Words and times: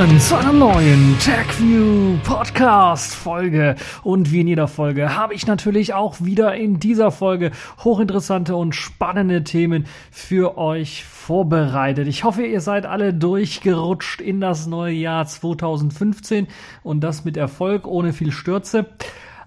willkommen 0.00 0.20
zu 0.20 0.34
einer 0.34 0.52
neuen 0.54 1.18
TechView 1.18 2.16
Podcast 2.24 3.14
Folge. 3.14 3.76
Und 4.02 4.32
wie 4.32 4.40
in 4.40 4.46
jeder 4.46 4.66
Folge 4.66 5.14
habe 5.14 5.34
ich 5.34 5.46
natürlich 5.46 5.92
auch 5.92 6.22
wieder 6.22 6.54
in 6.54 6.80
dieser 6.80 7.10
Folge 7.10 7.50
hochinteressante 7.84 8.56
und 8.56 8.74
spannende 8.74 9.44
Themen 9.44 9.84
für 10.10 10.56
euch 10.56 11.04
vorbereitet. 11.04 12.08
Ich 12.08 12.24
hoffe, 12.24 12.46
ihr 12.46 12.62
seid 12.62 12.86
alle 12.86 13.12
durchgerutscht 13.12 14.22
in 14.22 14.40
das 14.40 14.66
neue 14.66 14.94
Jahr 14.94 15.26
2015 15.26 16.46
und 16.82 17.00
das 17.02 17.26
mit 17.26 17.36
Erfolg, 17.36 17.86
ohne 17.86 18.14
viel 18.14 18.32
Stürze. 18.32 18.86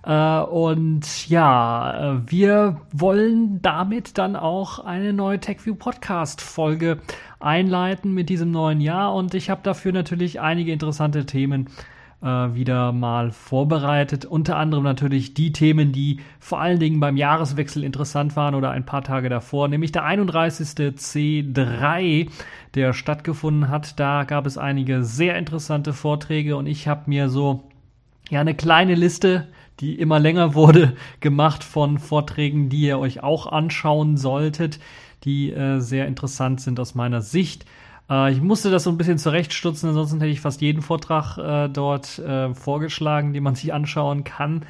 Äh, 0.06 0.40
und 0.40 1.30
ja, 1.30 2.18
äh, 2.18 2.22
wir 2.28 2.82
wollen 2.92 3.62
damit 3.62 4.18
dann 4.18 4.36
auch 4.36 4.80
eine 4.80 5.14
neue 5.14 5.40
TechView 5.40 5.76
Podcast 5.76 6.42
Folge 6.42 7.00
einleiten 7.44 8.14
mit 8.14 8.30
diesem 8.30 8.52
neuen 8.52 8.82
Jahr. 8.82 9.14
Und 9.14 9.34
ich 9.34 9.50
habe 9.50 9.62
dafür 9.64 9.92
natürlich 9.92 10.40
einige 10.42 10.72
interessante 10.72 11.26
Themen 11.26 11.68
äh, 12.22 12.26
wieder 12.26 12.92
mal 12.92 13.32
vorbereitet. 13.32 14.26
Unter 14.26 14.58
anderem 14.58 14.84
natürlich 14.84 15.34
die 15.34 15.52
Themen, 15.52 15.92
die 15.92 16.22
vor 16.40 16.62
allen 16.62 16.80
Dingen 16.80 17.00
beim 17.00 17.18
Jahreswechsel 17.18 17.84
interessant 17.84 18.36
waren 18.36 18.56
oder 18.56 18.72
ein 18.72 18.86
paar 18.86 19.04
Tage 19.04 19.30
davor, 19.30 19.68
nämlich 19.68 19.92
der 19.92 20.06
31. 20.06 20.68
C3, 20.68 22.30
der 22.76 22.94
stattgefunden 22.94 23.70
hat. 23.70 24.00
Da 24.00 24.24
gab 24.24 24.46
es 24.46 24.58
einige 24.58 25.04
sehr 25.04 25.38
interessante 25.38 25.94
Vorträge 25.94 26.56
und 26.56 26.66
ich 26.66 26.88
habe 26.88 27.04
mir 27.08 27.30
so 27.30 27.64
ja 28.30 28.40
eine 28.42 28.56
kleine 28.56 28.96
Liste 28.96 29.48
die 29.80 29.96
immer 29.96 30.20
länger 30.20 30.54
wurde, 30.56 30.96
gemacht 31.20 31.64
von 31.64 31.98
Vorträgen, 32.00 32.70
die 32.70 32.82
ihr 32.82 33.00
euch 33.00 33.24
auch 33.24 33.48
anschauen 33.48 34.18
solltet, 34.18 34.80
die 35.24 35.52
äh, 35.52 35.80
sehr 35.80 36.08
interessant 36.08 36.62
sind 36.62 36.80
aus 36.80 36.96
meiner 36.96 37.22
Sicht. 37.22 37.66
Äh, 38.10 38.32
ich 38.32 38.42
musste 38.42 38.72
das 38.72 38.84
so 38.84 38.90
ein 38.90 38.98
bisschen 38.98 39.18
zurechtstutzen, 39.18 39.90
ansonsten 39.90 40.20
hätte 40.20 40.32
ich 40.32 40.42
fast 40.42 40.62
jeden 40.62 40.82
Vortrag 40.82 41.38
äh, 41.38 41.70
dort 41.70 42.20
äh, 42.20 42.54
vorgeschlagen, 42.54 43.34
den 43.34 43.44
man 43.44 43.56
sich 43.56 43.74
anschauen 43.74 44.24
kann. 44.24 44.66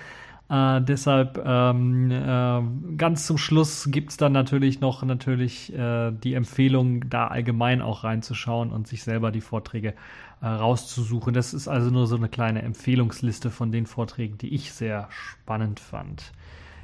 Äh, 0.49 0.81
deshalb 0.81 1.41
ähm, 1.43 2.11
äh, 2.11 2.95
ganz 2.97 3.25
zum 3.25 3.37
Schluss 3.37 3.89
gibt 3.89 4.11
es 4.11 4.17
dann 4.17 4.33
natürlich 4.33 4.81
noch 4.81 5.03
natürlich 5.03 5.73
die 5.73 6.33
Empfehlung, 6.33 7.09
da 7.09 7.27
allgemein 7.27 7.81
auch 7.81 8.03
reinzuschauen 8.03 8.71
und 8.71 8.87
sich 8.87 9.03
selber 9.03 9.31
die 9.31 9.41
Vorträge 9.41 9.93
rauszusuchen. 10.41 11.33
Das 11.33 11.53
ist 11.53 11.69
also 11.69 11.89
nur 11.89 12.05
so 12.05 12.17
eine 12.17 12.27
kleine 12.27 12.63
Empfehlungsliste 12.63 13.49
von 13.49 13.71
den 13.71 13.85
Vorträgen, 13.85 14.37
die 14.37 14.53
ich 14.53 14.73
sehr 14.73 15.07
spannend 15.09 15.79
fand. 15.79 16.33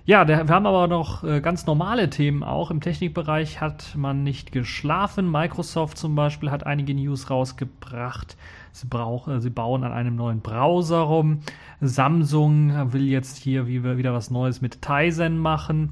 Ja, 0.10 0.28
wir 0.28 0.40
haben 0.40 0.66
aber 0.66 0.88
noch 0.88 1.24
äh, 1.24 1.40
ganz 1.40 1.68
normale 1.68 2.10
Themen 2.10 2.44
auch. 2.44 2.72
Im 2.72 2.82
Technikbereich 2.82 3.62
hat 3.62 3.96
man 3.96 4.24
nicht 4.24 4.52
geschlafen. 4.52 5.30
Microsoft 5.30 6.00
zum 6.00 6.16
Beispiel 6.16 6.50
hat 6.50 6.66
einige 6.66 6.96
News 6.96 7.30
rausgebracht. 7.30 8.36
Sie, 8.72 8.88
brauch, 8.88 9.28
äh, 9.28 9.40
sie 9.40 9.52
bauen 9.52 9.84
an 9.84 9.92
einem 9.92 10.16
neuen 10.16 10.42
Browser 10.42 11.02
rum. 11.02 11.42
Samsung 11.80 12.92
will 12.92 13.08
jetzt 13.08 13.38
hier 13.38 13.68
wieder 13.68 14.12
was 14.12 14.32
Neues 14.32 14.62
mit 14.62 14.82
Tizen 14.82 15.38
machen. 15.38 15.92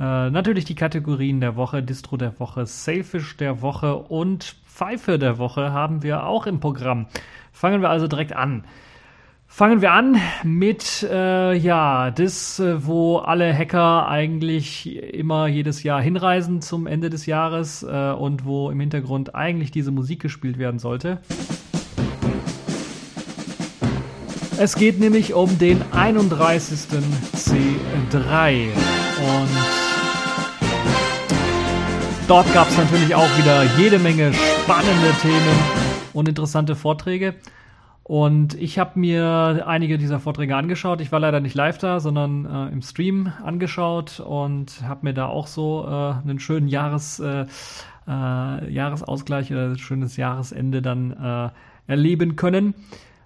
Äh, 0.00 0.30
natürlich 0.30 0.64
die 0.64 0.74
Kategorien 0.74 1.42
der 1.42 1.54
Woche, 1.54 1.82
Distro 1.82 2.16
der 2.16 2.40
Woche, 2.40 2.64
Sailfish 2.64 3.36
der 3.36 3.60
Woche 3.60 3.96
und 3.96 4.56
Pfeife 4.66 5.18
der 5.18 5.36
Woche 5.36 5.74
haben 5.74 6.02
wir 6.02 6.24
auch 6.24 6.46
im 6.46 6.58
Programm. 6.58 7.04
Fangen 7.52 7.82
wir 7.82 7.90
also 7.90 8.08
direkt 8.08 8.34
an. 8.34 8.64
Fangen 9.54 9.82
wir 9.82 9.92
an 9.92 10.16
mit, 10.44 11.06
äh, 11.10 11.52
ja, 11.54 12.10
das, 12.10 12.58
äh, 12.58 12.86
wo 12.86 13.18
alle 13.18 13.52
Hacker 13.52 14.08
eigentlich 14.08 14.86
immer 15.12 15.46
jedes 15.46 15.82
Jahr 15.82 16.00
hinreisen 16.00 16.62
zum 16.62 16.86
Ende 16.86 17.10
des 17.10 17.26
Jahres 17.26 17.82
äh, 17.82 18.12
und 18.12 18.46
wo 18.46 18.70
im 18.70 18.80
Hintergrund 18.80 19.34
eigentlich 19.34 19.70
diese 19.70 19.90
Musik 19.90 20.22
gespielt 20.22 20.56
werden 20.56 20.78
sollte. 20.78 21.18
Es 24.56 24.74
geht 24.74 24.98
nämlich 24.98 25.34
um 25.34 25.58
den 25.58 25.82
31. 25.92 26.98
C3 27.36 28.68
und 28.68 29.50
dort 32.26 32.50
gab 32.54 32.70
es 32.70 32.78
natürlich 32.78 33.14
auch 33.14 33.28
wieder 33.36 33.64
jede 33.76 33.98
Menge 33.98 34.32
spannende 34.32 35.12
Themen 35.20 35.58
und 36.14 36.26
interessante 36.26 36.74
Vorträge. 36.74 37.34
Und 38.04 38.54
ich 38.54 38.78
habe 38.78 38.98
mir 38.98 39.64
einige 39.66 39.96
dieser 39.96 40.18
Vorträge 40.18 40.56
angeschaut. 40.56 41.00
Ich 41.00 41.12
war 41.12 41.20
leider 41.20 41.40
nicht 41.40 41.54
live 41.54 41.78
da, 41.78 42.00
sondern 42.00 42.46
äh, 42.46 42.72
im 42.72 42.82
Stream 42.82 43.32
angeschaut 43.44 44.18
und 44.18 44.82
habe 44.82 45.06
mir 45.06 45.14
da 45.14 45.26
auch 45.26 45.46
so 45.46 45.84
äh, 45.86 46.28
einen 46.28 46.40
schönen 46.40 46.68
Jahres, 46.68 47.20
äh, 47.20 47.46
äh 48.08 48.72
Jahresausgleich 48.72 49.52
oder 49.52 49.70
ein 49.70 49.78
schönes 49.78 50.16
Jahresende 50.16 50.82
dann 50.82 51.12
äh, 51.12 51.50
erleben 51.86 52.34
können 52.34 52.74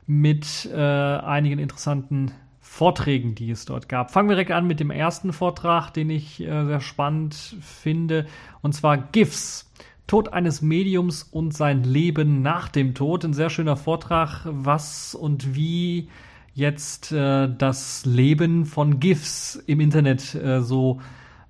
mit 0.06 0.68
äh, 0.72 0.78
einigen 0.78 1.58
interessanten 1.58 2.32
Vorträgen, 2.60 3.34
die 3.34 3.50
es 3.50 3.64
dort 3.64 3.88
gab. 3.88 4.10
Fangen 4.10 4.28
wir 4.28 4.36
direkt 4.36 4.50
an 4.50 4.66
mit 4.66 4.80
dem 4.80 4.90
ersten 4.90 5.32
Vortrag, 5.32 5.90
den 5.92 6.10
ich 6.10 6.36
sehr 6.36 6.80
spannend 6.80 7.34
finde, 7.34 8.26
und 8.60 8.74
zwar 8.74 8.98
GIFs. 8.98 9.65
Tod 10.06 10.32
eines 10.32 10.62
Mediums 10.62 11.24
und 11.24 11.52
sein 11.52 11.82
Leben 11.82 12.40
nach 12.40 12.68
dem 12.68 12.94
Tod. 12.94 13.24
Ein 13.24 13.34
sehr 13.34 13.50
schöner 13.50 13.76
Vortrag, 13.76 14.42
was 14.44 15.14
und 15.14 15.56
wie 15.56 16.08
jetzt 16.54 17.10
äh, 17.12 17.48
das 17.56 18.04
Leben 18.06 18.66
von 18.66 19.00
GIFs 19.00 19.56
im 19.66 19.80
Internet 19.80 20.34
äh, 20.34 20.62
so 20.62 21.00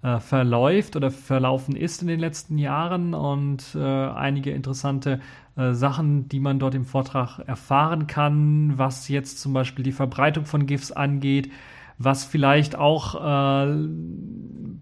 äh, 0.03 0.21
verläuft 0.21 0.97
oder 0.97 1.11
verlaufen 1.11 1.77
ist 1.77 2.01
in 2.01 2.09
den 2.09 2.19
letzten 2.19 2.57
Jahren. 2.57 3.13
Und 3.13 3.75
äh, 3.75 3.81
einige 3.81 4.53
interessante 4.53 5.21
äh, 5.57 5.73
Sachen, 5.73 6.29
die 6.29 6.41
man 6.41 6.59
dort 6.59 6.75
im 6.75 6.87
Vortrag 6.87 7.39
erfahren 7.41 8.07
kann, 8.07 8.79
was 8.79 9.09
jetzt 9.09 9.39
zum 9.39 9.53
Beispiel 9.53 9.85
die 9.85 9.93
Verbreitung 9.93 10.47
von 10.47 10.67
GIFs 10.67 10.93
angeht, 10.93 11.51
was 11.99 12.25
vielleicht 12.25 12.77
auch 12.77 13.15
äh, 13.15 13.89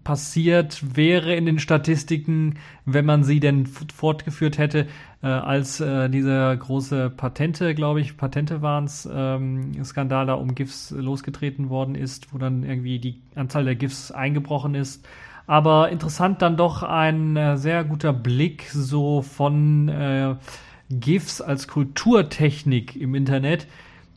passiert 0.03 0.95
wäre 0.95 1.33
in 1.35 1.45
den 1.45 1.59
Statistiken, 1.59 2.55
wenn 2.85 3.05
man 3.05 3.23
sie 3.23 3.39
denn 3.39 3.65
fortgeführt 3.65 4.57
hätte, 4.57 4.87
äh, 5.23 5.27
als 5.27 5.79
äh, 5.79 6.09
dieser 6.09 6.55
große 6.55 7.09
Patente, 7.09 7.73
glaube 7.73 8.01
ich, 8.01 8.15
Patente 8.15 8.61
waren 8.61 8.85
es, 8.85 9.09
ähm, 9.11 9.83
Skandal 9.83 10.27
da 10.27 10.35
um 10.35 10.55
GIFs 10.55 10.91
losgetreten 10.91 11.69
worden 11.69 11.95
ist, 11.95 12.33
wo 12.33 12.37
dann 12.37 12.63
irgendwie 12.63 12.99
die 12.99 13.21
Anzahl 13.33 13.65
der 13.65 13.75
GIFs 13.75 14.11
eingebrochen 14.11 14.75
ist. 14.75 15.07
Aber 15.47 15.89
interessant 15.89 16.41
dann 16.41 16.57
doch 16.57 16.83
ein 16.83 17.35
äh, 17.35 17.57
sehr 17.57 17.83
guter 17.83 18.13
Blick 18.13 18.63
so 18.71 19.21
von 19.21 19.89
äh, 19.89 20.35
GIFs 20.89 21.41
als 21.41 21.67
Kulturtechnik 21.67 22.95
im 22.95 23.15
Internet 23.15 23.67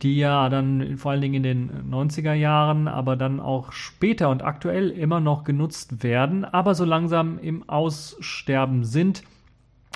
die 0.01 0.17
ja 0.17 0.49
dann 0.49 0.97
vor 0.97 1.11
allen 1.11 1.21
Dingen 1.21 1.43
in 1.43 1.43
den 1.43 1.91
90er 1.91 2.33
Jahren, 2.33 2.87
aber 2.87 3.15
dann 3.15 3.39
auch 3.39 3.71
später 3.71 4.29
und 4.29 4.43
aktuell 4.43 4.89
immer 4.89 5.19
noch 5.19 5.43
genutzt 5.43 6.03
werden, 6.03 6.45
aber 6.45 6.75
so 6.75 6.85
langsam 6.85 7.37
im 7.39 7.67
Aussterben 7.67 8.83
sind. 8.85 9.23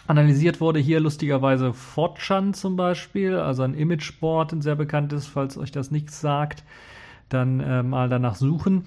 Analysiert 0.05 0.59
wurde 0.59 0.79
hier 0.79 0.99
lustigerweise 0.99 1.71
Fortran 1.73 2.53
zum 2.53 2.75
Beispiel, 2.75 3.37
also 3.37 3.63
ein 3.63 3.73
Imageboard, 3.73 4.51
ein 4.51 4.61
sehr 4.61 4.75
bekanntes, 4.75 5.27
falls 5.27 5.57
euch 5.57 5.71
das 5.71 5.91
nichts 5.91 6.19
sagt, 6.19 6.63
dann 7.29 7.61
äh, 7.61 7.83
mal 7.83 8.09
danach 8.09 8.35
suchen. 8.35 8.85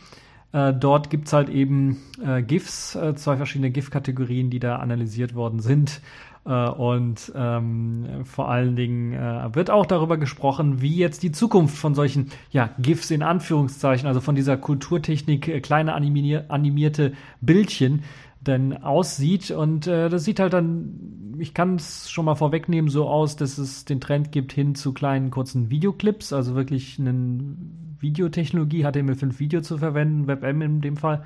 Äh, 0.52 0.74
dort 0.74 1.08
gibt 1.08 1.28
es 1.28 1.32
halt 1.32 1.48
eben 1.48 2.02
äh, 2.22 2.42
GIFs, 2.42 2.94
äh, 2.94 3.14
zwei 3.14 3.36
verschiedene 3.36 3.70
GIF-Kategorien, 3.70 4.50
die 4.50 4.58
da 4.58 4.76
analysiert 4.76 5.34
worden 5.34 5.60
sind. 5.60 6.02
Äh, 6.46 6.68
und 6.70 7.32
ähm, 7.34 8.24
vor 8.24 8.48
allen 8.48 8.76
Dingen 8.76 9.12
äh, 9.12 9.54
wird 9.54 9.70
auch 9.70 9.86
darüber 9.86 10.16
gesprochen, 10.16 10.80
wie 10.80 10.96
jetzt 10.96 11.22
die 11.22 11.32
Zukunft 11.32 11.76
von 11.76 11.94
solchen 11.94 12.30
ja, 12.50 12.70
GIFs 12.78 13.10
in 13.10 13.22
Anführungszeichen, 13.22 14.06
also 14.06 14.20
von 14.20 14.34
dieser 14.34 14.56
Kulturtechnik, 14.56 15.48
äh, 15.48 15.60
kleine 15.60 15.94
animier 15.94 16.44
animierte 16.48 17.14
Bildchen, 17.40 18.04
denn 18.40 18.82
aussieht. 18.82 19.50
Und 19.50 19.88
äh, 19.88 20.08
das 20.08 20.24
sieht 20.24 20.38
halt 20.38 20.52
dann, 20.52 21.34
ich 21.38 21.52
kann 21.52 21.76
es 21.76 22.10
schon 22.10 22.24
mal 22.24 22.36
vorwegnehmen, 22.36 22.90
so 22.90 23.08
aus, 23.08 23.36
dass 23.36 23.58
es 23.58 23.84
den 23.84 24.00
Trend 24.00 24.30
gibt 24.30 24.52
hin 24.52 24.76
zu 24.76 24.92
kleinen 24.92 25.30
kurzen 25.30 25.70
Videoclips, 25.70 26.32
also 26.32 26.54
wirklich 26.54 26.98
eine 27.00 27.56
Videotechnologie, 27.98 28.86
HTML5 28.86 29.40
Video 29.40 29.60
zu 29.62 29.78
verwenden, 29.78 30.28
WebM 30.28 30.62
in 30.62 30.80
dem 30.80 30.96
Fall. 30.96 31.24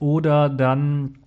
Oder 0.00 0.48
dann 0.48 1.18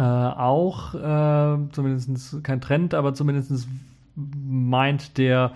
äh, 0.00 0.02
auch, 0.02 0.94
äh, 0.94 1.58
zumindest 1.72 2.42
kein 2.42 2.62
Trend, 2.62 2.94
aber 2.94 3.12
zumindest 3.12 3.68
meint 4.16 5.18
der 5.18 5.52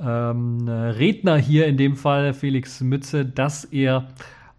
ähm, 0.00 0.68
Redner 0.68 1.36
hier 1.36 1.66
in 1.66 1.76
dem 1.76 1.96
Fall, 1.96 2.32
Felix 2.32 2.80
Mütze, 2.82 3.24
dass 3.24 3.64
er 3.64 4.06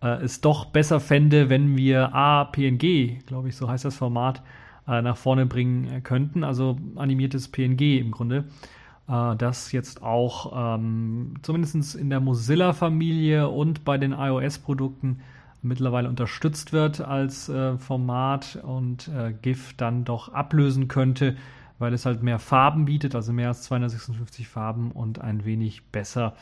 äh, 0.03 0.21
es 0.21 0.41
doch 0.41 0.65
besser 0.65 0.99
fände, 0.99 1.49
wenn 1.49 1.77
wir 1.77 2.13
A, 2.13 2.43
PNG, 2.43 3.19
glaube 3.25 3.47
ich, 3.47 3.55
so 3.55 3.69
heißt 3.69 3.85
das 3.85 3.95
Format, 3.95 4.43
äh, 4.85 5.01
nach 5.01 5.15
vorne 5.15 5.45
bringen 5.45 6.03
könnten, 6.03 6.43
also 6.43 6.77
animiertes 6.97 7.47
PNG 7.47 7.99
im 7.99 8.11
Grunde. 8.11 8.43
Äh, 9.07 9.37
das 9.37 9.71
jetzt 9.71 10.03
auch 10.03 10.75
ähm, 10.75 11.35
zumindest 11.41 11.95
in 11.95 12.09
der 12.09 12.19
Mozilla-Familie 12.19 13.47
und 13.47 13.85
bei 13.85 13.97
den 13.97 14.11
iOS-Produkten 14.11 15.21
mittlerweile 15.61 16.09
unterstützt 16.09 16.73
wird 16.73 17.01
als 17.01 17.49
äh, 17.49 17.77
Format 17.77 18.59
und 18.63 19.07
äh, 19.09 19.33
GIF 19.41 19.73
dann 19.77 20.03
doch 20.03 20.33
ablösen 20.33 20.87
könnte, 20.87 21.35
weil 21.79 21.93
es 21.93 22.05
halt 22.05 22.23
mehr 22.23 22.39
Farben 22.39 22.85
bietet, 22.85 23.15
also 23.15 23.33
mehr 23.33 23.49
als 23.49 23.63
256 23.63 24.47
Farben 24.47 24.91
und 24.91 25.21
ein 25.21 25.45
wenig 25.45 25.83
besser 25.91 26.35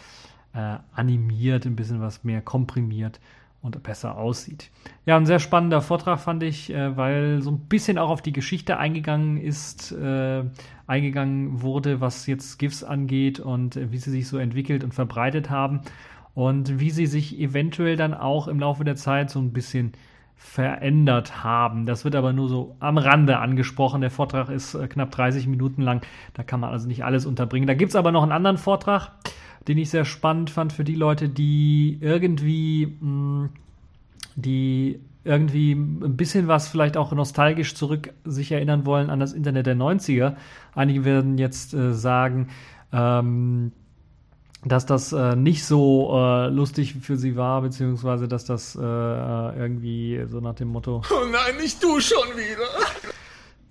äh, 0.53 0.77
animiert, 0.93 1.65
ein 1.65 1.75
bisschen 1.75 2.01
was 2.01 2.23
mehr 2.23 2.41
komprimiert 2.41 3.19
und 3.61 3.83
besser 3.83 4.17
aussieht. 4.17 4.71
Ja, 5.05 5.17
ein 5.17 5.25
sehr 5.25 5.39
spannender 5.39 5.81
Vortrag 5.81 6.19
fand 6.19 6.43
ich, 6.43 6.73
äh, 6.73 6.95
weil 6.95 7.41
so 7.41 7.51
ein 7.51 7.59
bisschen 7.59 7.97
auch 7.97 8.09
auf 8.09 8.21
die 8.21 8.31
Geschichte 8.31 8.77
eingegangen 8.77 9.37
ist, 9.37 9.91
äh, 9.91 10.43
eingegangen 10.87 11.61
wurde, 11.61 11.99
was 11.99 12.25
jetzt 12.25 12.57
GIFs 12.57 12.83
angeht 12.83 13.39
und 13.39 13.75
äh, 13.75 13.91
wie 13.91 13.97
sie 13.97 14.11
sich 14.11 14.27
so 14.27 14.37
entwickelt 14.37 14.83
und 14.83 14.93
verbreitet 14.93 15.49
haben 15.49 15.81
und 16.39 16.79
wie 16.79 16.89
sie 16.89 17.05
sich 17.05 17.37
eventuell 17.37 17.97
dann 17.97 18.13
auch 18.13 18.47
im 18.47 18.61
Laufe 18.61 18.85
der 18.85 18.95
Zeit 18.95 19.29
so 19.29 19.39
ein 19.39 19.51
bisschen 19.51 19.91
verändert 20.37 21.43
haben. 21.43 21.85
Das 21.85 22.05
wird 22.05 22.15
aber 22.15 22.31
nur 22.31 22.47
so 22.47 22.77
am 22.79 22.97
Rande 22.97 23.39
angesprochen. 23.39 23.99
Der 23.99 24.09
Vortrag 24.09 24.47
ist 24.49 24.73
äh, 24.73 24.87
knapp 24.87 25.11
30 25.11 25.47
Minuten 25.47 25.81
lang. 25.81 26.01
Da 26.33 26.43
kann 26.43 26.61
man 26.61 26.69
also 26.69 26.87
nicht 26.87 27.03
alles 27.03 27.25
unterbringen. 27.25 27.67
Da 27.67 27.73
gibt 27.73 27.89
es 27.89 27.97
aber 27.97 28.13
noch 28.13 28.23
einen 28.23 28.31
anderen 28.31 28.57
Vortrag, 28.57 29.11
den 29.67 29.77
ich 29.77 29.89
sehr 29.89 30.05
spannend 30.05 30.49
fand 30.49 30.71
für 30.71 30.85
die 30.85 30.95
Leute, 30.95 31.27
die 31.27 31.97
irgendwie, 31.99 32.85
mm, 32.85 33.49
die 34.37 35.01
irgendwie 35.25 35.73
ein 35.73 36.15
bisschen 36.15 36.47
was 36.47 36.69
vielleicht 36.69 36.95
auch 36.95 37.11
nostalgisch 37.11 37.75
zurück 37.75 38.13
sich 38.23 38.53
erinnern 38.53 38.85
wollen 38.85 39.09
an 39.09 39.19
das 39.19 39.33
Internet 39.33 39.65
der 39.65 39.75
90er. 39.75 40.37
Einige 40.73 41.03
werden 41.03 41.37
jetzt 41.37 41.73
äh, 41.73 41.93
sagen, 41.93 42.47
ähm, 42.93 43.73
dass 44.65 44.85
das 44.85 45.13
äh, 45.13 45.35
nicht 45.35 45.63
so 45.65 46.11
äh, 46.13 46.47
lustig 46.49 46.95
für 47.01 47.15
sie 47.17 47.35
war, 47.35 47.61
beziehungsweise 47.61 48.27
dass 48.27 48.45
das 48.45 48.75
äh, 48.75 48.81
äh 48.81 49.57
irgendwie 49.57 50.25
so 50.27 50.39
nach 50.39 50.55
dem 50.55 50.69
Motto. 50.69 51.01
Oh 51.11 51.25
nein, 51.25 51.57
nicht 51.61 51.83
du 51.83 51.99
schon 51.99 52.27
wieder. 52.35 52.67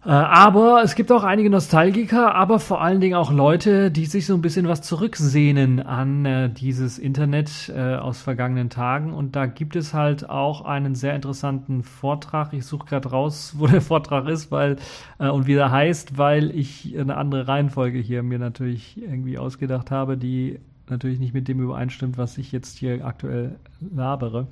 Äh, 0.05 0.11
aber 0.11 0.83
es 0.83 0.95
gibt 0.95 1.11
auch 1.11 1.25
einige 1.25 1.51
Nostalgiker, 1.51 2.35
aber 2.35 2.61
vor 2.61 2.81
allen 2.81 3.01
Dingen 3.01 3.17
auch 3.17 3.33
Leute, 3.33 3.91
die 3.91 4.07
sich 4.07 4.27
so 4.27 4.35
ein 4.35 4.43
bisschen 4.43 4.69
was 4.69 4.81
zurücksehnen 4.81 5.81
an 5.81 6.25
äh, 6.25 6.49
dieses 6.49 6.99
Internet 6.99 7.71
äh, 7.75 7.97
aus 7.97 8.23
vergangenen 8.23 8.71
Tagen. 8.71 9.13
Und 9.13 9.35
da 9.35 9.47
gibt 9.47 9.77
es 9.77 9.95
halt 9.95 10.31
auch 10.31 10.65
einen 10.65 10.95
sehr 10.95 11.15
interessanten 11.15 11.83
Vortrag. 11.83 12.53
Ich 12.53 12.65
suche 12.65 12.87
gerade 12.87 13.11
raus, 13.11 13.55
wo 13.59 13.67
der 13.67 13.83
Vortrag 13.83 14.29
ist, 14.29 14.51
weil 14.51 14.77
äh, 15.19 15.29
und 15.29 15.47
wie 15.47 15.55
der 15.55 15.71
heißt, 15.73 16.17
weil 16.17 16.57
ich 16.57 16.97
eine 16.99 17.17
andere 17.17 17.49
Reihenfolge 17.49 17.99
hier 17.99 18.23
mir 18.23 18.39
natürlich 18.39 18.97
irgendwie 19.03 19.37
ausgedacht 19.37 19.91
habe, 19.91 20.17
die 20.17 20.61
natürlich 20.91 21.19
nicht 21.19 21.35
mit 21.35 21.49
dem 21.49 21.61
übereinstimmt, 21.61 22.19
was 22.19 22.39
ich 22.39 22.53
jetzt 22.53 22.79
hier 22.79 23.05
aktuell 23.05 23.57
labere. 23.95 24.47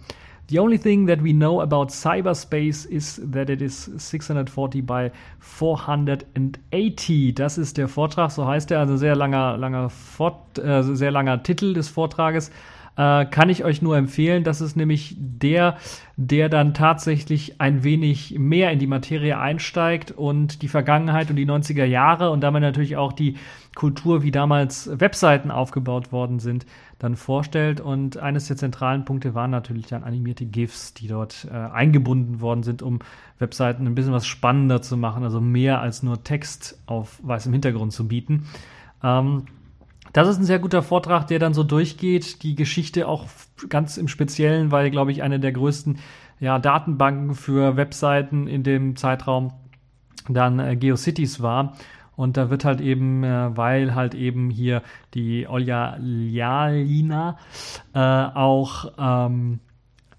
The 0.48 0.60
only 0.60 0.78
thing 0.78 1.08
that 1.08 1.24
we 1.24 1.32
know 1.32 1.60
about 1.60 1.90
cyberspace 1.90 2.84
is 2.84 3.20
that 3.32 3.50
it 3.50 3.60
is 3.60 3.90
640 3.96 4.80
by 4.80 5.10
480. 5.40 7.34
Das 7.34 7.58
ist 7.58 7.76
der 7.76 7.88
Vortrag, 7.88 8.30
so 8.30 8.46
heißt 8.46 8.70
er, 8.70 8.78
also 8.78 8.96
sehr 8.96 9.16
langer, 9.16 9.56
langer, 9.56 9.90
Fort, 9.90 10.56
äh, 10.58 10.84
sehr 10.84 11.10
langer 11.10 11.42
Titel 11.42 11.74
des 11.74 11.88
Vortrages. 11.88 12.52
Äh, 12.96 13.26
kann 13.26 13.50
ich 13.50 13.62
euch 13.62 13.82
nur 13.82 13.96
empfehlen. 13.96 14.42
Das 14.42 14.62
ist 14.62 14.74
nämlich 14.74 15.16
der, 15.18 15.76
der 16.16 16.48
dann 16.48 16.72
tatsächlich 16.72 17.60
ein 17.60 17.84
wenig 17.84 18.38
mehr 18.38 18.70
in 18.70 18.78
die 18.78 18.86
Materie 18.86 19.38
einsteigt 19.38 20.12
und 20.12 20.62
die 20.62 20.68
Vergangenheit 20.68 21.28
und 21.28 21.36
die 21.36 21.46
90er 21.46 21.84
Jahre 21.84 22.30
und 22.30 22.40
damit 22.40 22.62
natürlich 22.62 22.96
auch 22.96 23.12
die 23.12 23.36
Kultur, 23.74 24.22
wie 24.22 24.30
damals 24.30 24.88
Webseiten 24.98 25.50
aufgebaut 25.50 26.10
worden 26.10 26.38
sind, 26.38 26.64
dann 26.98 27.16
vorstellt. 27.16 27.82
Und 27.82 28.16
eines 28.16 28.46
der 28.46 28.56
zentralen 28.56 29.04
Punkte 29.04 29.34
waren 29.34 29.50
natürlich 29.50 29.86
dann 29.86 30.02
animierte 30.02 30.46
GIFs, 30.46 30.94
die 30.94 31.08
dort 31.08 31.46
äh, 31.50 31.54
eingebunden 31.54 32.40
worden 32.40 32.62
sind, 32.62 32.80
um 32.80 33.00
Webseiten 33.38 33.86
ein 33.86 33.94
bisschen 33.94 34.14
was 34.14 34.26
spannender 34.26 34.80
zu 34.80 34.96
machen, 34.96 35.22
also 35.22 35.42
mehr 35.42 35.82
als 35.82 36.02
nur 36.02 36.24
Text 36.24 36.80
auf 36.86 37.20
weißem 37.22 37.52
Hintergrund 37.52 37.92
zu 37.92 38.08
bieten. 38.08 38.46
Ähm, 39.02 39.44
das 40.16 40.28
ist 40.28 40.38
ein 40.38 40.44
sehr 40.44 40.58
guter 40.58 40.82
Vortrag, 40.82 41.26
der 41.26 41.38
dann 41.38 41.52
so 41.52 41.62
durchgeht. 41.62 42.42
Die 42.42 42.54
Geschichte 42.54 43.06
auch 43.06 43.26
ganz 43.68 43.98
im 43.98 44.08
Speziellen, 44.08 44.70
weil, 44.70 44.90
glaube 44.90 45.12
ich, 45.12 45.22
eine 45.22 45.38
der 45.38 45.52
größten 45.52 45.98
ja, 46.40 46.58
Datenbanken 46.58 47.34
für 47.34 47.76
Webseiten 47.76 48.46
in 48.46 48.62
dem 48.62 48.96
Zeitraum 48.96 49.52
dann 50.26 50.58
äh, 50.58 50.74
GeoCities 50.74 51.42
war. 51.42 51.76
Und 52.16 52.38
da 52.38 52.48
wird 52.48 52.64
halt 52.64 52.80
eben, 52.80 53.24
äh, 53.24 53.54
weil 53.58 53.94
halt 53.94 54.14
eben 54.14 54.48
hier 54.48 54.82
die 55.12 55.46
Olja 55.46 55.98
Ljalina 55.98 57.36
äh, 57.92 57.98
auch 57.98 58.92
ähm, 58.98 59.60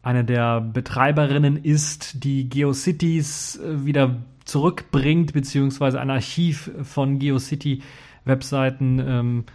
eine 0.03 0.23
der 0.23 0.61
Betreiberinnen 0.61 1.57
ist, 1.57 2.23
die 2.23 2.47
GeoCities 2.47 3.55
äh, 3.55 3.83
wieder 3.83 4.17
zurückbringt, 4.45 5.33
beziehungsweise 5.33 5.99
ein 5.99 6.11
Archiv 6.11 6.69
von 6.83 7.17
GeoCity-Webseiten 7.17 8.99
ähm, 8.99 9.45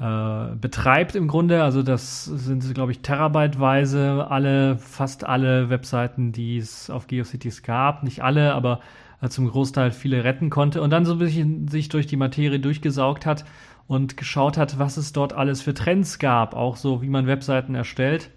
äh, 0.00 0.54
betreibt 0.54 1.16
im 1.16 1.28
Grunde. 1.28 1.62
Also 1.62 1.82
das 1.82 2.24
sind, 2.24 2.72
glaube 2.74 2.92
ich, 2.92 3.00
terabyteweise 3.00 4.26
alle, 4.30 4.78
fast 4.78 5.24
alle 5.24 5.70
Webseiten, 5.70 6.32
die 6.32 6.58
es 6.58 6.88
auf 6.88 7.06
GeoCities 7.06 7.62
gab. 7.62 8.02
Nicht 8.04 8.22
alle, 8.22 8.54
aber 8.54 8.80
äh, 9.20 9.28
zum 9.28 9.48
Großteil 9.48 9.90
viele 9.90 10.24
retten 10.24 10.50
konnte 10.50 10.82
und 10.82 10.90
dann 10.90 11.04
so 11.04 11.14
ein 11.14 11.18
bisschen 11.18 11.68
sich 11.68 11.88
durch 11.88 12.06
die 12.06 12.16
Materie 12.16 12.60
durchgesaugt 12.60 13.26
hat 13.26 13.44
und 13.88 14.16
geschaut 14.16 14.56
hat, 14.56 14.78
was 14.78 14.98
es 14.98 15.12
dort 15.12 15.32
alles 15.32 15.62
für 15.62 15.74
Trends 15.74 16.18
gab, 16.18 16.54
auch 16.54 16.76
so 16.76 17.02
wie 17.02 17.08
man 17.08 17.26
Webseiten 17.26 17.74
erstellt. 17.74 18.30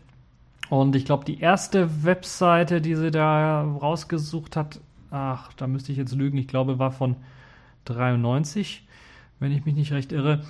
Und 0.70 0.96
ich 0.96 1.06
glaube, 1.06 1.26
die 1.26 1.42
erste 1.42 2.04
Webseite, 2.06 2.82
die 2.82 2.96
sie 2.96 3.12
da 3.12 3.62
rausgesucht 3.62 4.56
hat, 4.56 4.80
ach, 5.12 5.52
da 5.54 5.68
müsste 5.68 5.92
ich 5.92 5.98
jetzt 5.98 6.16
lügen, 6.16 6.38
ich 6.38 6.48
glaube, 6.48 6.80
war 6.80 6.92
von 6.92 7.18
93, 7.86 8.88
wenn 9.40 9.52
ich 9.52 9.66
mich 9.66 9.76
nicht 9.76 9.92
recht 9.92 10.12
irre. 10.14 10.42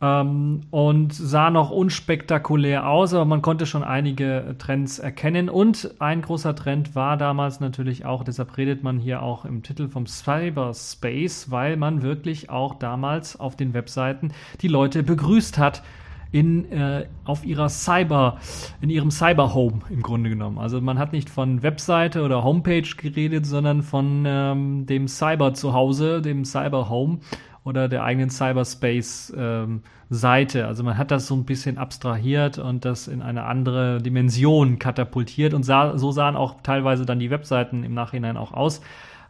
Ähm, 0.00 0.62
und 0.70 1.14
sah 1.14 1.50
noch 1.50 1.70
unspektakulär 1.70 2.86
aus, 2.86 3.14
aber 3.14 3.24
man 3.24 3.40
konnte 3.40 3.64
schon 3.64 3.82
einige 3.82 4.54
Trends 4.58 4.98
erkennen. 4.98 5.48
Und 5.48 5.94
ein 6.00 6.20
großer 6.20 6.54
Trend 6.54 6.94
war 6.94 7.16
damals 7.16 7.60
natürlich 7.60 8.04
auch, 8.04 8.22
deshalb 8.22 8.56
redet 8.58 8.82
man 8.82 8.98
hier 8.98 9.22
auch 9.22 9.46
im 9.46 9.62
Titel 9.62 9.88
vom 9.88 10.06
Cyberspace, 10.06 11.50
weil 11.50 11.78
man 11.78 12.02
wirklich 12.02 12.50
auch 12.50 12.74
damals 12.74 13.40
auf 13.40 13.56
den 13.56 13.72
Webseiten 13.72 14.32
die 14.60 14.68
Leute 14.68 15.02
begrüßt 15.02 15.56
hat 15.56 15.82
in, 16.30 16.70
äh, 16.70 17.06
auf 17.24 17.46
ihrer 17.46 17.70
Cyber, 17.70 18.38
in 18.82 18.90
ihrem 18.90 19.10
Cyber-Home 19.10 19.80
im 19.88 20.02
Grunde 20.02 20.28
genommen. 20.28 20.58
Also 20.58 20.80
man 20.82 20.98
hat 20.98 21.12
nicht 21.12 21.30
von 21.30 21.62
Webseite 21.62 22.22
oder 22.22 22.44
Homepage 22.44 22.88
geredet, 22.96 23.46
sondern 23.46 23.82
von 23.82 24.24
ähm, 24.26 24.84
dem 24.84 25.08
Cyber-Zuhause, 25.08 26.20
dem 26.20 26.44
Cyber-Home 26.44 27.20
oder 27.66 27.88
der 27.88 28.04
eigenen 28.04 28.30
Cyberspace-Seite. 28.30 30.58
Ähm, 30.60 30.66
also 30.66 30.84
man 30.84 30.96
hat 30.96 31.10
das 31.10 31.26
so 31.26 31.34
ein 31.34 31.44
bisschen 31.44 31.78
abstrahiert 31.78 32.58
und 32.58 32.84
das 32.84 33.08
in 33.08 33.22
eine 33.22 33.42
andere 33.42 34.00
Dimension 34.00 34.78
katapultiert 34.78 35.52
und 35.52 35.64
sah, 35.64 35.98
so 35.98 36.12
sahen 36.12 36.36
auch 36.36 36.60
teilweise 36.62 37.04
dann 37.04 37.18
die 37.18 37.30
Webseiten 37.30 37.82
im 37.82 37.92
Nachhinein 37.92 38.36
auch 38.36 38.52
aus. 38.52 38.82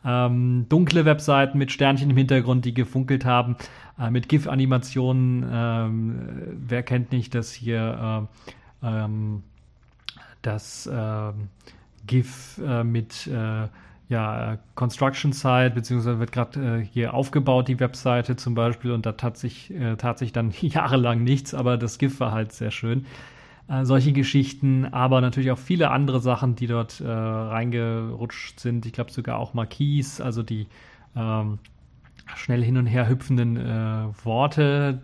Ähm, 0.05 0.67
dunkle 0.69 1.07
Webseiten 1.07 1.57
mit 1.57 1.73
Sternchen 1.73 2.11
im 2.11 2.17
Hintergrund, 2.19 2.67
die 2.67 2.75
gefunkelt 2.75 3.25
haben, 3.25 3.57
äh, 3.99 4.11
mit 4.11 4.29
GIF-Animationen. 4.29 5.47
Ähm, 5.51 6.19
wer 6.69 6.83
kennt 6.83 7.13
nicht, 7.13 7.35
dass 7.35 7.55
hier 7.55 8.29
äh, 8.83 8.87
ähm, 8.87 9.45
das 10.43 10.87
äh, 10.87 11.33
GIF 12.07 12.61
mit 12.85 13.27
äh, 13.27 13.69
ja, 14.09 14.59
Construction 14.75 15.33
Site, 15.33 15.73
beziehungsweise 15.75 16.21
wird 16.21 16.33
gerade 16.33 16.81
äh, 16.81 16.85
hier 16.85 17.15
aufgebaut, 17.15 17.69
die 17.69 17.81
Webseite 17.81 18.37
zum 18.37 18.55
Beispiel, 18.55 18.93
und 18.93 19.05
da 19.05 19.13
tat 19.13 19.37
sich, 19.37 19.73
äh, 19.75 19.97
tat 19.97 20.19
sich 20.19 20.33
dann 20.33 20.53
jahrelang 20.61 21.25
nichts, 21.25 21.55
aber 21.55 21.77
das 21.77 21.99
GIF 21.99 22.21
war 22.21 22.33
halt 22.33 22.53
sehr 22.53 22.71
schön. 22.71 23.07
Äh, 23.69 23.85
solche 23.85 24.13
Geschichten, 24.13 24.85
aber 24.85 25.21
natürlich 25.21 25.51
auch 25.51 25.59
viele 25.59 25.91
andere 25.91 26.21
Sachen, 26.21 26.55
die 26.55 26.69
dort 26.69 27.01
äh, 27.01 27.09
reingerutscht 27.09 28.61
sind. 28.61 28.87
Ich 28.87 28.93
glaube 28.93 29.11
sogar 29.11 29.39
auch 29.39 29.55
Marquis, 29.55 30.21
also 30.21 30.45
die 30.45 30.69
ähm, 31.17 31.59
schnell 32.37 32.63
hin 32.63 32.77
und 32.77 32.87
her 32.87 33.09
hüpfenden 33.09 33.57
äh, 33.57 34.07
Worte 34.25 35.03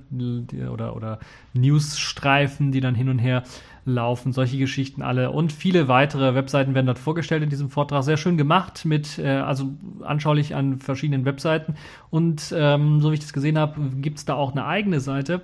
oder, 0.71 0.94
oder 0.94 1.18
Newsstreifen, 1.54 2.71
die 2.71 2.80
dann 2.80 2.94
hin 2.94 3.09
und 3.09 3.18
her 3.18 3.42
laufen, 3.85 4.33
solche 4.33 4.59
Geschichten 4.59 5.03
alle 5.03 5.31
und 5.31 5.53
viele 5.53 5.89
weitere 5.89 6.35
Webseiten 6.35 6.75
werden 6.75 6.87
dort 6.87 6.99
vorgestellt 6.99 7.43
in 7.43 7.51
diesem 7.51 7.69
Vortrag. 7.69 8.05
Sehr 8.05 8.17
schön 8.17 8.37
gemacht, 8.37 8.85
mit 8.85 9.19
äh, 9.19 9.29
also 9.29 9.71
anschaulich 10.03 10.55
an 10.55 10.79
verschiedenen 10.79 11.25
Webseiten. 11.25 11.75
Und 12.11 12.55
ähm, 12.57 13.01
so 13.01 13.11
wie 13.11 13.15
ich 13.15 13.21
das 13.21 13.33
gesehen 13.33 13.59
habe, 13.59 13.81
gibt 13.97 14.19
es 14.19 14.25
da 14.25 14.35
auch 14.35 14.53
eine 14.53 14.67
eigene 14.67 15.01
Seite. 15.01 15.43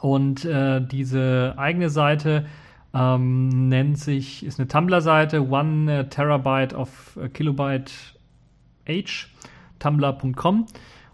Und 0.00 0.44
äh, 0.46 0.80
diese 0.80 1.54
eigene 1.58 1.90
Seite 1.90 2.46
ähm, 2.94 3.68
nennt 3.68 3.98
sich, 3.98 4.44
ist 4.44 4.58
eine 4.58 4.68
Tumblr-Seite, 4.68 5.48
One 5.48 6.08
Terabyte 6.08 6.74
of 6.74 7.18
Kilobyte 7.34 7.92
Age, 8.88 9.28
tumblr.com. 9.78 10.66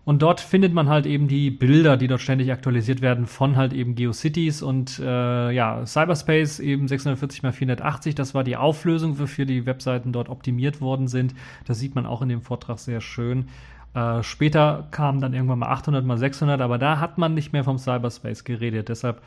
Und 0.06 0.22
dort 0.22 0.40
findet 0.40 0.72
man 0.72 0.88
halt 0.88 1.04
eben 1.04 1.26
die 1.26 1.50
Bilder, 1.50 1.96
die 1.96 2.06
dort 2.06 2.20
ständig 2.20 2.52
aktualisiert 2.52 3.00
werden 3.00 3.26
von 3.26 3.56
halt 3.56 3.72
eben 3.72 3.96
GeoCities 3.96 4.62
und 4.62 5.00
äh, 5.00 5.50
ja, 5.50 5.84
Cyberspace 5.84 6.60
eben 6.60 6.86
640 6.86 7.42
x 7.42 7.56
480. 7.56 8.14
Das 8.14 8.32
war 8.32 8.44
die 8.44 8.56
Auflösung, 8.56 9.18
wofür 9.18 9.46
die 9.46 9.66
Webseiten 9.66 10.12
dort 10.12 10.28
optimiert 10.28 10.80
worden 10.80 11.08
sind. 11.08 11.34
Das 11.64 11.80
sieht 11.80 11.96
man 11.96 12.06
auch 12.06 12.22
in 12.22 12.28
dem 12.28 12.40
Vortrag 12.40 12.78
sehr 12.78 13.00
schön. 13.00 13.46
Äh, 13.94 14.22
später 14.22 14.86
kamen 14.92 15.20
dann 15.20 15.34
irgendwann 15.34 15.58
mal 15.58 15.70
800 15.70 16.04
mal 16.04 16.18
600, 16.18 16.60
aber 16.60 16.78
da 16.78 17.00
hat 17.00 17.18
man 17.18 17.34
nicht 17.34 17.52
mehr 17.52 17.64
vom 17.64 17.78
Cyberspace 17.78 18.44
geredet. 18.44 18.88
Deshalb 18.88 19.22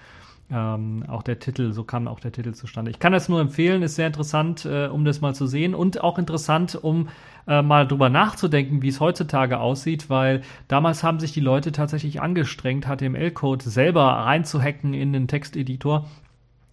ähm, 0.51 1.03
auch 1.07 1.23
der 1.23 1.39
Titel, 1.39 1.73
so 1.73 1.83
kam 1.83 2.07
auch 2.07 2.19
der 2.19 2.31
Titel 2.31 2.53
zustande. 2.53 2.89
Ich 2.89 2.99
kann 2.99 3.11
das 3.11 3.29
nur 3.29 3.39
empfehlen, 3.39 3.83
ist 3.83 3.95
sehr 3.95 4.07
interessant, 4.07 4.65
äh, 4.65 4.87
um 4.87 5.05
das 5.05 5.21
mal 5.21 5.35
zu 5.35 5.45
sehen 5.45 5.75
und 5.75 6.01
auch 6.01 6.17
interessant, 6.17 6.75
um 6.81 7.09
äh, 7.49 7.63
mal 7.63 7.87
drüber 7.87 8.09
nachzudenken, 8.09 8.83
wie 8.83 8.89
es 8.89 8.99
heutzutage 8.99 9.59
aussieht, 9.59 10.07
weil 10.09 10.41
damals 10.67 11.03
haben 11.03 11.19
sich 11.19 11.33
die 11.33 11.39
Leute 11.39 11.71
tatsächlich 11.71 12.21
angestrengt, 12.21 12.85
HTML-Code 12.85 13.67
selber 13.67 14.03
reinzuhacken 14.03 14.93
in 14.93 15.13
den 15.13 15.27
Texteditor 15.27 16.05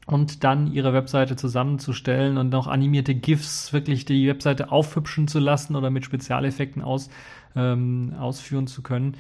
und 0.07 0.45
dann 0.45 0.71
ihre 0.71 0.93
Webseite 0.93 1.35
zusammenzustellen 1.35 2.37
und 2.37 2.51
noch 2.51 2.67
animierte 2.67 3.15
GIFs 3.15 3.73
wirklich 3.73 4.05
die 4.05 4.29
Webseite 4.29 4.71
aufhübschen 4.71 5.29
zu 5.29 5.39
lassen 5.39 5.77
oder 5.77 5.89
mit 5.89 6.05
Spezialeffekten 6.05 6.83
aus, 6.83 7.09
ähm, 7.57 8.13
ausführen 8.21 8.67
zu 8.67 8.83
können. 8.83 9.17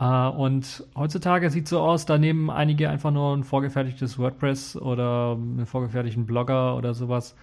Uh, 0.00 0.28
und 0.28 0.84
heutzutage 0.96 1.50
sieht 1.50 1.68
so 1.68 1.80
aus, 1.80 2.04
da 2.04 2.18
nehmen 2.18 2.50
einige 2.50 2.90
einfach 2.90 3.12
nur 3.12 3.36
ein 3.36 3.44
vorgefertigtes 3.44 4.18
WordPress 4.18 4.76
oder 4.76 5.38
einen 5.40 5.66
vorgefertigten 5.66 6.26
Blogger 6.26 6.76
oder 6.76 6.94
sowas, 6.94 7.36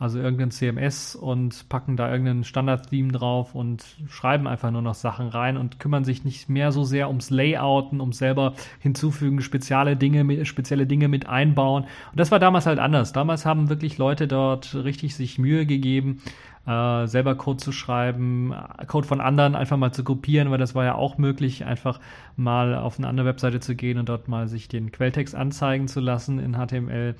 also 0.00 0.18
irgendein 0.18 0.50
CMS 0.50 1.14
und 1.14 1.68
packen 1.68 1.98
da 1.98 2.10
irgendeinen 2.10 2.42
Standard-Theme 2.42 3.12
drauf 3.12 3.54
und 3.54 3.84
schreiben 4.08 4.48
einfach 4.48 4.70
nur 4.70 4.80
noch 4.80 4.94
Sachen 4.94 5.28
rein 5.28 5.58
und 5.58 5.78
kümmern 5.78 6.04
sich 6.04 6.24
nicht 6.24 6.48
mehr 6.48 6.72
so 6.72 6.84
sehr 6.84 7.08
ums 7.08 7.28
Layouten, 7.28 8.00
ums 8.00 8.16
selber 8.16 8.54
hinzufügen, 8.78 9.42
spezielle 9.42 9.98
Dinge, 9.98 10.46
spezielle 10.46 10.86
Dinge 10.86 11.08
mit 11.08 11.28
einbauen. 11.28 11.84
Und 11.84 12.18
das 12.18 12.30
war 12.30 12.38
damals 12.38 12.64
halt 12.64 12.78
anders. 12.78 13.12
Damals 13.12 13.44
haben 13.44 13.68
wirklich 13.68 13.98
Leute 13.98 14.26
dort 14.26 14.74
richtig 14.74 15.14
sich 15.14 15.38
Mühe 15.38 15.66
gegeben, 15.66 16.22
äh, 16.66 17.06
selber 17.06 17.34
Code 17.34 17.58
zu 17.58 17.70
schreiben, 17.70 18.54
Code 18.86 19.06
von 19.06 19.20
anderen 19.20 19.54
einfach 19.54 19.76
mal 19.76 19.92
zu 19.92 20.02
kopieren, 20.02 20.50
weil 20.50 20.58
das 20.58 20.74
war 20.74 20.86
ja 20.86 20.94
auch 20.94 21.18
möglich, 21.18 21.66
einfach 21.66 22.00
mal 22.36 22.74
auf 22.74 22.96
eine 22.96 23.06
andere 23.06 23.26
Webseite 23.26 23.60
zu 23.60 23.74
gehen 23.74 23.98
und 23.98 24.08
dort 24.08 24.28
mal 24.28 24.48
sich 24.48 24.66
den 24.66 24.92
Quelltext 24.92 25.34
anzeigen 25.34 25.88
zu 25.88 26.00
lassen 26.00 26.38
in 26.38 26.54
HTML 26.54 27.16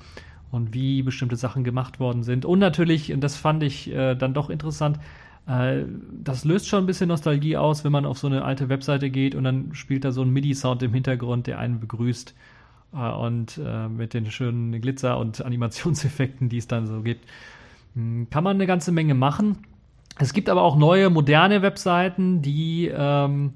und 0.51 0.73
wie 0.73 1.01
bestimmte 1.01 1.35
Sachen 1.35 1.63
gemacht 1.63 1.99
worden 1.99 2.23
sind. 2.23 2.45
Und 2.45 2.59
natürlich, 2.59 3.13
und 3.13 3.21
das 3.21 3.37
fand 3.37 3.63
ich 3.63 3.91
äh, 3.91 4.15
dann 4.15 4.33
doch 4.33 4.49
interessant, 4.49 4.99
äh, 5.47 5.83
das 6.23 6.45
löst 6.45 6.67
schon 6.67 6.83
ein 6.83 6.85
bisschen 6.85 7.07
Nostalgie 7.07 7.57
aus, 7.57 7.83
wenn 7.83 7.91
man 7.91 8.05
auf 8.05 8.17
so 8.17 8.27
eine 8.27 8.43
alte 8.43 8.69
Webseite 8.69 9.09
geht 9.09 9.33
und 9.35 9.43
dann 9.43 9.73
spielt 9.73 10.05
da 10.05 10.11
so 10.11 10.21
ein 10.21 10.29
MIDI-Sound 10.29 10.83
im 10.83 10.93
Hintergrund, 10.93 11.47
der 11.47 11.59
einen 11.59 11.79
begrüßt. 11.79 12.35
Äh, 12.93 13.11
und 13.11 13.59
äh, 13.63 13.87
mit 13.87 14.13
den 14.13 14.29
schönen 14.29 14.79
Glitzer- 14.81 15.17
und 15.17 15.41
Animationseffekten, 15.45 16.49
die 16.49 16.57
es 16.57 16.67
dann 16.67 16.85
so 16.85 17.01
gibt. 17.01 17.25
Hm, 17.95 18.27
kann 18.29 18.43
man 18.43 18.57
eine 18.57 18.67
ganze 18.67 18.91
Menge 18.91 19.13
machen. 19.13 19.57
Es 20.19 20.33
gibt 20.33 20.49
aber 20.49 20.61
auch 20.61 20.75
neue, 20.75 21.09
moderne 21.09 21.61
Webseiten, 21.61 22.41
die 22.41 22.91
ähm, 22.93 23.53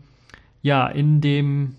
ja 0.61 0.87
in 0.87 1.21
dem, 1.21 1.75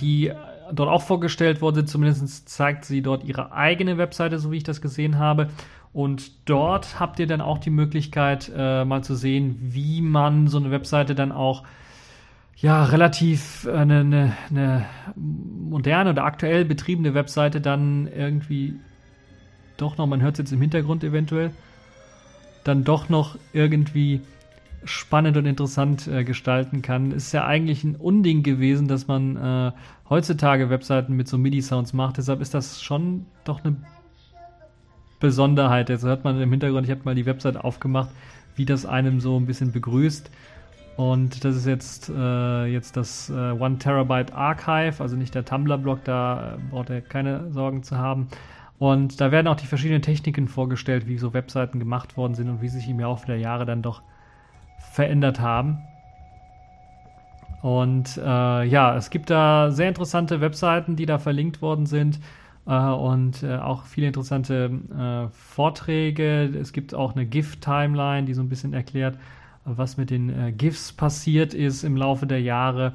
die 0.00 0.32
dort 0.76 0.88
auch 0.88 1.02
vorgestellt 1.02 1.60
worden 1.60 1.86
Zumindest 1.86 2.48
zeigt 2.48 2.84
sie 2.84 3.02
dort 3.02 3.24
ihre 3.24 3.52
eigene 3.52 3.98
Webseite, 3.98 4.38
so 4.38 4.50
wie 4.50 4.58
ich 4.58 4.64
das 4.64 4.80
gesehen 4.80 5.18
habe. 5.18 5.48
Und 5.92 6.48
dort 6.48 6.98
habt 6.98 7.20
ihr 7.20 7.26
dann 7.26 7.40
auch 7.40 7.58
die 7.58 7.70
Möglichkeit, 7.70 8.50
äh, 8.54 8.84
mal 8.84 9.04
zu 9.04 9.14
sehen, 9.14 9.56
wie 9.60 10.02
man 10.02 10.48
so 10.48 10.58
eine 10.58 10.70
Webseite 10.70 11.14
dann 11.14 11.30
auch 11.30 11.62
ja, 12.56 12.84
relativ 12.84 13.66
eine, 13.68 14.00
eine, 14.00 14.32
eine 14.50 14.86
moderne 15.16 16.10
oder 16.10 16.24
aktuell 16.24 16.64
betriebene 16.64 17.14
Webseite 17.14 17.60
dann 17.60 18.06
irgendwie 18.06 18.74
doch 19.76 19.98
noch, 19.98 20.06
man 20.06 20.22
hört 20.22 20.34
es 20.34 20.38
jetzt 20.38 20.52
im 20.52 20.60
Hintergrund 20.60 21.04
eventuell, 21.04 21.50
dann 22.62 22.84
doch 22.84 23.08
noch 23.08 23.36
irgendwie 23.52 24.20
spannend 24.84 25.36
und 25.36 25.46
interessant 25.46 26.06
äh, 26.06 26.24
gestalten 26.24 26.82
kann. 26.82 27.12
Ist 27.12 27.32
ja 27.32 27.46
eigentlich 27.46 27.84
ein 27.84 27.96
Unding 27.96 28.42
gewesen, 28.42 28.88
dass 28.88 29.06
man 29.06 29.36
äh, 29.36 29.72
heutzutage 30.08 30.70
Webseiten 30.70 31.14
mit 31.14 31.28
so 31.28 31.38
MIDI-Sounds 31.38 31.92
macht. 31.92 32.18
Deshalb 32.18 32.40
ist 32.40 32.54
das 32.54 32.82
schon 32.82 33.26
doch 33.44 33.64
eine 33.64 33.76
Besonderheit. 35.20 35.88
Jetzt 35.88 36.04
hört 36.04 36.24
man 36.24 36.40
im 36.40 36.50
Hintergrund, 36.50 36.86
ich 36.86 36.90
habe 36.90 37.02
mal 37.04 37.14
die 37.14 37.26
Webseite 37.26 37.64
aufgemacht, 37.64 38.10
wie 38.56 38.64
das 38.64 38.84
einem 38.84 39.20
so 39.20 39.38
ein 39.38 39.46
bisschen 39.46 39.72
begrüßt. 39.72 40.30
Und 40.96 41.44
das 41.44 41.56
ist 41.56 41.66
jetzt, 41.66 42.08
äh, 42.08 42.66
jetzt 42.66 42.96
das 42.96 43.28
äh, 43.30 43.32
One 43.32 43.78
Terabyte 43.78 44.32
Archive, 44.32 45.02
also 45.02 45.16
nicht 45.16 45.34
der 45.34 45.44
Tumblr-Blog, 45.44 46.04
da 46.04 46.54
äh, 46.54 46.58
braucht 46.70 46.90
er 46.90 47.00
keine 47.00 47.50
Sorgen 47.50 47.82
zu 47.82 47.98
haben. 47.98 48.28
Und 48.78 49.20
da 49.20 49.32
werden 49.32 49.48
auch 49.48 49.56
die 49.56 49.66
verschiedenen 49.66 50.02
Techniken 50.02 50.46
vorgestellt, 50.46 51.08
wie 51.08 51.18
so 51.18 51.32
Webseiten 51.32 51.78
gemacht 51.80 52.16
worden 52.16 52.34
sind 52.34 52.48
und 52.48 52.62
wie 52.62 52.68
sich 52.68 52.88
im 52.88 53.00
Laufe 53.00 53.26
der 53.26 53.38
Jahre 53.38 53.66
dann 53.66 53.82
doch 53.82 54.02
verändert 54.94 55.40
haben. 55.40 55.78
Und 57.62 58.16
äh, 58.16 58.64
ja, 58.64 58.96
es 58.96 59.10
gibt 59.10 59.28
da 59.28 59.72
sehr 59.72 59.88
interessante 59.88 60.40
Webseiten, 60.40 60.94
die 60.94 61.04
da 61.04 61.18
verlinkt 61.18 61.62
worden 61.62 61.86
sind 61.86 62.20
äh, 62.64 62.76
und 62.76 63.42
äh, 63.42 63.56
auch 63.56 63.86
viele 63.86 64.06
interessante 64.06 64.70
äh, 64.96 65.28
Vorträge. 65.32 66.44
Es 66.44 66.72
gibt 66.72 66.94
auch 66.94 67.16
eine 67.16 67.26
GIF-Timeline, 67.26 68.24
die 68.26 68.34
so 68.34 68.42
ein 68.42 68.48
bisschen 68.48 68.72
erklärt, 68.72 69.18
was 69.64 69.96
mit 69.96 70.10
den 70.10 70.28
äh, 70.28 70.52
GIFs 70.52 70.92
passiert 70.92 71.54
ist 71.54 71.82
im 71.82 71.96
Laufe 71.96 72.28
der 72.28 72.40
Jahre 72.40 72.92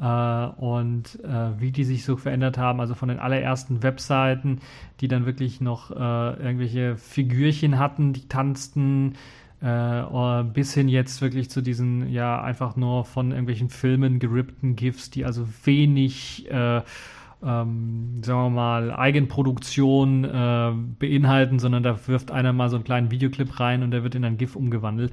äh, 0.00 0.04
und 0.04 1.18
wie 1.58 1.70
die 1.70 1.84
sich 1.84 2.04
so 2.04 2.16
verändert 2.16 2.56
haben. 2.56 2.80
Also 2.80 2.94
von 2.94 3.10
den 3.10 3.18
allerersten 3.18 3.82
Webseiten, 3.82 4.60
die 5.00 5.08
dann 5.08 5.26
wirklich 5.26 5.60
noch 5.60 5.90
irgendwelche 5.90 6.96
Figürchen 6.96 7.78
hatten, 7.78 8.12
die 8.12 8.28
tanzten, 8.28 9.14
äh, 9.66 10.44
bis 10.44 10.74
hin 10.74 10.88
jetzt 10.88 11.20
wirklich 11.22 11.50
zu 11.50 11.60
diesen, 11.60 12.10
ja, 12.10 12.40
einfach 12.40 12.76
nur 12.76 13.04
von 13.04 13.30
irgendwelchen 13.30 13.68
Filmen 13.68 14.18
gerippten 14.18 14.76
GIFs, 14.76 15.10
die 15.10 15.24
also 15.24 15.46
wenig 15.64 16.50
äh, 16.50 16.82
ähm, 17.42 18.22
sagen 18.22 18.40
wir 18.40 18.50
mal, 18.50 18.92
Eigenproduktion 18.92 20.24
äh, 20.24 20.72
beinhalten, 20.98 21.58
sondern 21.58 21.82
da 21.82 21.98
wirft 22.06 22.30
einer 22.30 22.52
mal 22.52 22.68
so 22.68 22.76
einen 22.76 22.84
kleinen 22.84 23.10
Videoclip 23.10 23.60
rein 23.60 23.82
und 23.82 23.90
der 23.90 24.02
wird 24.02 24.14
in 24.14 24.24
ein 24.24 24.38
GIF 24.38 24.56
umgewandelt. 24.56 25.12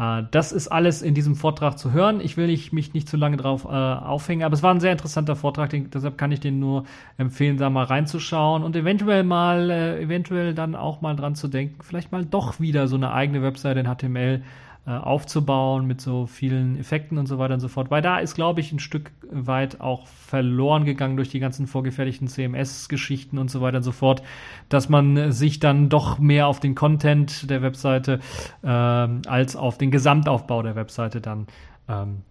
Äh, 0.00 0.24
das 0.30 0.52
ist 0.52 0.68
alles 0.68 1.02
in 1.02 1.14
diesem 1.14 1.36
Vortrag 1.36 1.78
zu 1.78 1.92
hören. 1.92 2.20
Ich 2.20 2.36
will 2.36 2.46
nicht, 2.46 2.72
mich 2.72 2.94
nicht 2.94 3.08
zu 3.08 3.16
lange 3.16 3.36
drauf 3.36 3.64
äh, 3.64 3.68
aufhängen, 3.68 4.42
aber 4.42 4.54
es 4.54 4.62
war 4.62 4.72
ein 4.72 4.80
sehr 4.80 4.92
interessanter 4.92 5.36
Vortrag, 5.36 5.70
den, 5.70 5.90
deshalb 5.90 6.16
kann 6.16 6.32
ich 6.32 6.40
den 6.40 6.58
nur 6.58 6.84
empfehlen, 7.18 7.58
da 7.58 7.68
mal 7.68 7.84
reinzuschauen 7.84 8.64
und 8.64 8.74
eventuell 8.74 9.22
mal, 9.24 9.70
äh, 9.70 10.02
eventuell 10.02 10.54
dann 10.54 10.74
auch 10.74 11.02
mal 11.02 11.14
dran 11.16 11.34
zu 11.34 11.48
denken, 11.48 11.76
vielleicht 11.82 12.12
mal 12.12 12.24
doch 12.24 12.60
wieder 12.60 12.88
so 12.88 12.96
eine 12.96 13.12
eigene 13.12 13.42
Webseite 13.42 13.80
in 13.80 13.86
HTML 13.86 14.42
äh, 14.86 14.92
aufzubauen 14.92 15.86
mit 15.86 16.00
so 16.00 16.26
vielen 16.26 16.78
Effekten 16.78 17.18
und 17.18 17.26
so 17.26 17.38
weiter 17.38 17.54
und 17.54 17.60
so 17.60 17.68
fort. 17.68 17.90
Weil 17.90 18.02
da 18.02 18.18
ist, 18.18 18.34
glaube 18.34 18.60
ich, 18.60 18.72
ein 18.72 18.78
Stück 18.78 19.12
weit 19.30 19.80
auch 19.80 20.06
verloren 20.06 20.84
gegangen 20.84 21.16
durch 21.16 21.28
die 21.28 21.38
ganzen 21.38 21.66
vorgefertigten 21.66 22.28
CMS-Geschichten 22.28 23.38
und 23.38 23.50
so 23.50 23.60
weiter 23.60 23.78
und 23.78 23.82
so 23.82 23.92
fort, 23.92 24.22
dass 24.68 24.88
man 24.88 25.32
sich 25.32 25.60
dann 25.60 25.88
doch 25.90 26.18
mehr 26.18 26.46
auf 26.46 26.60
den 26.60 26.74
Content 26.74 27.50
der 27.50 27.62
Webseite 27.62 28.20
ähm, 28.64 29.22
als 29.26 29.54
auf 29.54 29.76
den 29.76 29.90
Gesamtaufbau 29.90 30.62
der 30.62 30.76
Webseite 30.76 31.20
dann 31.20 31.46
ähm, 31.88 32.22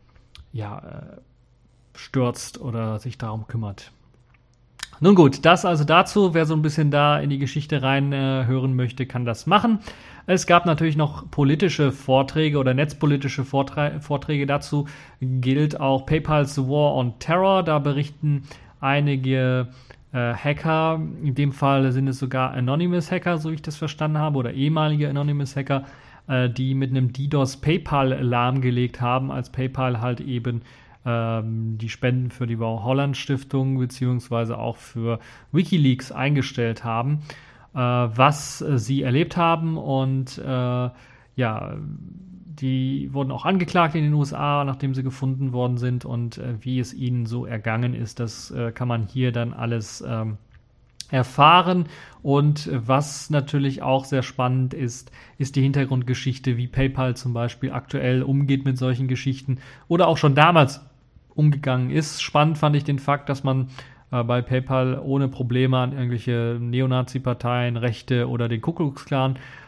ja, 0.51 0.79
äh, 0.79 1.21
stürzt 1.95 2.59
oder 2.59 2.99
sich 2.99 3.17
darum 3.17 3.47
kümmert. 3.47 3.91
Nun 5.01 5.15
gut, 5.15 5.45
das 5.45 5.63
also 5.63 5.83
dazu. 5.85 6.33
Wer 6.33 6.45
so 6.45 6.53
ein 6.53 6.61
bisschen 6.61 6.91
da 6.91 7.19
in 7.19 7.29
die 7.29 7.39
Geschichte 7.39 7.81
reinhören 7.81 8.71
äh, 8.71 8.75
möchte, 8.75 9.05
kann 9.05 9.23
das 9.23 9.47
machen. 9.47 9.79
Es 10.25 10.45
gab 10.45 10.65
natürlich 10.65 10.97
noch 10.97 11.31
politische 11.31 11.91
Vorträge 11.91 12.57
oder 12.57 12.73
netzpolitische 12.73 13.45
Vorträge. 13.45 14.45
Dazu 14.45 14.87
gilt 15.21 15.79
auch 15.79 16.05
PayPal's 16.05 16.57
War 16.57 16.95
on 16.95 17.17
Terror. 17.19 17.63
Da 17.63 17.79
berichten 17.79 18.43
einige 18.81 19.69
äh, 20.11 20.33
Hacker, 20.33 21.01
in 21.23 21.33
dem 21.33 21.51
Fall 21.51 21.91
sind 21.91 22.07
es 22.07 22.19
sogar 22.19 22.51
Anonymous 22.51 23.11
Hacker, 23.11 23.37
so 23.37 23.51
ich 23.51 23.61
das 23.61 23.77
verstanden 23.77 24.17
habe, 24.17 24.37
oder 24.37 24.53
ehemalige 24.53 25.09
Anonymous 25.09 25.55
Hacker, 25.55 25.83
äh, 26.27 26.49
die 26.49 26.73
mit 26.73 26.91
einem 26.91 27.13
DDoS 27.13 27.57
PayPal 27.57 28.21
lahmgelegt 28.21 29.01
haben, 29.01 29.31
als 29.31 29.49
PayPal 29.49 30.01
halt 30.01 30.19
eben 30.19 30.61
ähm, 31.05 31.77
die 31.77 31.89
Spenden 31.89 32.31
für 32.31 32.47
die 32.47 32.59
Wow 32.59 32.83
Holland 32.83 33.17
Stiftung 33.17 33.77
beziehungsweise 33.77 34.57
auch 34.57 34.77
für 34.77 35.19
WikiLeaks 35.51 36.11
eingestellt 36.11 36.83
haben 36.83 37.21
äh, 37.73 37.77
was 37.79 38.61
äh, 38.61 38.77
sie 38.77 39.03
erlebt 39.03 39.37
haben 39.37 39.77
und 39.77 40.37
äh, 40.37 40.89
ja, 41.35 41.75
die 41.75 43.13
wurden 43.13 43.31
auch 43.31 43.45
angeklagt 43.45 43.95
in 43.95 44.03
den 44.03 44.13
USA, 44.13 44.63
nachdem 44.65 44.93
sie 44.93 45.03
gefunden 45.03 45.53
worden 45.53 45.77
sind 45.77 46.03
und 46.03 46.37
äh, 46.37 46.55
wie 46.61 46.79
es 46.79 46.93
ihnen 46.93 47.25
so 47.25 47.45
ergangen 47.45 47.93
ist, 47.93 48.19
das 48.19 48.51
äh, 48.51 48.71
kann 48.71 48.87
man 48.87 49.03
hier 49.03 49.31
dann 49.31 49.53
alles 49.53 50.03
ähm, 50.05 50.37
erfahren. 51.09 51.85
Und 52.21 52.69
was 52.71 53.29
natürlich 53.29 53.81
auch 53.81 54.03
sehr 54.05 54.23
spannend 54.23 54.73
ist, 54.73 55.11
ist 55.37 55.55
die 55.55 55.61
Hintergrundgeschichte, 55.61 56.57
wie 56.57 56.67
PayPal 56.67 57.15
zum 57.15 57.33
Beispiel 57.33 57.71
aktuell 57.71 58.21
umgeht 58.21 58.65
mit 58.65 58.77
solchen 58.77 59.07
Geschichten 59.07 59.59
oder 59.87 60.07
auch 60.07 60.17
schon 60.17 60.35
damals 60.35 60.81
umgegangen 61.39 61.89
ist. 61.89 62.21
Spannend 62.21 62.57
fand 62.57 62.75
ich 62.75 62.83
den 62.83 62.99
Fakt, 62.99 63.29
dass 63.29 63.43
man 63.45 63.69
äh, 64.11 64.23
bei 64.23 64.41
PayPal 64.41 64.99
ohne 64.99 65.29
Probleme 65.29 65.77
an 65.77 65.93
irgendwelche 65.93 66.57
Neonazi-Parteien, 66.59 67.77
Rechte 67.77 68.27
oder 68.27 68.49
den 68.49 68.61
Ku 68.61 68.93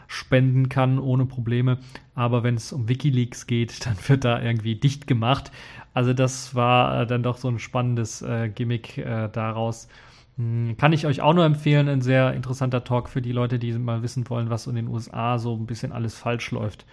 spenden 0.06 0.68
kann 0.68 0.98
ohne 0.98 1.24
Probleme. 1.24 1.78
Aber 2.14 2.42
wenn 2.42 2.56
es 2.56 2.72
um 2.72 2.88
Wikileaks 2.88 3.46
geht, 3.46 3.86
dann 3.86 3.96
wird 4.06 4.24
da 4.24 4.40
irgendwie 4.40 4.74
dicht 4.74 5.06
gemacht. 5.06 5.50
Also 5.94 6.12
das 6.12 6.54
war 6.54 7.02
äh, 7.02 7.06
dann 7.06 7.22
doch 7.22 7.38
so 7.38 7.48
ein 7.48 7.58
spannendes 7.58 8.22
äh, 8.22 8.50
Gimmick 8.50 8.98
äh, 8.98 9.28
daraus. 9.32 9.88
Hm, 10.36 10.76
kann 10.76 10.92
ich 10.92 11.06
euch 11.06 11.20
auch 11.22 11.34
nur 11.34 11.44
empfehlen, 11.44 11.88
ein 11.88 12.02
sehr 12.02 12.34
interessanter 12.34 12.84
Talk 12.84 13.08
für 13.08 13.22
die 13.22 13.32
Leute, 13.32 13.58
die 13.58 13.72
mal 13.72 14.02
wissen 14.02 14.28
wollen, 14.28 14.50
was 14.50 14.66
in 14.66 14.76
den 14.76 14.88
USA 14.88 15.38
so 15.38 15.54
ein 15.54 15.66
bisschen 15.66 15.92
alles 15.92 16.14
falsch 16.14 16.50
läuft. 16.50 16.84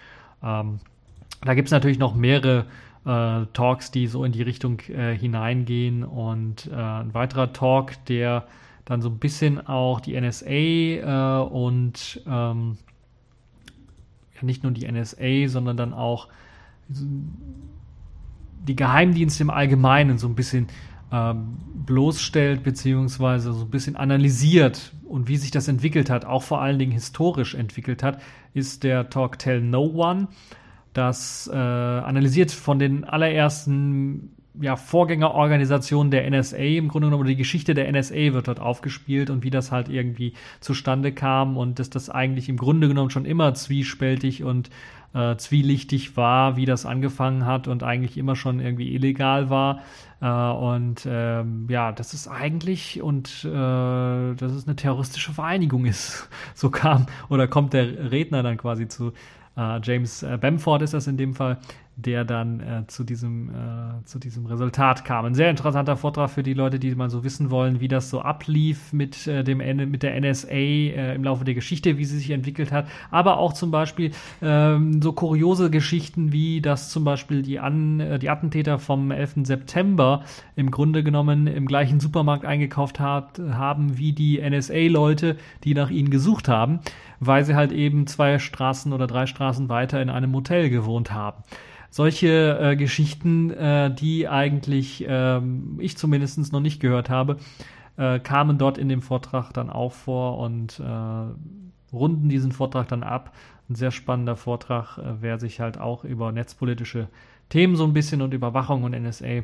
Ähm, 0.44 0.80
da 1.42 1.54
gibt 1.54 1.68
es 1.68 1.72
natürlich 1.72 2.00
noch 2.00 2.16
mehrere 2.16 2.66
äh, 3.06 3.46
Talks, 3.54 3.92
die 3.92 4.08
so 4.08 4.24
in 4.24 4.32
die 4.32 4.42
Richtung 4.42 4.80
äh, 4.90 5.16
hineingehen. 5.16 6.04
Und 6.04 6.68
äh, 6.72 6.76
ein 6.76 7.14
weiterer 7.14 7.54
Talk, 7.54 7.94
der 8.06 8.48
dann 8.86 9.02
so 9.02 9.10
ein 9.10 9.20
bisschen 9.20 9.66
auch 9.66 10.00
die 10.00 10.20
NSA 10.20 10.50
äh, 10.50 11.44
und 11.50 12.22
ähm, 12.26 12.78
ja, 14.36 14.44
nicht 14.44 14.64
nur 14.64 14.72
die 14.72 14.92
NSA, 14.92 15.48
sondern 15.48 15.78
dann 15.78 15.94
auch 15.94 16.28
die 16.88 18.76
Geheimdienste 18.76 19.44
im 19.44 19.50
Allgemeinen 19.52 20.18
so 20.18 20.28
ein 20.28 20.36
bisschen 20.36 20.68
ähm, 21.12 21.58
bloßstellt, 21.86 22.64
beziehungsweise 22.64 23.54
so 23.54 23.66
ein 23.66 23.70
bisschen 23.70 23.96
analysiert 23.96 24.94
und 25.08 25.28
wie 25.28 25.38
sich 25.38 25.52
das 25.52 25.68
entwickelt 25.68 26.10
hat, 26.10 26.26
auch 26.26 26.44
vor 26.44 26.62
allen 26.62 26.78
Dingen 26.78 26.92
historisch 26.92 27.56
entwickelt 27.56 28.04
hat, 28.04 28.22
ist 28.54 28.84
der 28.84 29.10
Talk 29.10 29.40
Tell 29.40 29.62
No 29.62 29.84
One. 29.84 30.28
Das 30.94 31.50
äh, 31.54 31.56
analysiert 31.56 32.52
von 32.52 32.80
den 32.80 33.04
allerersten 33.04 34.36
ja, 34.62 34.76
Vorgängerorganisation 34.76 36.12
der 36.12 36.30
NSA 36.30 36.58
im 36.58 36.88
Grunde 36.88 37.08
genommen, 37.08 37.22
oder 37.22 37.30
die 37.30 37.36
Geschichte 37.36 37.74
der 37.74 37.92
NSA 37.92 38.34
wird 38.34 38.48
dort 38.48 38.60
aufgespielt 38.60 39.30
und 39.30 39.44
wie 39.44 39.50
das 39.50 39.72
halt 39.72 39.90
irgendwie 39.90 40.34
zustande 40.60 41.12
kam 41.12 41.58
und 41.58 41.80
dass 41.80 41.90
das 41.90 42.10
eigentlich 42.10 42.50
im 42.50 42.58
Grunde 42.58 42.88
genommen 42.88 43.10
schon 43.10 43.26
immer 43.26 43.54
zwiespältig 43.54 44.44
und 44.44 44.70
äh, 45.14 45.38
zwielichtig 45.38 46.18
war, 46.18 46.56
wie 46.56 46.66
das 46.66 46.86
angefangen 46.86 47.46
hat 47.46 47.68
und 47.68 47.84
eigentlich 47.84 48.18
immer 48.18 48.36
schon 48.36 48.60
irgendwie 48.60 48.94
illegal 48.94 49.50
war. 49.50 49.82
Äh, 50.22 50.28
und 50.28 51.08
ähm, 51.10 51.68
ja, 51.70 51.92
das 51.92 52.14
ist 52.14 52.28
eigentlich 52.28 53.02
und 53.02 53.46
äh, 53.46 53.50
dass 53.50 54.52
es 54.52 54.68
eine 54.68 54.76
terroristische 54.76 55.34
Vereinigung 55.34 55.86
ist. 55.86 56.30
So 56.56 56.70
kam 56.70 57.06
oder 57.30 57.48
kommt 57.48 57.72
der 57.74 58.12
Redner 58.12 58.44
dann 58.44 58.58
quasi 58.58 58.88
zu 58.90 59.14
James 59.84 60.24
äh, 60.24 60.38
Bamford 60.40 60.82
ist 60.82 60.94
das 60.94 61.08
in 61.08 61.18
dem 61.18 61.34
Fall, 61.34 61.58
der 62.02 62.24
dann 62.24 62.60
äh, 62.60 62.88
zu, 62.88 63.04
diesem, 63.04 63.50
äh, 63.50 64.06
zu 64.06 64.20
diesem 64.20 64.46
Resultat 64.46 65.04
kam. 65.06 65.26
Ein 65.26 65.36
sehr 65.36 65.50
interessanter 65.50 65.98
Vortrag 65.98 66.30
für 66.30 66.44
die 66.44 66.54
Leute, 66.54 66.80
die 66.80 66.94
mal 66.96 67.10
so 67.10 67.24
wissen 67.24 67.52
wollen, 67.52 67.80
wie 67.80 67.88
das 67.88 68.10
so 68.10 68.22
ablief 68.22 68.94
mit, 68.94 69.28
äh, 69.28 69.44
dem, 69.44 69.58
mit 69.92 70.04
der 70.04 70.20
NSA 70.20 70.50
äh, 70.50 71.16
im 71.16 71.24
Laufe 71.24 71.44
der 71.44 71.54
Geschichte, 71.54 71.98
wie 71.98 72.06
sie 72.06 72.18
sich 72.18 72.32
entwickelt 72.32 72.72
hat, 72.72 72.88
aber 73.12 73.38
auch 73.38 73.54
zum 73.54 73.72
Beispiel 73.72 74.12
ähm, 74.42 75.02
so 75.02 75.14
kuriose 75.14 75.70
Geschichten 75.70 76.32
wie, 76.32 76.62
dass 76.62 76.90
zum 76.90 77.04
Beispiel 77.04 77.42
die, 77.42 77.60
An 77.60 78.00
äh, 78.00 78.20
die 78.20 78.30
Attentäter 78.30 78.80
vom 78.80 79.12
11. 79.12 79.36
September 79.44 80.24
im 80.56 80.72
Grunde 80.72 81.04
genommen 81.04 81.48
im 81.48 81.66
gleichen 81.66 82.00
Supermarkt 82.00 82.46
eingekauft 82.46 83.00
hat, 83.00 83.40
haben 83.40 83.98
wie 83.98 84.14
die 84.14 84.40
NSA-Leute, 84.42 85.38
die 85.64 85.74
nach 85.74 85.90
ihnen 85.90 86.10
gesucht 86.10 86.48
haben, 86.48 86.80
weil 87.20 87.44
sie 87.44 87.56
halt 87.56 87.72
eben 87.72 88.08
zwei 88.08 88.40
Straßen 88.40 88.94
oder 88.94 89.08
drei 89.08 89.26
Straßen 89.26 89.70
weiter 89.70 90.02
in 90.02 90.10
einem 90.10 90.32
Motel 90.32 90.70
gewohnt 90.70 91.12
haben 91.12 91.44
solche 91.90 92.60
äh, 92.60 92.76
Geschichten, 92.76 93.52
äh, 93.52 93.94
die 93.94 94.28
eigentlich 94.28 95.08
äh, 95.08 95.42
ich 95.80 95.98
zumindest 95.98 96.52
noch 96.52 96.60
nicht 96.60 96.80
gehört 96.80 97.10
habe, 97.10 97.38
äh, 97.98 98.20
kamen 98.20 98.58
dort 98.58 98.78
in 98.78 98.90
dem 98.90 99.02
Vortrag 99.02 99.52
dann 99.54 99.70
auch 99.70 99.94
vor 99.94 100.38
und 100.38 100.80
äh, 100.80 101.94
runden 101.94 102.30
diesen 102.30 102.52
Vortrag 102.52 102.88
dann 102.88 103.04
ab. 103.04 103.34
Ein 103.70 103.76
sehr 103.76 103.92
spannender 103.92 104.36
Vortrag, 104.36 104.98
äh, 104.98 105.22
wer 105.22 105.40
sich 105.40 105.60
halt 105.60 105.80
auch 105.80 106.04
über 106.04 106.32
netzpolitische 106.32 107.08
Themen 107.50 107.76
so 107.76 107.84
ein 107.84 107.94
bisschen 107.94 108.22
und 108.22 108.34
Überwachung 108.34 108.84
und 108.84 108.92
NSA 108.92 109.44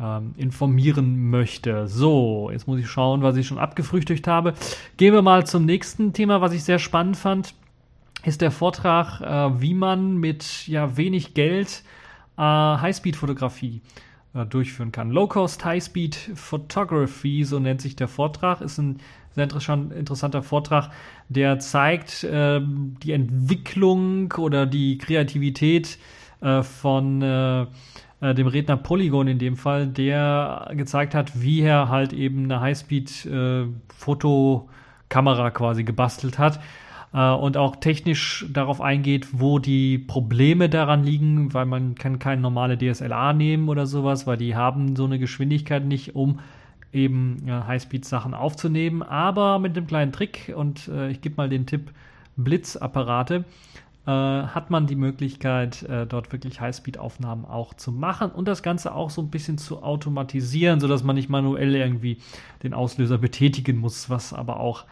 ähm, 0.00 0.34
informieren 0.36 1.30
möchte. 1.30 1.88
So, 1.88 2.50
jetzt 2.52 2.68
muss 2.68 2.78
ich 2.78 2.88
schauen, 2.88 3.22
was 3.22 3.36
ich 3.36 3.46
schon 3.46 3.58
abgefrühstückt 3.58 4.28
habe. 4.28 4.54
Gehen 4.96 5.14
wir 5.14 5.22
mal 5.22 5.46
zum 5.46 5.64
nächsten 5.64 6.12
Thema, 6.12 6.40
was 6.40 6.52
ich 6.52 6.62
sehr 6.62 6.78
spannend 6.78 7.16
fand 7.16 7.54
ist 8.24 8.40
der 8.40 8.50
Vortrag, 8.50 9.20
äh, 9.20 9.60
wie 9.60 9.74
man 9.74 10.16
mit 10.16 10.66
ja, 10.66 10.96
wenig 10.96 11.34
Geld 11.34 11.84
äh, 12.36 12.42
Highspeed-Fotografie 12.42 13.80
äh, 14.34 14.44
durchführen 14.46 14.90
kann. 14.92 15.10
Low-Cost 15.10 15.64
High-Speed 15.64 16.32
Photography, 16.34 17.44
so 17.44 17.58
nennt 17.58 17.80
sich 17.80 17.96
der 17.96 18.08
Vortrag, 18.08 18.60
ist 18.60 18.76
ein 18.78 19.00
sehr 19.34 19.44
interessanter 19.44 20.42
Vortrag, 20.42 20.90
der 21.28 21.58
zeigt 21.60 22.24
äh, 22.24 22.60
die 22.62 23.12
Entwicklung 23.12 24.32
oder 24.32 24.66
die 24.66 24.98
Kreativität 24.98 25.98
äh, 26.40 26.62
von 26.62 27.22
äh, 27.22 27.66
äh, 28.20 28.34
dem 28.34 28.48
Redner 28.48 28.76
Polygon 28.76 29.28
in 29.28 29.38
dem 29.38 29.56
Fall, 29.56 29.86
der 29.86 30.72
gezeigt 30.72 31.14
hat, 31.14 31.40
wie 31.40 31.60
er 31.60 31.88
halt 31.88 32.12
eben 32.12 32.42
eine 32.44 32.60
Highspeed-Fotokamera 32.60 35.50
quasi 35.50 35.84
gebastelt 35.84 36.38
hat 36.38 36.58
äh, 37.12 37.30
und 37.30 37.56
auch 37.56 37.76
technisch 37.76 38.46
darauf 38.52 38.80
eingeht, 38.80 39.28
wo 39.32 39.58
die 39.58 39.98
Probleme 39.98 40.68
daran 40.68 41.04
liegen, 41.04 41.54
weil 41.54 41.66
man 41.66 41.94
kann 41.94 42.18
keine 42.18 42.42
normale 42.42 42.78
DSLR 42.78 43.32
nehmen 43.32 43.68
oder 43.68 43.86
sowas, 43.86 44.26
weil 44.26 44.36
die 44.36 44.54
haben 44.54 44.96
so 44.96 45.04
eine 45.04 45.18
Geschwindigkeit 45.18 45.84
nicht, 45.84 46.14
um 46.14 46.40
eben 46.92 47.42
ja, 47.46 47.66
Highspeed-Sachen 47.66 48.34
aufzunehmen. 48.34 49.02
Aber 49.02 49.58
mit 49.58 49.76
einem 49.76 49.86
kleinen 49.86 50.12
Trick, 50.12 50.52
und 50.54 50.88
äh, 50.88 51.10
ich 51.10 51.20
gebe 51.20 51.36
mal 51.36 51.48
den 51.48 51.66
Tipp 51.66 51.90
Blitzapparate, 52.36 53.44
äh, 54.06 54.10
hat 54.10 54.70
man 54.70 54.86
die 54.86 54.96
Möglichkeit, 54.96 55.82
äh, 55.82 56.06
dort 56.06 56.32
wirklich 56.32 56.60
Highspeed-Aufnahmen 56.60 57.44
auch 57.44 57.74
zu 57.74 57.92
machen 57.92 58.30
und 58.30 58.48
das 58.48 58.62
Ganze 58.62 58.94
auch 58.94 59.10
so 59.10 59.20
ein 59.20 59.30
bisschen 59.30 59.58
zu 59.58 59.82
automatisieren, 59.82 60.80
sodass 60.80 61.02
man 61.02 61.16
nicht 61.16 61.28
manuell 61.28 61.74
irgendwie 61.74 62.18
den 62.62 62.74
Auslöser 62.74 63.18
betätigen 63.18 63.76
muss, 63.78 64.08
was 64.08 64.32
aber 64.32 64.60
auch 64.60 64.84
äh, 64.84 64.86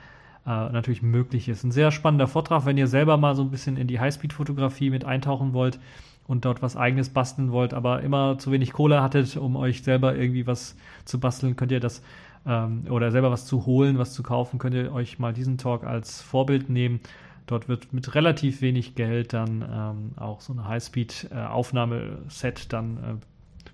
natürlich 0.46 1.02
möglich 1.02 1.48
ist. 1.48 1.64
Ein 1.64 1.72
sehr 1.72 1.90
spannender 1.90 2.28
Vortrag, 2.28 2.66
wenn 2.66 2.78
ihr 2.78 2.86
selber 2.86 3.16
mal 3.16 3.34
so 3.34 3.42
ein 3.42 3.50
bisschen 3.50 3.76
in 3.76 3.88
die 3.88 3.98
Highspeed-Fotografie 3.98 4.90
mit 4.90 5.04
eintauchen 5.04 5.52
wollt 5.52 5.80
und 6.26 6.44
dort 6.44 6.62
was 6.62 6.76
eigenes 6.76 7.08
basteln 7.08 7.52
wollt, 7.52 7.74
aber 7.74 8.02
immer 8.02 8.38
zu 8.38 8.50
wenig 8.52 8.72
Kohle 8.72 9.02
hattet, 9.02 9.36
um 9.36 9.56
euch 9.56 9.82
selber 9.82 10.16
irgendwie 10.16 10.46
was 10.46 10.76
zu 11.04 11.20
basteln, 11.20 11.56
könnt 11.56 11.72
ihr 11.72 11.80
das 11.80 12.02
ähm, 12.46 12.84
oder 12.88 13.10
selber 13.10 13.30
was 13.30 13.46
zu 13.46 13.66
holen, 13.66 13.98
was 13.98 14.12
zu 14.12 14.22
kaufen, 14.22 14.58
könnt 14.58 14.74
ihr 14.74 14.92
euch 14.92 15.18
mal 15.18 15.32
diesen 15.32 15.58
Talk 15.58 15.84
als 15.84 16.22
Vorbild 16.22 16.70
nehmen. 16.70 17.00
Dort 17.46 17.68
wird 17.68 17.92
mit 17.92 18.14
relativ 18.14 18.60
wenig 18.60 18.96
Geld 18.96 19.32
dann 19.32 19.62
ähm, 19.62 20.12
auch 20.16 20.40
so 20.40 20.52
eine 20.52 20.66
Highspeed-Aufnahmeset 20.66 22.64
äh, 22.64 22.68
dann 22.68 22.96
äh, 22.96 23.14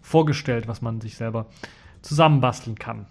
vorgestellt, 0.03 0.69
was 0.69 0.83
man 0.83 1.01
sich 1.01 1.17
selber 1.17 1.47
zusammenbasteln 2.03 2.79
kann. 2.79 3.07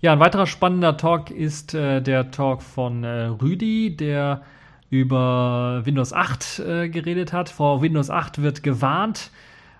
Ja, 0.00 0.12
ein 0.12 0.20
weiterer 0.20 0.46
spannender 0.46 0.96
Talk 0.96 1.32
ist 1.32 1.74
äh, 1.74 2.00
der 2.00 2.30
Talk 2.30 2.62
von 2.62 3.02
äh, 3.02 3.24
Rüdi, 3.24 3.96
der 3.96 4.42
über 4.90 5.82
Windows 5.84 6.12
8 6.12 6.60
äh, 6.60 6.88
geredet 6.88 7.32
hat. 7.32 7.48
Vor 7.48 7.82
Windows 7.82 8.08
8 8.08 8.40
wird 8.40 8.62
gewarnt. 8.62 9.32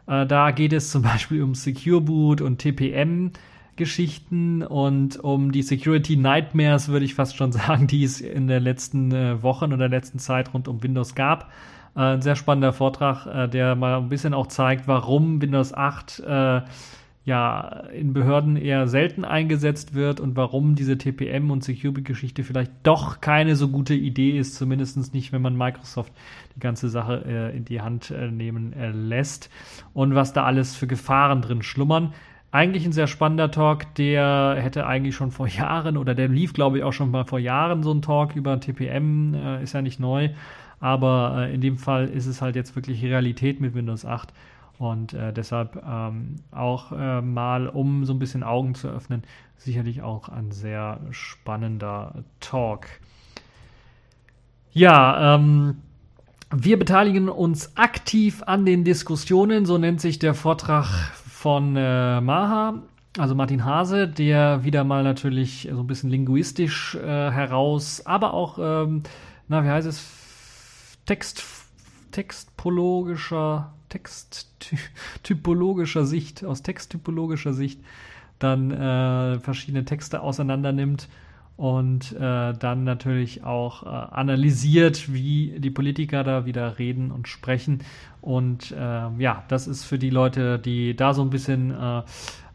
Äh, 0.08 0.26
da 0.26 0.50
geht 0.50 0.72
es 0.72 0.90
zum 0.90 1.02
Beispiel 1.04 1.40
um 1.40 1.54
Secure 1.54 2.00
Boot 2.00 2.40
und 2.40 2.58
TPM. 2.58 3.30
Geschichten 3.76 4.64
und 4.64 5.22
um 5.22 5.52
die 5.52 5.62
Security 5.62 6.16
Nightmares, 6.16 6.88
würde 6.88 7.04
ich 7.04 7.14
fast 7.14 7.36
schon 7.36 7.52
sagen, 7.52 7.86
die 7.86 8.02
es 8.02 8.20
in 8.20 8.48
den 8.48 8.64
letzten 8.64 9.12
äh, 9.12 9.40
Wochen 9.44 9.72
oder 9.72 9.88
letzten 9.88 10.18
Zeit 10.18 10.52
rund 10.52 10.66
um 10.66 10.82
Windows 10.82 11.14
gab. 11.14 11.52
Äh, 11.94 12.00
ein 12.00 12.22
sehr 12.22 12.34
spannender 12.34 12.72
Vortrag, 12.72 13.50
der 13.52 13.76
mal 13.76 13.98
ein 13.98 14.08
bisschen 14.08 14.34
auch 14.34 14.48
zeigt, 14.48 14.88
warum 14.88 15.40
Windows 15.40 15.72
8 15.72 16.24
ja 17.28 17.84
in 17.92 18.12
Behörden 18.12 18.56
eher 18.56 18.88
selten 18.88 19.24
eingesetzt 19.24 19.94
wird 19.94 20.18
und 20.18 20.34
warum 20.34 20.74
diese 20.74 20.98
TPM 20.98 21.52
und 21.52 21.62
Security-Geschichte 21.62 22.42
vielleicht 22.42 22.72
doch 22.82 23.20
keine 23.20 23.54
so 23.54 23.68
gute 23.68 23.94
Idee 23.94 24.36
ist, 24.36 24.56
zumindest 24.56 25.14
nicht, 25.14 25.32
wenn 25.32 25.42
man 25.42 25.56
Microsoft 25.56 26.12
die 26.56 26.60
ganze 26.60 26.88
Sache 26.88 27.24
äh, 27.24 27.56
in 27.56 27.64
die 27.64 27.80
Hand 27.80 28.10
äh, 28.10 28.30
nehmen 28.30 28.72
äh, 28.72 28.90
lässt. 28.90 29.50
Und 29.94 30.16
was 30.16 30.32
da 30.32 30.44
alles 30.44 30.74
für 30.74 30.88
Gefahren 30.88 31.42
drin 31.42 31.62
schlummern. 31.62 32.12
Eigentlich 32.50 32.86
ein 32.86 32.92
sehr 32.92 33.06
spannender 33.06 33.50
Talk, 33.50 33.94
der 33.96 34.56
hätte 34.58 34.86
eigentlich 34.86 35.14
schon 35.14 35.30
vor 35.30 35.46
Jahren 35.48 35.96
oder 35.96 36.14
der 36.14 36.28
lief, 36.28 36.54
glaube 36.54 36.78
ich, 36.78 36.84
auch 36.84 36.94
schon 36.94 37.10
mal 37.10 37.24
vor 37.24 37.38
Jahren 37.38 37.82
so 37.82 37.92
ein 37.92 38.02
Talk 38.02 38.34
über 38.34 38.58
TPM, 38.58 39.34
äh, 39.34 39.62
ist 39.62 39.74
ja 39.74 39.82
nicht 39.82 40.00
neu, 40.00 40.30
aber 40.80 41.46
äh, 41.46 41.54
in 41.54 41.60
dem 41.60 41.76
Fall 41.76 42.08
ist 42.08 42.26
es 42.26 42.40
halt 42.40 42.56
jetzt 42.56 42.74
wirklich 42.74 43.04
Realität 43.04 43.60
mit 43.60 43.74
Windows 43.74 44.06
8 44.06 44.32
und 44.78 45.12
äh, 45.12 45.32
deshalb 45.32 45.82
ähm, 45.84 46.36
auch 46.50 46.92
äh, 46.92 47.20
mal, 47.20 47.68
um 47.68 48.04
so 48.04 48.12
ein 48.12 48.18
bisschen 48.18 48.42
Augen 48.42 48.74
zu 48.74 48.88
öffnen, 48.88 49.22
sicherlich 49.56 50.02
auch 50.02 50.28
ein 50.28 50.52
sehr 50.52 51.00
spannender 51.10 52.24
Talk. 52.40 52.86
Ja, 54.72 55.34
ähm, 55.34 55.78
wir 56.54 56.78
beteiligen 56.78 57.28
uns 57.28 57.76
aktiv 57.76 58.42
an 58.46 58.64
den 58.64 58.84
Diskussionen, 58.84 59.66
so 59.66 59.78
nennt 59.78 60.00
sich 60.00 60.18
der 60.18 60.34
Vortrag 60.34 60.86
von 61.26 61.76
äh, 61.76 62.20
Maha, 62.20 62.82
also 63.18 63.34
Martin 63.34 63.64
Hase, 63.64 64.06
der 64.08 64.64
wieder 64.64 64.84
mal 64.84 65.02
natürlich 65.02 65.68
so 65.70 65.80
ein 65.80 65.86
bisschen 65.86 66.10
linguistisch 66.10 66.94
äh, 66.94 67.30
heraus, 67.30 68.06
aber 68.06 68.32
auch, 68.32 68.58
ähm, 68.60 69.02
na, 69.48 69.64
wie 69.64 69.68
heißt 69.68 69.88
es, 69.88 70.98
Text, 71.04 71.44
textpologischer, 72.12 73.72
texttypologischer 73.88 76.04
Sicht, 76.04 76.44
aus 76.44 76.62
texttypologischer 76.62 77.52
Sicht 77.52 77.80
dann 78.38 78.70
äh, 78.70 79.40
verschiedene 79.40 79.84
Texte 79.84 80.20
auseinander 80.20 80.72
nimmt 80.72 81.08
und 81.56 82.12
äh, 82.12 82.54
dann 82.54 82.84
natürlich 82.84 83.42
auch 83.42 83.82
äh, 83.82 83.88
analysiert, 83.88 85.12
wie 85.12 85.58
die 85.58 85.70
Politiker 85.70 86.22
da 86.22 86.46
wieder 86.46 86.78
reden 86.78 87.10
und 87.10 87.26
sprechen. 87.26 87.82
Und 88.20 88.70
äh, 88.70 89.08
ja, 89.18 89.42
das 89.48 89.66
ist 89.66 89.84
für 89.84 89.98
die 89.98 90.10
Leute, 90.10 90.60
die 90.60 90.94
da 90.94 91.14
so 91.14 91.22
ein 91.22 91.30
bisschen 91.30 91.72
äh, 91.72 91.98
äh, 91.98 92.02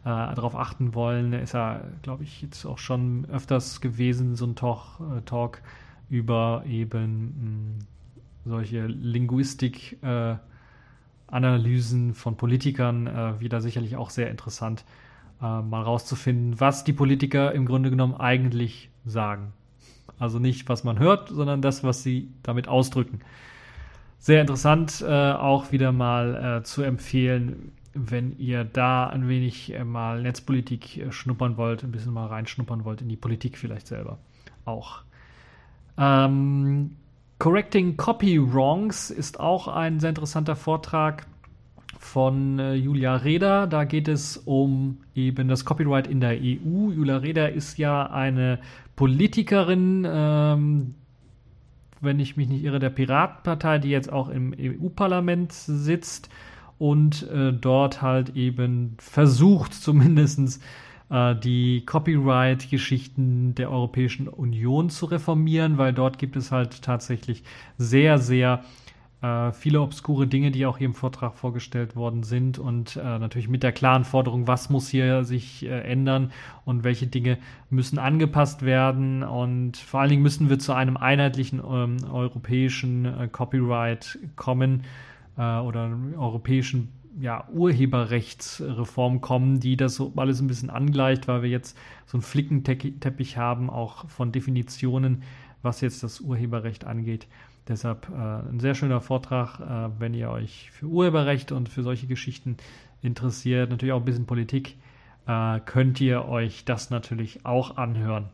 darauf 0.04 0.56
achten 0.56 0.94
wollen, 0.94 1.34
ist 1.34 1.52
ja, 1.52 1.82
glaube 2.00 2.24
ich, 2.24 2.40
jetzt 2.40 2.64
auch 2.64 2.78
schon 2.78 3.26
öfters 3.30 3.82
gewesen, 3.82 4.36
so 4.36 4.46
ein 4.46 4.54
Talk, 4.54 5.00
äh, 5.00 5.20
Talk 5.26 5.60
über 6.08 6.64
eben 6.66 7.76
mh, 7.76 7.84
solche 8.46 8.86
Linguistik-Analysen 11.34 12.14
von 12.14 12.36
Politikern, 12.36 13.40
wieder 13.40 13.60
sicherlich 13.60 13.96
auch 13.96 14.10
sehr 14.10 14.30
interessant 14.30 14.84
äh, 15.42 15.60
mal 15.60 15.82
rauszufinden, 15.82 16.60
was 16.60 16.84
die 16.84 16.92
Politiker 16.92 17.52
im 17.52 17.66
Grunde 17.66 17.90
genommen 17.90 18.14
eigentlich 18.14 18.90
sagen. 19.04 19.52
Also 20.18 20.38
nicht, 20.38 20.68
was 20.68 20.84
man 20.84 20.98
hört, 20.98 21.28
sondern 21.28 21.60
das, 21.60 21.82
was 21.82 22.02
sie 22.02 22.28
damit 22.42 22.68
ausdrücken. 22.68 23.20
Sehr 24.18 24.40
interessant, 24.40 25.04
äh, 25.06 25.32
auch 25.32 25.72
wieder 25.72 25.92
mal 25.92 26.60
äh, 26.60 26.62
zu 26.62 26.82
empfehlen, 26.82 27.72
wenn 27.92 28.38
ihr 28.38 28.64
da 28.64 29.06
ein 29.06 29.28
wenig 29.28 29.74
äh, 29.74 29.84
mal 29.84 30.22
Netzpolitik 30.22 30.98
äh, 30.98 31.12
schnuppern 31.12 31.56
wollt, 31.56 31.82
ein 31.82 31.92
bisschen 31.92 32.12
mal 32.12 32.26
reinschnuppern 32.26 32.84
wollt 32.84 33.02
in 33.02 33.08
die 33.08 33.16
Politik 33.16 33.58
vielleicht 33.58 33.86
selber 33.86 34.18
auch. 34.64 35.02
Ähm, 35.98 36.96
Correcting 37.38 37.96
Copy 37.96 38.40
Wrongs 38.40 39.10
ist 39.10 39.40
auch 39.40 39.68
ein 39.68 40.00
sehr 40.00 40.10
interessanter 40.10 40.56
Vortrag 40.56 41.26
von 41.98 42.58
äh, 42.58 42.74
Julia 42.74 43.16
Reda. 43.16 43.66
Da 43.66 43.84
geht 43.84 44.08
es 44.08 44.36
um 44.36 44.98
eben 45.14 45.48
das 45.48 45.64
Copyright 45.64 46.06
in 46.06 46.20
der 46.20 46.32
EU. 46.32 46.90
Julia 46.90 47.16
Reda 47.16 47.46
ist 47.46 47.78
ja 47.78 48.06
eine 48.06 48.60
Politikerin, 48.94 50.06
ähm, 50.08 50.94
wenn 52.00 52.20
ich 52.20 52.36
mich 52.36 52.48
nicht 52.48 52.62
irre, 52.62 52.78
der 52.78 52.90
Piratenpartei, 52.90 53.78
die 53.78 53.88
jetzt 53.88 54.12
auch 54.12 54.28
im 54.28 54.54
EU-Parlament 54.58 55.52
sitzt 55.52 56.28
und 56.78 57.28
äh, 57.30 57.52
dort 57.52 58.02
halt 58.02 58.36
eben 58.36 58.96
versucht, 58.98 59.74
zumindest 59.82 60.62
die 61.42 61.84
Copyright-Geschichten 61.86 63.54
der 63.54 63.70
Europäischen 63.70 64.26
Union 64.26 64.90
zu 64.90 65.06
reformieren, 65.06 65.78
weil 65.78 65.92
dort 65.92 66.18
gibt 66.18 66.34
es 66.34 66.50
halt 66.50 66.82
tatsächlich 66.82 67.44
sehr, 67.78 68.18
sehr 68.18 68.64
äh, 69.24 69.52
viele 69.52 69.80
obskure 69.80 70.26
Dinge, 70.26 70.50
die 70.50 70.66
auch 70.66 70.76
hier 70.76 70.86
im 70.86 70.94
Vortrag 70.94 71.34
vorgestellt 71.34 71.96
worden 71.96 72.24
sind 72.24 72.58
und 72.58 72.96
äh, 72.96 73.18
natürlich 73.18 73.48
mit 73.48 73.62
der 73.62 73.72
klaren 73.72 74.04
Forderung, 74.04 74.46
was 74.46 74.68
muss 74.68 74.88
hier 74.88 75.24
sich 75.24 75.64
äh, 75.64 75.80
ändern 75.80 76.30
und 76.66 76.84
welche 76.84 77.06
Dinge 77.06 77.38
müssen 77.70 77.98
angepasst 77.98 78.62
werden 78.62 79.22
und 79.22 79.78
vor 79.78 80.00
allen 80.00 80.10
Dingen 80.10 80.22
müssen 80.22 80.50
wir 80.50 80.58
zu 80.58 80.74
einem 80.74 80.98
einheitlichen 80.98 81.60
ähm, 81.66 81.96
europäischen 82.10 83.06
äh, 83.06 83.28
Copyright 83.28 84.18
kommen 84.36 84.82
äh, 85.38 85.58
oder 85.58 85.96
europäischen 86.18 86.92
ja, 87.20 87.48
Urheberrechtsreform 87.52 89.20
kommen, 89.20 89.60
die 89.60 89.76
das 89.76 89.94
so 89.94 90.12
alles 90.16 90.40
ein 90.40 90.46
bisschen 90.46 90.70
angleicht, 90.70 91.28
weil 91.28 91.42
wir 91.42 91.50
jetzt 91.50 91.76
so 92.06 92.16
einen 92.16 92.22
Flickenteppich 92.22 93.36
haben, 93.36 93.70
auch 93.70 94.08
von 94.08 94.32
Definitionen, 94.32 95.22
was 95.62 95.80
jetzt 95.80 96.02
das 96.02 96.20
Urheberrecht 96.20 96.84
angeht. 96.84 97.26
Deshalb 97.68 98.08
äh, 98.10 98.50
ein 98.50 98.60
sehr 98.60 98.74
schöner 98.74 99.00
Vortrag, 99.00 99.60
äh, 99.60 99.90
wenn 99.98 100.12
ihr 100.12 100.30
euch 100.30 100.70
für 100.72 100.86
Urheberrecht 100.86 101.52
und 101.52 101.68
für 101.68 101.82
solche 101.82 102.06
Geschichten 102.06 102.56
interessiert, 103.00 103.70
natürlich 103.70 103.92
auch 103.92 104.00
ein 104.00 104.04
bisschen 104.04 104.26
Politik, 104.26 104.76
äh, 105.26 105.60
könnt 105.60 106.00
ihr 106.00 106.26
euch 106.26 106.64
das 106.64 106.90
natürlich 106.90 107.46
auch 107.46 107.76
anhören. 107.76 108.26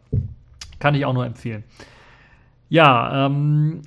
Kann 0.80 0.94
ich 0.94 1.04
auch 1.04 1.12
nur 1.12 1.26
empfehlen. 1.26 1.62
Ja, 2.68 3.26
ähm, 3.26 3.82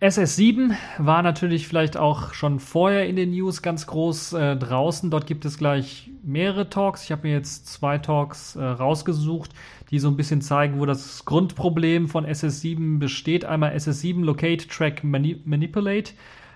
SS7 0.00 0.76
war 0.98 1.22
natürlich 1.24 1.66
vielleicht 1.66 1.96
auch 1.96 2.32
schon 2.32 2.60
vorher 2.60 3.08
in 3.08 3.16
den 3.16 3.32
News 3.32 3.62
ganz 3.62 3.88
groß 3.88 4.32
äh, 4.34 4.56
draußen. 4.56 5.10
Dort 5.10 5.26
gibt 5.26 5.44
es 5.44 5.58
gleich 5.58 6.10
mehrere 6.22 6.70
Talks. 6.70 7.02
Ich 7.04 7.10
habe 7.10 7.26
mir 7.26 7.34
jetzt 7.34 7.66
zwei 7.66 7.98
Talks 7.98 8.54
äh, 8.54 8.62
rausgesucht, 8.62 9.50
die 9.90 9.98
so 9.98 10.06
ein 10.06 10.16
bisschen 10.16 10.40
zeigen, 10.40 10.78
wo 10.78 10.86
das 10.86 11.24
Grundproblem 11.24 12.06
von 12.06 12.24
SS7 12.24 13.00
besteht. 13.00 13.44
Einmal 13.44 13.74
SS7 13.74 14.24
Locate, 14.24 14.68
Track, 14.68 15.02
Mani 15.02 15.42
Manipulate. 15.44 16.12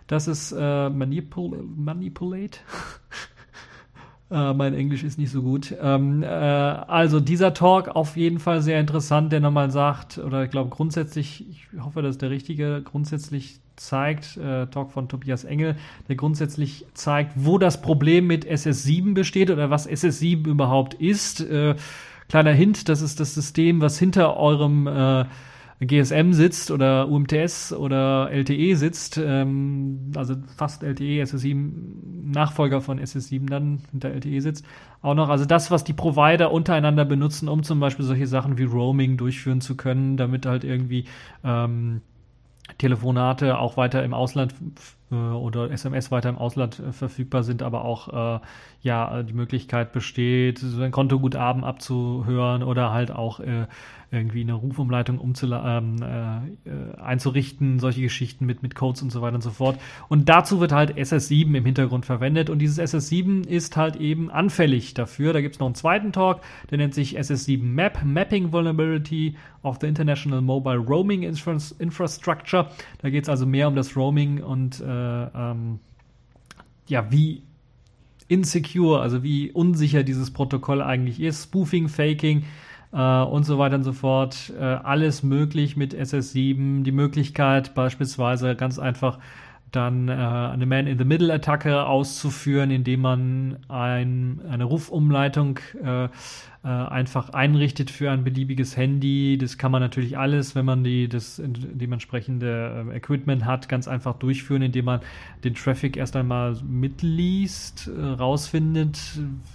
Das 0.07 0.29
ist 0.29 0.53
äh, 0.53 0.89
Manipul 0.89 1.65
Manipulate. 1.65 2.61
Äh, 4.33 4.55
mein 4.55 4.73
Englisch 4.73 5.05
ist 5.05 5.19
nicht 5.19 5.31
so 5.31 5.43
gut. 5.43 5.75
Ähm, 5.81 6.23
äh, 6.23 6.27
also 6.27 7.21
dieser 7.21 7.53
Talk 7.53 7.89
auf 7.89 8.17
jeden 8.17 8.39
Fall 8.39 8.63
sehr 8.63 8.81
interessant, 8.81 9.31
der 9.31 9.41
nochmal 9.41 9.71
sagt, 9.71 10.17
oder 10.17 10.45
ich 10.45 10.51
glaube 10.51 10.71
grundsätzlich, 10.71 11.45
ich 11.51 11.67
hoffe, 11.79 12.01
das 12.01 12.13
ist 12.13 12.23
der 12.23 12.31
richtige, 12.31 12.81
grundsätzlich 12.83 13.61
zeigt, 13.77 14.39
äh, 14.39 14.69
Talk 14.69 14.91
von 14.91 15.09
Tobias 15.09 15.45
Engel, 15.45 15.77
der 16.09 16.17
grundsätzlich 16.17 16.87
zeigt, 16.95 17.33
wo 17.35 17.59
das 17.59 17.83
Problem 17.83 18.27
mit 18.27 18.47
SS7 18.47 19.13
besteht 19.13 19.51
oder 19.51 19.69
was 19.69 19.87
SS7 19.87 20.47
überhaupt 20.47 20.95
ist. 20.95 21.43
Äh, 21.43 21.75
kleiner 22.31 22.53
Hint, 22.53 22.89
das 22.89 23.03
ist 23.03 23.21
das 23.21 23.35
System, 23.35 23.83
was 23.83 23.99
hinter 23.99 24.39
eurem 24.39 24.87
äh, 24.87 25.27
GSM 25.87 26.33
sitzt 26.33 26.71
oder 26.71 27.09
UMTS 27.09 27.73
oder 27.73 28.31
LTE 28.31 28.77
sitzt, 28.77 29.19
ähm, 29.19 30.13
also 30.17 30.37
fast 30.57 30.83
LTE, 30.83 31.23
SS7, 31.23 31.71
Nachfolger 32.25 32.81
von 32.81 33.01
SS7 33.01 33.49
dann 33.49 33.83
hinter 33.91 34.11
LTE 34.11 34.41
sitzt, 34.41 34.65
auch 35.01 35.15
noch, 35.15 35.29
also 35.29 35.45
das, 35.45 35.71
was 35.71 35.85
die 35.85 35.93
Provider 35.93 36.53
untereinander 36.53 37.05
benutzen, 37.05 37.49
um 37.49 37.63
zum 37.63 37.81
Beispiel 37.81 38.05
solche 38.05 38.27
Sachen 38.27 38.59
wie 38.59 38.65
Roaming 38.65 39.17
durchführen 39.17 39.61
zu 39.61 39.77
können, 39.77 40.17
damit 40.17 40.47
halt 40.47 40.65
irgendwie 40.65 41.05
ähm, 41.45 42.01
Telefonate 42.79 43.59
auch 43.59 43.77
weiter 43.77 44.05
im 44.05 44.15
Ausland 44.15 44.55
äh, 45.11 45.15
oder 45.15 45.71
SMS 45.71 46.11
weiter 46.11 46.29
im 46.29 46.39
Ausland 46.39 46.79
äh, 46.79 46.93
verfügbar 46.93 47.43
sind, 47.43 47.63
aber 47.63 47.85
auch 47.85 48.37
äh, 48.37 48.41
ja 48.83 49.23
die 49.23 49.33
Möglichkeit 49.33 49.93
besteht, 49.93 50.59
so 50.59 50.81
ein 50.81 50.93
Kontoguthaben 50.93 51.65
abzuhören 51.65 52.63
oder 52.63 52.93
halt 52.93 53.11
auch 53.11 53.41
äh, 53.41 53.67
irgendwie 54.13 54.43
eine 54.43 54.53
Rufumleitung 54.53 55.19
ähm, 55.21 55.97
äh, 56.03 57.01
einzurichten, 57.01 57.79
solche 57.79 58.03
Geschichten 58.03 58.45
mit, 58.45 58.63
mit 58.63 58.75
Codes 58.75 59.01
und 59.01 59.11
so 59.11 59.23
weiter 59.23 59.37
und 59.37 59.43
so 59.43 59.51
fort. 59.51 59.79
Und 60.09 60.29
dazu 60.29 60.61
wird 60.61 60.73
halt 60.73 60.97
SS7 60.97 61.57
im 61.57 61.65
Hintergrund 61.65 62.05
verwendet 62.05 62.51
und 62.51 62.59
dieses 62.59 62.79
SS7 62.79 63.47
ist 63.47 63.77
halt 63.79 63.97
eben 63.97 64.31
anfällig 64.31 64.93
dafür. 64.93 65.33
Da 65.33 65.41
gibt 65.41 65.55
es 65.55 65.61
noch 65.61 65.67
einen 65.67 65.75
zweiten 65.75 66.13
Talk, 66.13 66.43
der 66.71 66.79
nennt 66.79 66.93
sich 66.93 67.19
SS7 67.19 67.63
Map, 67.63 68.05
Mapping 68.05 68.53
Vulnerability 68.53 69.37
of 69.63 69.79
the 69.81 69.87
International 69.87 70.43
Mobile 70.43 70.79
Roaming 70.79 71.23
Infrastructure. 71.23 72.69
Da 73.01 73.09
geht 73.09 73.25
es 73.25 73.29
also 73.31 73.47
mehr 73.47 73.67
um 73.67 73.75
das 73.75 73.97
Roaming 73.97 74.43
und 74.43 74.81
äh, 74.81 74.85
ähm, 74.85 75.79
ja, 76.87 77.11
wie 77.11 77.43
insecure, 78.29 79.01
also 79.01 79.23
wie 79.23 79.51
unsicher 79.51 80.03
dieses 80.03 80.33
Protokoll 80.33 80.83
eigentlich 80.83 81.21
ist. 81.21 81.45
Spoofing, 81.45 81.89
Faking, 81.89 82.45
äh, 82.93 83.23
und 83.23 83.45
so 83.45 83.59
weiter 83.59 83.77
und 83.77 83.85
so 83.85 83.93
fort. 83.93 84.53
Äh, 84.59 84.63
alles 84.63 85.23
möglich 85.23 85.77
mit 85.77 85.95
SS7. 85.95 86.83
Die 86.83 86.93
Möglichkeit 86.93 87.75
beispielsweise 87.75 88.55
ganz 88.55 88.79
einfach 88.79 89.19
dann 89.73 90.09
äh, 90.09 90.13
eine 90.13 90.67
Man-in-the-Middle-Attacke 90.67 91.85
auszuführen, 91.87 92.71
indem 92.71 93.01
man 93.01 93.57
ein, 93.69 94.41
eine 94.49 94.65
Rufumleitung 94.65 95.59
äh, 95.83 96.09
äh, 96.65 96.69
einfach 96.69 97.31
einrichtet 97.31 97.91
für 97.91 98.13
ein 98.13 98.23
beliebiges 98.23 98.77
Handy. 98.77 99.37
Das 99.37 99.59
kann 99.59 99.73
man 99.73 99.83
natürlich 99.83 100.17
alles, 100.17 100.55
wenn 100.55 100.65
man 100.65 100.85
die, 100.85 101.09
das 101.09 101.43
dementsprechende 101.45 102.87
äh, 102.89 102.97
Equipment 102.99 103.45
hat, 103.45 103.69
ganz 103.69 103.89
einfach 103.89 104.15
durchführen, 104.15 104.63
indem 104.63 104.85
man 104.85 105.01
den 105.43 105.55
Traffic 105.55 105.97
erst 105.97 106.15
einmal 106.15 106.57
mitliest, 106.65 107.89
äh, 107.89 108.01
rausfindet, 108.01 109.01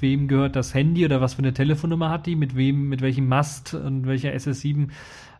wem 0.01 0.27
gehört 0.27 0.57
das 0.57 0.73
Handy 0.73 1.05
oder 1.05 1.21
was 1.21 1.35
für 1.35 1.39
eine 1.39 1.53
Telefonnummer 1.53 2.09
hat 2.09 2.25
die, 2.25 2.35
mit 2.35 2.57
wem, 2.57 2.89
mit 2.89 3.01
welchem 3.01 3.29
Mast 3.29 3.73
und 3.73 4.05
welcher 4.05 4.33
SS7 4.33 4.89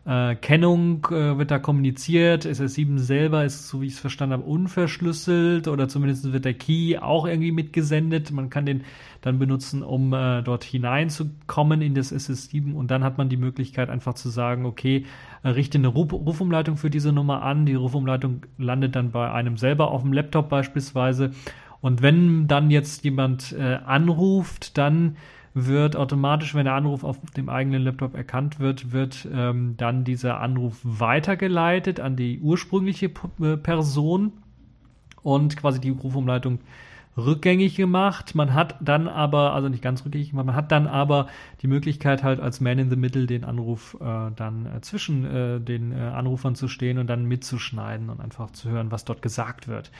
äh, 0.08 0.36
Kennung 0.36 1.06
äh, 1.10 1.36
wird 1.36 1.50
da 1.50 1.58
kommuniziert. 1.58 2.46
SS7 2.46 2.98
selber 2.98 3.44
ist, 3.44 3.68
so 3.68 3.82
wie 3.82 3.86
ich 3.86 3.92
es 3.92 3.98
verstanden 3.98 4.32
habe, 4.32 4.44
unverschlüsselt 4.44 5.68
oder 5.68 5.86
zumindest 5.86 6.32
wird 6.32 6.46
der 6.46 6.54
Key 6.54 6.96
auch 6.96 7.26
irgendwie 7.26 7.52
mitgesendet. 7.52 8.30
Man 8.30 8.48
kann 8.48 8.64
den 8.64 8.84
dann 9.20 9.38
benutzen, 9.38 9.82
um 9.82 10.14
äh, 10.14 10.42
dort 10.42 10.64
hineinzukommen 10.64 11.82
in 11.82 11.94
das 11.94 12.10
SS7 12.10 12.72
und 12.72 12.90
dann 12.90 13.04
hat 13.04 13.18
man 13.18 13.28
die 13.28 13.36
Möglichkeit 13.36 13.90
einfach 13.90 14.14
zu 14.14 14.30
sagen, 14.30 14.64
okay, 14.64 15.04
äh, 15.42 15.50
richte 15.50 15.76
eine 15.76 15.88
Ruf 15.88 16.10
Rufumleitung 16.10 16.78
für 16.78 16.88
diese 16.88 17.12
Nummer 17.12 17.42
an. 17.42 17.66
Die 17.66 17.74
Rufumleitung 17.74 18.46
landet 18.56 18.96
dann 18.96 19.10
bei 19.10 19.30
einem 19.30 19.58
selber 19.58 19.90
auf 19.90 20.00
dem 20.00 20.14
Laptop 20.14 20.48
beispielsweise. 20.48 21.32
Und 21.82 22.00
wenn 22.00 22.48
dann 22.48 22.70
jetzt 22.70 23.04
jemand 23.04 23.52
äh, 23.52 23.78
anruft, 23.84 24.78
dann 24.78 25.16
wird 25.66 25.96
automatisch, 25.96 26.54
wenn 26.54 26.64
der 26.64 26.74
Anruf 26.74 27.04
auf 27.04 27.18
dem 27.36 27.48
eigenen 27.48 27.82
Laptop 27.82 28.14
erkannt 28.14 28.60
wird, 28.60 28.92
wird 28.92 29.26
ähm, 29.32 29.74
dann 29.76 30.04
dieser 30.04 30.40
Anruf 30.40 30.78
weitergeleitet 30.82 32.00
an 32.00 32.16
die 32.16 32.40
ursprüngliche 32.40 33.08
P 33.08 33.56
Person 33.56 34.32
und 35.22 35.56
quasi 35.56 35.80
die 35.80 35.90
Rufumleitung 35.90 36.60
rückgängig 37.18 37.76
gemacht. 37.76 38.34
Man 38.34 38.54
hat 38.54 38.76
dann 38.80 39.08
aber, 39.08 39.52
also 39.52 39.68
nicht 39.68 39.82
ganz 39.82 40.04
rückgängig 40.04 40.30
gemacht, 40.30 40.46
man 40.46 40.54
hat 40.54 40.72
dann 40.72 40.86
aber 40.86 41.26
die 41.62 41.66
Möglichkeit 41.66 42.22
halt 42.22 42.40
als 42.40 42.60
Man 42.60 42.78
in 42.78 42.90
the 42.90 42.96
Middle 42.96 43.26
den 43.26 43.44
Anruf 43.44 43.96
äh, 44.00 44.30
dann 44.36 44.66
äh, 44.66 44.80
zwischen 44.80 45.24
äh, 45.24 45.60
den 45.60 45.92
äh, 45.92 45.96
Anrufern 45.96 46.54
zu 46.54 46.68
stehen 46.68 46.98
und 46.98 47.08
dann 47.08 47.24
mitzuschneiden 47.26 48.08
und 48.08 48.20
einfach 48.20 48.50
zu 48.52 48.70
hören, 48.70 48.90
was 48.90 49.04
dort 49.04 49.20
gesagt 49.20 49.68
wird. 49.68 49.90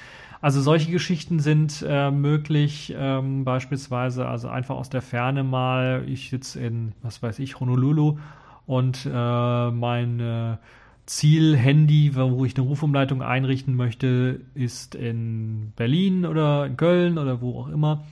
Also 0.40 0.60
solche 0.60 0.92
Geschichten 0.92 1.40
sind 1.40 1.84
äh, 1.86 2.10
möglich, 2.10 2.94
ähm, 2.96 3.44
beispielsweise 3.44 4.26
also 4.26 4.48
einfach 4.48 4.76
aus 4.76 4.88
der 4.88 5.02
Ferne 5.02 5.42
mal, 5.42 6.04
ich 6.06 6.30
sitze 6.30 6.60
in, 6.60 6.92
was 7.02 7.22
weiß 7.22 7.40
ich, 7.40 7.58
Honolulu 7.58 8.18
und 8.66 9.04
äh, 9.04 9.70
mein 9.70 10.58
Ziel-Handy, 11.08 12.14
wo 12.14 12.44
ich 12.44 12.54
eine 12.54 12.66
Rufumleitung 12.66 13.22
einrichten 13.22 13.74
möchte, 13.74 14.42
ist 14.54 14.94
in 14.94 15.72
Berlin 15.74 16.26
oder 16.26 16.66
in 16.66 16.76
Köln 16.76 17.16
oder 17.16 17.40
wo 17.40 17.60
auch 17.60 17.68
immer. 17.68 18.04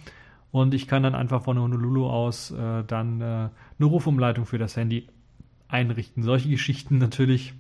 Und 0.51 0.73
ich 0.73 0.89
kann 0.89 1.03
dann 1.03 1.15
einfach 1.15 1.43
von 1.43 1.59
Honolulu 1.59 2.07
aus 2.07 2.53
äh, 2.53 2.85
dann 2.87 3.21
äh, 3.21 3.25
eine 3.25 3.51
Rufumleitung 3.81 4.47
für 4.47 4.57
das 4.57 4.77
Handy 4.77 5.09
einrichten. 5.69 6.23
Solche 6.23 6.49
Geschichten 6.49 6.97
natürlich 6.97 7.53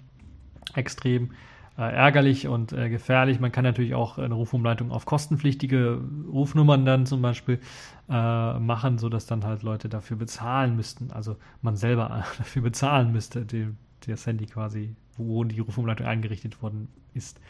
extrem 0.75 1.33
äh, 1.77 1.83
ärgerlich 1.83 2.49
und 2.49 2.73
äh, 2.73 2.89
gefährlich. 2.89 3.39
Man 3.39 3.53
kann 3.53 3.65
natürlich 3.65 3.95
auch 3.95 4.17
eine 4.17 4.35
Rufumleitung 4.35 4.91
auf 4.91 5.05
kostenpflichtige 5.05 6.01
Rufnummern 6.33 6.87
dann 6.87 7.05
zum 7.05 7.21
Beispiel 7.21 7.61
äh, 8.09 8.59
machen, 8.59 8.97
sodass 8.97 9.27
dann 9.27 9.45
halt 9.45 9.63
Leute 9.63 9.91
dafür 9.91 10.17
bezahlen 10.17 10.77
müssten. 10.77 11.13
Also 11.13 11.37
man 11.61 11.77
selber 11.77 12.25
dafür 12.39 12.63
bezahlen 12.63 13.13
müsste, 13.13 13.45
die, 13.45 13.69
das 14.07 14.27
Handy 14.27 14.47
quasi 14.47 14.97
wo 15.17 15.45
die 15.45 15.61
Rufumleitung 15.61 16.07
eingerichtet 16.07 16.63
worden 16.63 16.89
ist. 17.15 17.41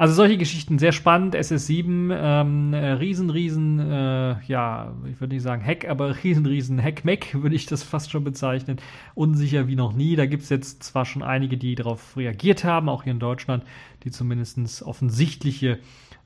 Also 0.00 0.14
solche 0.14 0.38
Geschichten 0.38 0.78
sehr 0.78 0.92
spannend. 0.92 1.36
SS7, 1.36 2.10
ähm, 2.10 2.72
äh, 2.72 2.92
riesen, 2.92 3.28
riesen, 3.28 3.78
äh, 3.78 4.42
ja, 4.46 4.94
ich 5.04 5.20
würde 5.20 5.34
nicht 5.34 5.42
sagen 5.42 5.62
Hack, 5.62 5.86
aber 5.86 6.16
riesen, 6.24 6.46
riesen 6.46 6.82
Hack-Mac 6.82 7.34
würde 7.34 7.54
ich 7.54 7.66
das 7.66 7.82
fast 7.82 8.10
schon 8.10 8.24
bezeichnen. 8.24 8.78
Unsicher 9.14 9.68
wie 9.68 9.76
noch 9.76 9.92
nie. 9.92 10.16
Da 10.16 10.24
gibt 10.24 10.44
es 10.44 10.48
jetzt 10.48 10.82
zwar 10.84 11.04
schon 11.04 11.22
einige, 11.22 11.58
die 11.58 11.74
darauf 11.74 12.16
reagiert 12.16 12.64
haben, 12.64 12.88
auch 12.88 13.02
hier 13.02 13.12
in 13.12 13.18
Deutschland, 13.18 13.62
die 14.04 14.10
zumindest 14.10 14.82
offensichtliche 14.82 15.80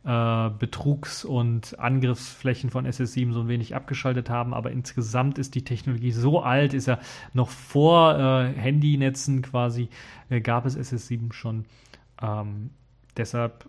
äh, 0.04 0.50
Betrugs- 0.58 1.24
und 1.24 1.78
Angriffsflächen 1.78 2.70
von 2.70 2.86
SS7 2.86 3.32
so 3.32 3.40
ein 3.40 3.48
wenig 3.48 3.74
abgeschaltet 3.74 4.28
haben, 4.28 4.52
aber 4.52 4.70
insgesamt 4.70 5.38
ist 5.38 5.54
die 5.54 5.64
Technologie 5.64 6.12
so 6.12 6.42
alt, 6.42 6.74
ist 6.74 6.86
ja 6.86 6.98
noch 7.32 7.48
vor 7.48 8.18
äh, 8.18 8.52
Handynetzen 8.52 9.42
quasi, 9.42 9.88
äh, 10.28 10.40
gab 10.40 10.66
es 10.66 10.76
SS7 10.76 11.32
schon. 11.32 11.64
Ähm, 12.20 12.70
deshalb 13.16 13.66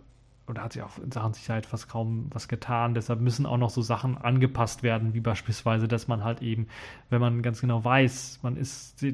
oder 0.48 0.62
hat 0.62 0.72
sich 0.72 0.82
auch 0.82 0.98
in 0.98 1.10
Sachen 1.10 1.32
Sicherheit 1.32 1.66
fast 1.66 1.88
kaum 1.88 2.26
was 2.30 2.46
getan. 2.46 2.94
Deshalb 2.94 3.20
müssen 3.20 3.46
auch 3.46 3.56
noch 3.56 3.70
so 3.70 3.82
Sachen 3.82 4.16
angepasst 4.16 4.82
werden, 4.82 5.12
wie 5.12 5.20
beispielsweise, 5.20 5.88
dass 5.88 6.06
man 6.06 6.22
halt 6.22 6.40
eben, 6.40 6.68
wenn 7.10 7.20
man 7.20 7.42
ganz 7.42 7.60
genau 7.60 7.84
weiß, 7.84 8.40
man 8.42 8.56
ist, 8.56 9.04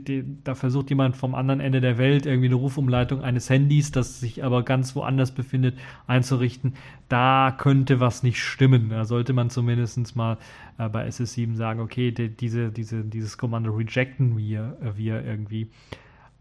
da 0.45 0.55
versucht 0.55 0.91
jemand 0.91 1.17
vom 1.17 1.35
anderen 1.35 1.61
Ende 1.61 1.81
der 1.81 1.97
Welt 1.97 2.27
irgendwie 2.27 2.49
eine 2.49 2.57
Rufumleitung 2.57 3.23
eines 3.23 3.49
Handys, 3.49 3.93
das 3.93 4.21
sich 4.21 4.45
aber 4.45 4.63
ganz 4.63 4.95
woanders 4.95 5.33
befindet, 5.33 5.79
einzurichten, 6.07 6.75
da 7.09 7.55
könnte 7.57 8.01
was 8.01 8.23
nicht 8.23 8.43
stimmen. 8.43 8.91
Da 8.91 9.05
sollte 9.05 9.33
man 9.33 9.49
zumindest 9.49 10.17
mal 10.17 10.39
äh, 10.79 10.89
bei 10.89 11.07
SS7 11.07 11.57
sagen, 11.57 11.81
okay, 11.81 12.13
die, 12.13 12.29
diese, 12.29 12.71
diese, 12.71 13.05
dieses 13.05 13.39
Kommando 13.39 13.73
rejecten 13.73 14.37
wir, 14.37 14.77
äh, 14.83 14.97
wir 14.97 15.25
irgendwie. 15.25 15.71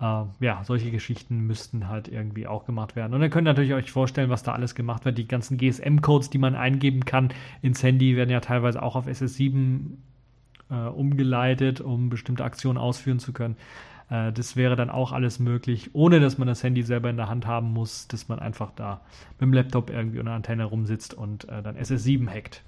Uh, 0.01 0.25
ja, 0.39 0.63
solche 0.63 0.89
Geschichten 0.89 1.41
müssten 1.41 1.87
halt 1.87 2.07
irgendwie 2.07 2.47
auch 2.47 2.65
gemacht 2.65 2.95
werden. 2.95 3.13
Und 3.13 3.21
dann 3.21 3.29
könnt 3.29 3.47
ihr 3.47 3.51
natürlich 3.51 3.73
euch 3.73 3.91
vorstellen, 3.91 4.31
was 4.31 4.41
da 4.41 4.53
alles 4.53 4.73
gemacht 4.73 5.05
wird. 5.05 5.19
Die 5.19 5.27
ganzen 5.27 5.57
GSM-Codes, 5.57 6.31
die 6.31 6.39
man 6.39 6.55
eingeben 6.55 7.05
kann 7.05 7.29
ins 7.61 7.83
Handy, 7.83 8.15
werden 8.15 8.31
ja 8.31 8.39
teilweise 8.39 8.81
auch 8.81 8.95
auf 8.95 9.05
SS7 9.05 9.91
äh, 10.71 10.73
umgeleitet, 10.73 11.81
um 11.81 12.09
bestimmte 12.09 12.43
Aktionen 12.43 12.79
ausführen 12.79 13.19
zu 13.19 13.31
können. 13.31 13.57
Äh, 14.09 14.31
das 14.33 14.55
wäre 14.55 14.75
dann 14.75 14.89
auch 14.89 15.11
alles 15.11 15.39
möglich, 15.39 15.91
ohne 15.93 16.19
dass 16.19 16.39
man 16.39 16.47
das 16.47 16.63
Handy 16.63 16.81
selber 16.81 17.09
in 17.09 17.17
der 17.17 17.29
Hand 17.29 17.45
haben 17.45 17.71
muss, 17.71 18.07
dass 18.07 18.27
man 18.27 18.39
einfach 18.39 18.71
da 18.75 19.01
mit 19.33 19.41
dem 19.41 19.53
Laptop 19.53 19.91
irgendwie 19.91 20.19
unter 20.19 20.33
Antenne 20.33 20.65
rumsitzt 20.65 21.13
und 21.13 21.47
äh, 21.49 21.61
dann 21.61 21.77
SS7 21.77 22.27
hackt. 22.27 22.63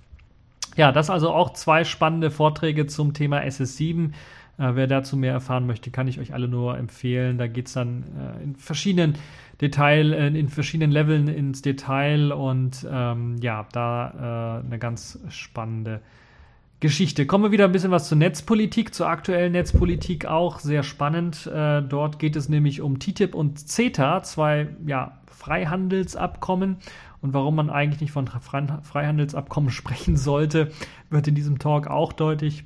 Ja, 0.75 0.91
das 0.91 1.09
also 1.09 1.31
auch 1.31 1.53
zwei 1.53 1.83
spannende 1.83 2.31
Vorträge 2.31 2.87
zum 2.87 3.13
Thema 3.13 3.41
SS7. 3.41 4.11
Äh, 4.57 4.75
wer 4.75 4.87
dazu 4.87 5.17
mehr 5.17 5.33
erfahren 5.33 5.65
möchte, 5.65 5.91
kann 5.91 6.07
ich 6.07 6.19
euch 6.19 6.33
alle 6.33 6.47
nur 6.47 6.77
empfehlen. 6.77 7.37
Da 7.37 7.47
geht 7.47 7.67
es 7.67 7.73
dann 7.73 8.03
äh, 8.17 8.43
in 8.43 8.55
verschiedenen 8.55 9.15
Detail, 9.61 10.13
äh, 10.13 10.27
in 10.27 10.49
verschiedenen 10.49 10.91
Leveln 10.91 11.27
ins 11.27 11.61
Detail 11.61 12.31
und 12.31 12.85
ähm, 12.89 13.37
ja, 13.41 13.65
da 13.71 14.61
eine 14.65 14.79
ganz 14.79 15.19
spannende 15.29 16.01
Geschichte. 16.83 17.25
Kommen 17.25 17.45
wir 17.45 17.51
wieder 17.51 17.63
ein 17.63 17.71
bisschen 17.71 17.91
was 17.91 18.09
zur 18.09 18.17
Netzpolitik, 18.17 18.93
zur 18.93 19.07
aktuellen 19.07 19.53
Netzpolitik 19.53 20.25
auch. 20.25 20.59
Sehr 20.59 20.83
spannend. 20.83 21.47
Äh, 21.47 21.81
dort 21.81 22.19
geht 22.19 22.35
es 22.35 22.49
nämlich 22.49 22.81
um 22.81 22.99
TTIP 22.99 23.33
und 23.35 23.57
CETA, 23.57 24.21
zwei 24.23 24.67
ja, 24.85 25.17
Freihandelsabkommen. 25.27 26.75
Und 27.21 27.33
warum 27.33 27.55
man 27.55 27.69
eigentlich 27.69 28.01
nicht 28.01 28.11
von 28.11 28.27
Freihandelsabkommen 28.27 29.69
sprechen 29.71 30.17
sollte, 30.17 30.71
wird 31.09 31.25
in 31.29 31.35
diesem 31.35 31.57
Talk 31.57 31.87
auch 31.87 32.11
deutlich 32.11 32.65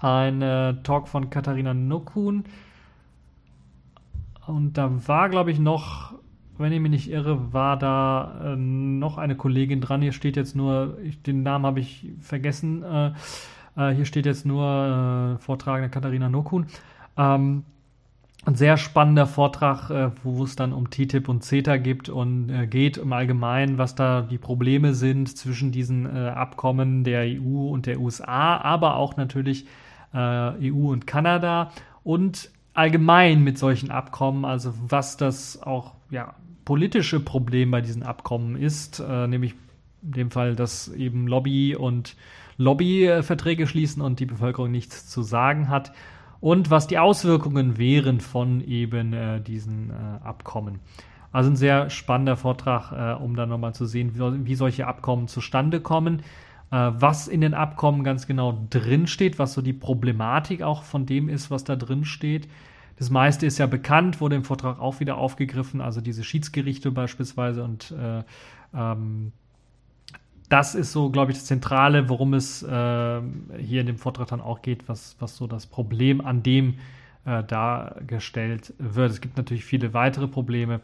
ein 0.00 0.42
äh, 0.42 0.74
Talk 0.82 1.08
von 1.08 1.30
Katharina 1.30 1.74
Nokun. 1.74 2.44
Und 4.46 4.78
da 4.78 4.90
war, 5.06 5.28
glaube 5.28 5.50
ich, 5.50 5.58
noch, 5.58 6.14
wenn 6.56 6.72
ich 6.72 6.80
mich 6.80 6.90
nicht 6.90 7.10
irre, 7.10 7.52
war 7.52 7.78
da 7.78 8.52
äh, 8.52 8.56
noch 8.56 9.18
eine 9.18 9.36
Kollegin 9.36 9.80
dran. 9.80 10.02
Hier 10.02 10.12
steht 10.12 10.36
jetzt 10.36 10.56
nur, 10.56 10.98
ich, 11.02 11.22
den 11.22 11.42
Namen 11.42 11.66
habe 11.66 11.80
ich 11.80 12.06
vergessen. 12.20 12.82
Äh, 12.82 13.12
äh 13.76 13.94
hier 13.94 14.04
steht 14.04 14.26
jetzt 14.26 14.46
nur 14.46 15.36
äh, 15.36 15.42
Vortragende 15.42 15.90
Katharina 15.90 16.28
Nokun. 16.28 16.66
Ähm, 17.16 17.64
ein 18.46 18.54
sehr 18.54 18.76
spannender 18.78 19.26
Vortrag, 19.26 19.90
äh, 19.90 20.10
wo 20.22 20.44
es 20.44 20.56
dann 20.56 20.72
um 20.72 20.88
TTIP 20.88 21.28
und 21.28 21.42
CETA 21.44 21.76
gibt 21.76 22.08
und 22.08 22.48
äh, 22.48 22.66
geht 22.66 22.96
im 22.96 23.12
Allgemeinen, 23.12 23.76
was 23.76 23.94
da 23.94 24.22
die 24.22 24.38
Probleme 24.38 24.94
sind 24.94 25.36
zwischen 25.36 25.72
diesen 25.72 26.06
äh, 26.06 26.28
Abkommen 26.30 27.04
der 27.04 27.24
EU 27.24 27.68
und 27.68 27.84
der 27.86 28.00
USA, 28.00 28.56
aber 28.56 28.96
auch 28.96 29.16
natürlich 29.16 29.66
äh, 30.12 30.70
EU 30.70 30.90
und 30.90 31.06
Kanada 31.06 31.70
und 32.04 32.50
allgemein 32.74 33.42
mit 33.42 33.58
solchen 33.58 33.90
Abkommen, 33.90 34.44
also 34.44 34.72
was 34.88 35.16
das 35.16 35.62
auch 35.62 35.94
ja, 36.10 36.34
politische 36.64 37.20
Problem 37.20 37.70
bei 37.70 37.80
diesen 37.80 38.02
Abkommen 38.02 38.56
ist, 38.56 39.00
äh, 39.00 39.26
nämlich 39.26 39.54
in 40.02 40.12
dem 40.12 40.30
Fall, 40.30 40.54
dass 40.54 40.88
eben 40.88 41.26
Lobby 41.26 41.74
und 41.74 42.16
Lobbyverträge 42.56 43.66
schließen 43.66 44.02
und 44.02 44.20
die 44.20 44.26
Bevölkerung 44.26 44.70
nichts 44.70 45.08
zu 45.08 45.22
sagen 45.22 45.68
hat 45.68 45.92
und 46.40 46.70
was 46.70 46.86
die 46.86 46.98
Auswirkungen 46.98 47.78
wären 47.78 48.20
von 48.20 48.60
eben 48.60 49.12
äh, 49.12 49.40
diesen 49.40 49.90
äh, 49.90 50.24
Abkommen. 50.24 50.80
Also 51.32 51.50
ein 51.50 51.56
sehr 51.56 51.90
spannender 51.90 52.36
Vortrag, 52.36 52.92
äh, 52.92 53.22
um 53.22 53.36
dann 53.36 53.48
nochmal 53.48 53.74
zu 53.74 53.86
sehen, 53.86 54.12
wie, 54.14 54.46
wie, 54.46 54.54
solche 54.54 54.86
Abkommen 54.86 55.28
zustande 55.28 55.80
kommen 55.80 56.22
was 56.70 57.28
in 57.28 57.40
den 57.40 57.54
Abkommen 57.54 58.04
ganz 58.04 58.26
genau 58.26 58.66
drinsteht, 58.68 59.38
was 59.38 59.54
so 59.54 59.62
die 59.62 59.72
Problematik 59.72 60.62
auch 60.62 60.82
von 60.82 61.06
dem 61.06 61.30
ist, 61.30 61.50
was 61.50 61.64
da 61.64 61.76
drin 61.76 62.04
steht. 62.04 62.46
Das 62.98 63.08
meiste 63.10 63.46
ist 63.46 63.58
ja 63.58 63.66
bekannt, 63.66 64.20
wurde 64.20 64.36
im 64.36 64.44
Vortrag 64.44 64.78
auch 64.78 65.00
wieder 65.00 65.16
aufgegriffen, 65.16 65.80
also 65.80 66.00
diese 66.00 66.24
Schiedsgerichte 66.24 66.90
beispielsweise 66.90 67.64
und 67.64 67.92
äh, 67.92 68.22
ähm, 68.74 69.32
das 70.48 70.74
ist 70.74 70.92
so, 70.92 71.10
glaube 71.10 71.32
ich, 71.32 71.38
das 71.38 71.46
Zentrale, 71.46 72.08
worum 72.08 72.34
es 72.34 72.62
äh, 72.62 72.66
hier 72.66 73.80
in 73.80 73.86
dem 73.86 73.98
Vortrag 73.98 74.28
dann 74.28 74.40
auch 74.40 74.62
geht, 74.62 74.88
was, 74.88 75.16
was 75.20 75.36
so 75.36 75.46
das 75.46 75.66
Problem 75.66 76.20
an 76.20 76.42
dem 76.42 76.78
äh, 77.24 77.44
dargestellt 77.44 78.72
wird. 78.78 79.10
Es 79.10 79.20
gibt 79.20 79.36
natürlich 79.36 79.64
viele 79.64 79.92
weitere 79.92 80.26
Probleme, 80.26 80.80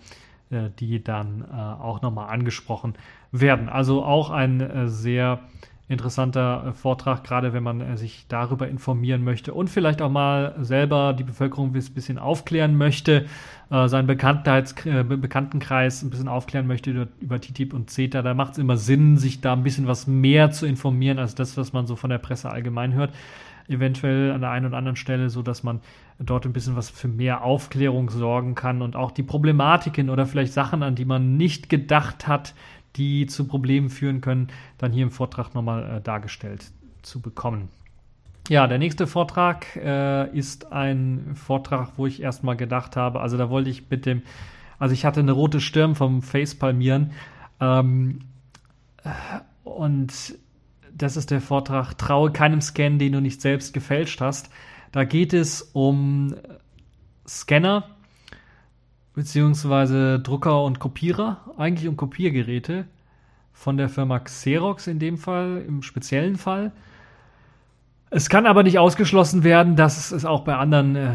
äh, 0.51 0.69
die 0.79 1.03
dann 1.03 1.43
äh, 1.51 1.55
auch 1.55 2.03
nochmal 2.03 2.29
angesprochen 2.29 2.95
werden. 3.33 3.69
Also 3.69 4.05
auch 4.05 4.31
ein 4.31 4.61
äh, 4.61 4.89
sehr 4.89 5.41
interessanter 5.87 6.69
äh, 6.69 6.73
Vortrag, 6.73 7.25
gerade 7.25 7.53
wenn 7.53 7.63
man 7.63 7.81
äh, 7.81 7.97
sich 7.97 8.25
darüber 8.29 8.69
informieren 8.69 9.23
möchte 9.23 9.53
und 9.53 9.69
vielleicht 9.69 10.01
auch 10.01 10.11
mal 10.11 10.55
selber 10.61 11.13
die 11.13 11.25
Bevölkerung 11.25 11.69
ein 11.69 11.73
bisschen 11.73 12.19
aufklären 12.19 12.77
möchte, 12.77 13.27
äh, 13.71 13.89
seinen 13.89 14.07
Bekanntheits 14.07 14.75
Bekanntenkreis 14.75 16.03
ein 16.03 16.11
bisschen 16.11 16.29
aufklären 16.29 16.67
möchte 16.67 16.91
über, 16.91 17.09
über 17.21 17.41
TTIP 17.41 17.75
und 17.75 17.91
CETA. 17.91 18.23
Da 18.23 18.33
macht 18.33 18.53
es 18.53 18.59
immer 18.59 18.79
Sinn, 18.79 19.19
sich 19.19 19.43
da 19.43 19.53
ein 19.53 19.63
bisschen 19.63 19.87
was 19.87 20.07
mehr 20.07 20.51
zu 20.51 20.67
informieren 20.67 21.19
als 21.19 21.35
das, 21.35 21.57
was 21.59 21.75
man 21.75 21.87
so 21.87 21.97
von 21.97 22.11
der 22.11 22.19
Presse 22.19 22.51
allgemein 22.51 22.95
hört. 22.95 23.15
Eventuell 23.69 24.31
an 24.33 24.43
der 24.43 24.51
einen 24.51 24.67
oder 24.67 24.77
anderen 24.77 24.97
Stelle, 24.97 25.31
so 25.31 25.43
dass 25.43 25.63
man 25.63 25.81
dort 26.19 26.47
ein 26.47 26.53
bisschen 26.53 26.77
was 26.77 26.91
für 26.91 27.09
mehr 27.09 27.43
Aufklärung 27.45 28.11
sorgen 28.11 28.55
kann 28.55 28.83
und 28.83 28.95
auch 28.95 29.11
die 29.11 29.23
Problematiken 29.23 30.11
oder 30.11 30.27
vielleicht 30.27 30.53
Sachen, 30.53 30.83
an 30.83 30.95
die 30.95 31.07
man 31.07 31.37
nicht 31.37 31.69
gedacht 31.69 32.27
hat, 32.27 32.55
die 32.97 33.27
zu 33.27 33.47
Problemen 33.47 33.91
führen 33.91 34.21
können, 34.21 34.49
dann 34.79 34.93
hier 34.93 35.03
im 35.05 35.11
Vortrag 35.11 35.55
nochmal 35.55 35.97
äh, 35.97 36.01
dargestellt 36.01 36.71
zu 37.03 37.21
bekommen. 37.21 37.69
Ja, 38.49 38.67
der 38.67 38.79
nächste 38.79 39.07
Vortrag 39.07 39.75
äh, 39.77 40.31
ist 40.37 40.71
ein 40.73 41.35
Vortrag, 41.35 41.93
wo 41.97 42.07
ich 42.07 42.21
erstmal 42.21 42.57
gedacht 42.57 42.95
habe, 42.97 43.21
also 43.21 43.39
da 43.39 43.49
wollte 43.49 43.71
ich 43.71 43.91
mit 43.91 44.05
dem, 44.05 44.23
also 44.79 44.93
ich 44.93 45.05
hatte 45.05 45.21
eine 45.21 45.33
rote 45.33 45.61
Stirn 45.61 45.95
vom 45.95 46.21
Facepalmieren 46.21 47.13
ähm, 47.61 48.21
und 49.65 50.39
das 50.93 51.17
ist 51.17 51.31
der 51.31 51.41
Vortrag 51.41 51.97
Traue 51.97 52.31
keinem 52.33 52.61
Scan, 52.61 52.99
den 52.99 53.13
du 53.13 53.21
nicht 53.21 53.41
selbst 53.41 53.73
gefälscht 53.75 54.21
hast. 54.21 54.51
Da 54.93 55.05
geht 55.05 55.33
es 55.33 55.63
um 55.73 56.35
Scanner 57.27 57.94
beziehungsweise 59.15 60.19
Drucker 60.21 60.65
und 60.65 60.81
Kopierer, 60.81 61.41
eigentlich 61.57 61.89
um 61.89 61.97
Kopiergeräte 61.97 62.87
von 63.53 63.77
der 63.77 63.89
Firma 63.89 64.19
Xerox 64.19 64.87
in 64.87 64.99
dem 64.99 65.17
Fall, 65.17 65.65
im 65.67 65.83
speziellen 65.83 66.37
Fall. 66.37 66.73
Es 68.11 68.29
kann 68.29 68.47
aber 68.47 68.63
nicht 68.63 68.79
ausgeschlossen 68.79 69.45
werden, 69.45 69.77
dass 69.77 70.11
es 70.11 70.25
auch 70.25 70.43
bei 70.43 70.57
anderen 70.57 70.97
äh, 70.97 71.15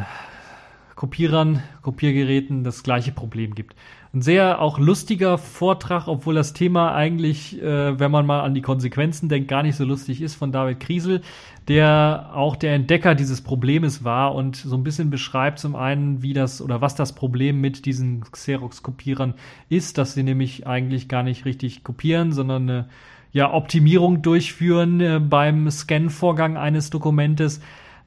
Kopierern, 0.95 1.63
Kopiergeräten 1.81 2.63
das 2.63 2.83
gleiche 2.83 3.11
Problem 3.11 3.55
gibt. 3.55 3.75
Ein 4.11 4.23
sehr 4.23 4.59
auch 4.59 4.79
lustiger 4.79 5.37
Vortrag, 5.37 6.07
obwohl 6.07 6.33
das 6.33 6.53
Thema 6.53 6.95
eigentlich, 6.95 7.61
äh, 7.61 7.99
wenn 7.99 8.09
man 8.09 8.25
mal 8.25 8.41
an 8.41 8.55
die 8.55 8.61
Konsequenzen 8.61 9.29
denkt, 9.29 9.47
gar 9.47 9.61
nicht 9.61 9.75
so 9.75 9.85
lustig 9.85 10.23
ist, 10.23 10.33
von 10.33 10.51
David 10.51 10.79
Kriesel, 10.79 11.21
der 11.67 12.31
auch 12.33 12.55
der 12.55 12.73
Entdecker 12.73 13.13
dieses 13.13 13.41
Problems 13.41 14.03
war 14.03 14.33
und 14.33 14.55
so 14.55 14.75
ein 14.75 14.83
bisschen 14.83 15.11
beschreibt 15.11 15.59
zum 15.59 15.75
einen, 15.75 16.23
wie 16.23 16.33
das 16.33 16.59
oder 16.59 16.81
was 16.81 16.95
das 16.95 17.13
Problem 17.13 17.61
mit 17.61 17.85
diesen 17.85 18.21
Xerox-Kopierern 18.21 19.35
ist, 19.69 19.99
dass 19.99 20.15
sie 20.15 20.23
nämlich 20.23 20.65
eigentlich 20.65 21.07
gar 21.07 21.21
nicht 21.21 21.45
richtig 21.45 21.83
kopieren, 21.83 22.31
sondern 22.31 22.63
eine 22.63 22.89
ja, 23.31 23.53
Optimierung 23.53 24.23
durchführen 24.23 25.01
äh, 25.01 25.19
beim 25.19 25.69
Scan-Vorgang 25.69 26.57
eines 26.57 26.89
Dokumentes, 26.89 27.61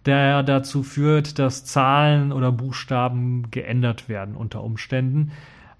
der 0.05 0.43
dazu 0.43 0.83
führt, 0.83 1.38
dass 1.38 1.65
Zahlen 1.65 2.33
oder 2.33 2.51
Buchstaben 2.51 3.53
geändert 3.53 4.09
werden 4.09 4.35
unter 4.35 4.65
Umständen. 4.65 5.31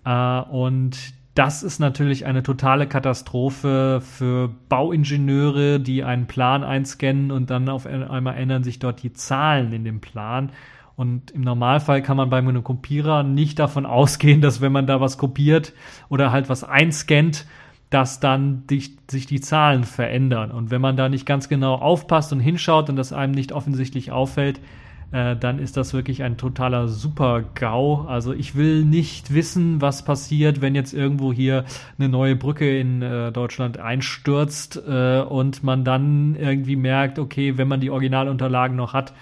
Äh, 0.05 0.41
und 0.41 0.99
das 1.35 1.63
ist 1.63 1.79
natürlich 1.79 2.27
eine 2.27 2.43
totale 2.43 2.87
Katastrophe 2.87 4.03
für 4.03 4.51
Bauingenieure, 4.69 5.81
die 5.81 6.05
einen 6.05 6.27
Plan 6.27 6.63
einscannen 6.63 7.31
und 7.31 7.51
dann 7.51 7.69
auf 7.71 7.87
einmal 7.87 8.37
ändern 8.37 8.65
sich 8.65 8.79
dort 8.79 9.03
die 9.03 9.15
Zahlen 9.15 9.73
in 9.73 9.85
dem 9.85 10.01
Plan. 10.01 10.53
Und 10.95 11.31
im 11.31 11.41
Normalfall 11.41 12.03
kann 12.03 12.19
man 12.19 12.29
bei 12.29 12.37
einem 12.37 12.63
Kopierer 12.63 13.23
nicht 13.23 13.59
davon 13.59 13.87
ausgehen, 13.87 14.43
dass 14.43 14.61
wenn 14.61 14.73
man 14.73 14.87
da 14.87 15.01
was 15.01 15.17
kopiert 15.17 15.73
oder 16.11 16.33
halt 16.33 16.51
was 16.51 16.65
einscannt, 16.65 17.47
dass 17.89 18.21
dann 18.21 18.67
die, 18.69 18.97
sich 19.11 19.27
die 19.27 19.41
Zahlen 19.41 19.85
verändern. 19.85 20.51
Und 20.51 20.71
wenn 20.71 20.81
man 20.81 20.97
da 20.97 21.09
nicht 21.09 21.27
ganz 21.27 21.49
genau 21.49 21.75
aufpasst 21.75 22.33
und 22.33 22.41
hinschaut 22.41 22.91
und 22.91 22.97
das 22.97 23.13
einem 23.13 23.33
nicht 23.33 23.53
offensichtlich 23.53 24.13
auffällt, 24.13 24.61
äh, 25.13 25.37
dann 25.37 25.59
ist 25.59 25.77
das 25.77 25.93
wirklich 25.93 26.23
ein 26.23 26.39
totaler 26.39 26.89
Super-GAU. 26.89 28.07
Also 28.09 28.33
ich 28.33 28.57
will 28.57 28.85
nicht 28.85 29.33
wissen, 29.33 29.81
was 29.81 30.05
passiert, 30.05 30.61
wenn 30.63 30.75
jetzt 30.75 30.95
irgendwo 30.95 31.33
hier 31.33 31.65
eine 31.99 32.09
neue 32.09 32.35
Brücke 32.35 32.79
in 32.79 33.03
äh, 33.03 33.31
Deutschland 33.31 33.79
einstürzt 33.79 34.83
äh, 34.89 35.21
und 35.21 35.63
man 35.63 35.85
dann 35.85 36.35
irgendwie 36.35 36.77
merkt, 36.77 37.19
okay, 37.19 37.59
wenn 37.59 37.69
man 37.69 37.81
die 37.81 37.91
Originalunterlagen 37.91 38.77
noch 38.77 38.95
hat, 38.95 39.13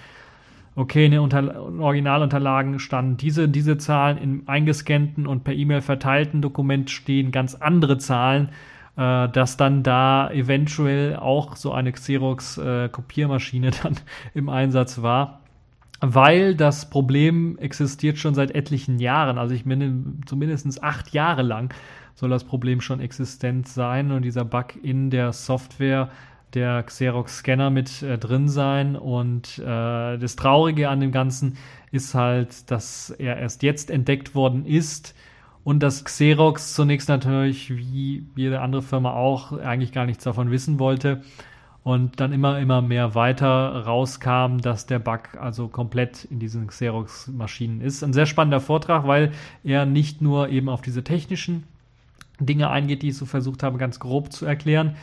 okay, 0.75 1.05
in 1.05 1.11
den 1.11 1.19
Unter 1.19 1.61
Originalunterlagen 1.79 2.79
standen 2.79 3.17
diese, 3.17 3.49
diese 3.49 3.77
Zahlen 3.77 4.17
im 4.17 4.43
eingescannten 4.47 5.27
und 5.27 5.43
per 5.43 5.53
E-Mail 5.53 5.81
verteilten 5.81 6.41
Dokument 6.41 6.89
stehen 6.89 7.31
ganz 7.31 7.55
andere 7.55 7.97
Zahlen, 7.97 8.49
äh, 8.95 9.27
dass 9.27 9.57
dann 9.57 9.83
da 9.83 10.31
eventuell 10.31 11.17
auch 11.17 11.57
so 11.57 11.73
eine 11.73 11.91
Xerox-Kopiermaschine 11.91 13.67
äh, 13.67 13.71
dann 13.83 13.97
im 14.33 14.47
Einsatz 14.47 15.01
war. 15.01 15.40
Weil 16.01 16.55
das 16.55 16.89
Problem 16.89 17.57
existiert 17.59 18.17
schon 18.17 18.33
seit 18.33 18.51
etlichen 18.51 18.97
Jahren. 18.97 19.37
Also 19.37 19.53
ich 19.53 19.65
meine, 19.65 20.03
zumindest 20.25 20.83
acht 20.83 21.13
Jahre 21.13 21.43
lang 21.43 21.73
soll 22.15 22.29
das 22.29 22.43
Problem 22.43 22.81
schon 22.81 22.99
existent 22.99 23.67
sein 23.67 24.11
und 24.11 24.23
dieser 24.23 24.43
Bug 24.43 24.75
in 24.81 25.11
der 25.11 25.31
Software 25.31 26.09
der 26.53 26.83
Xerox-Scanner 26.83 27.69
mit 27.69 28.01
äh, 28.01 28.17
drin 28.17 28.49
sein. 28.49 28.95
Und 28.95 29.59
äh, 29.59 30.17
das 30.17 30.35
Traurige 30.35 30.89
an 30.89 30.99
dem 30.99 31.11
Ganzen 31.11 31.57
ist 31.91 32.15
halt, 32.15 32.69
dass 32.71 33.11
er 33.11 33.37
erst 33.37 33.63
jetzt 33.63 33.89
entdeckt 33.89 34.35
worden 34.35 34.65
ist 34.65 35.15
und 35.63 35.83
dass 35.83 36.03
Xerox 36.03 36.73
zunächst 36.73 37.09
natürlich, 37.09 37.75
wie 37.75 38.25
jede 38.35 38.61
andere 38.61 38.81
Firma 38.81 39.13
auch, 39.13 39.51
eigentlich 39.53 39.91
gar 39.91 40.05
nichts 40.05 40.23
davon 40.23 40.51
wissen 40.51 40.79
wollte. 40.79 41.21
Und 41.83 42.19
dann 42.19 42.31
immer, 42.31 42.59
immer 42.59 42.83
mehr 42.83 43.15
weiter 43.15 43.85
rauskam, 43.85 44.57
dass 44.61 44.85
der 44.85 44.99
Bug 44.99 45.35
also 45.39 45.67
komplett 45.67 46.25
in 46.25 46.37
diesen 46.37 46.67
Xerox-Maschinen 46.67 47.81
ist. 47.81 48.03
Ein 48.03 48.13
sehr 48.13 48.27
spannender 48.27 48.59
Vortrag, 48.59 49.07
weil 49.07 49.31
er 49.63 49.87
nicht 49.87 50.21
nur 50.21 50.49
eben 50.49 50.69
auf 50.69 50.81
diese 50.81 51.03
technischen 51.03 51.63
Dinge 52.39 52.69
eingeht, 52.69 53.01
die 53.01 53.09
ich 53.09 53.17
so 53.17 53.25
versucht 53.25 53.63
habe, 53.63 53.79
ganz 53.79 53.99
grob 53.99 54.31
zu 54.31 54.45
erklären, 54.45 54.95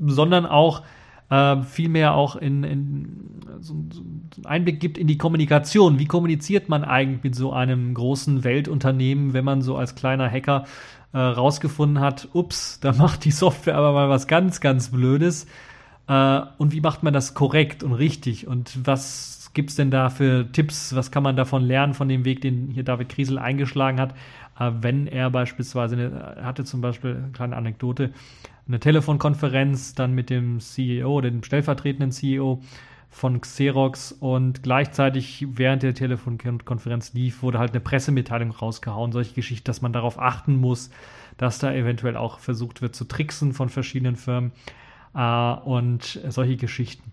sondern 0.00 0.46
auch 0.46 0.82
äh, 1.30 1.62
vielmehr 1.62 2.14
auch 2.14 2.34
in, 2.34 2.64
in 2.64 3.06
so, 3.60 3.76
so 3.92 4.00
einen 4.00 4.30
Einblick 4.44 4.80
gibt 4.80 4.98
in 4.98 5.06
die 5.06 5.18
Kommunikation. 5.18 6.00
Wie 6.00 6.06
kommuniziert 6.06 6.68
man 6.68 6.84
eigentlich 6.84 7.22
mit 7.22 7.34
so 7.36 7.52
einem 7.52 7.94
großen 7.94 8.42
Weltunternehmen, 8.42 9.32
wenn 9.32 9.44
man 9.44 9.62
so 9.62 9.76
als 9.76 9.94
kleiner 9.94 10.28
Hacker 10.28 10.64
äh, 11.12 11.18
rausgefunden 11.18 12.00
hat, 12.00 12.28
ups, 12.32 12.80
da 12.80 12.92
macht 12.92 13.24
die 13.24 13.30
Software 13.30 13.76
aber 13.76 13.92
mal 13.92 14.08
was 14.08 14.26
ganz, 14.26 14.60
ganz 14.60 14.90
Blödes. 14.90 15.46
Äh, 16.10 16.42
und 16.58 16.72
wie 16.72 16.80
macht 16.80 17.04
man 17.04 17.14
das 17.14 17.34
korrekt 17.34 17.84
und 17.84 17.92
richtig? 17.92 18.48
Und 18.48 18.84
was 18.84 19.52
gibt 19.54 19.70
es 19.70 19.76
denn 19.76 19.92
da 19.92 20.10
für 20.10 20.50
Tipps? 20.50 20.94
Was 20.96 21.12
kann 21.12 21.22
man 21.22 21.36
davon 21.36 21.62
lernen, 21.62 21.94
von 21.94 22.08
dem 22.08 22.24
Weg, 22.24 22.40
den 22.40 22.68
hier 22.68 22.82
David 22.82 23.08
Kriesel 23.08 23.38
eingeschlagen 23.38 24.00
hat? 24.00 24.14
Äh, 24.58 24.72
wenn 24.80 25.06
er 25.06 25.30
beispielsweise, 25.30 25.94
eine, 25.94 26.44
hatte 26.44 26.64
zum 26.64 26.80
Beispiel 26.80 27.14
eine 27.14 27.32
kleine 27.32 27.56
Anekdote, 27.56 28.12
eine 28.66 28.80
Telefonkonferenz 28.80 29.94
dann 29.94 30.12
mit 30.12 30.30
dem 30.30 30.58
CEO, 30.58 31.20
dem 31.20 31.44
stellvertretenden 31.44 32.10
CEO 32.10 32.60
von 33.08 33.40
Xerox 33.40 34.12
und 34.12 34.64
gleichzeitig 34.64 35.46
während 35.50 35.84
der 35.84 35.94
Telefonkonferenz 35.94 37.12
lief, 37.12 37.42
wurde 37.42 37.58
halt 37.58 37.70
eine 37.70 37.80
Pressemitteilung 37.80 38.50
rausgehauen, 38.50 39.12
solche 39.12 39.34
Geschichten, 39.34 39.64
dass 39.64 39.82
man 39.82 39.92
darauf 39.92 40.20
achten 40.20 40.56
muss, 40.56 40.90
dass 41.36 41.58
da 41.58 41.72
eventuell 41.72 42.16
auch 42.16 42.38
versucht 42.38 42.82
wird 42.82 42.94
zu 42.94 43.04
tricksen 43.04 43.52
von 43.52 43.68
verschiedenen 43.68 44.14
Firmen 44.14 44.52
äh, 45.14 45.52
und 45.64 46.20
solche 46.28 46.56
Geschichten. 46.56 47.12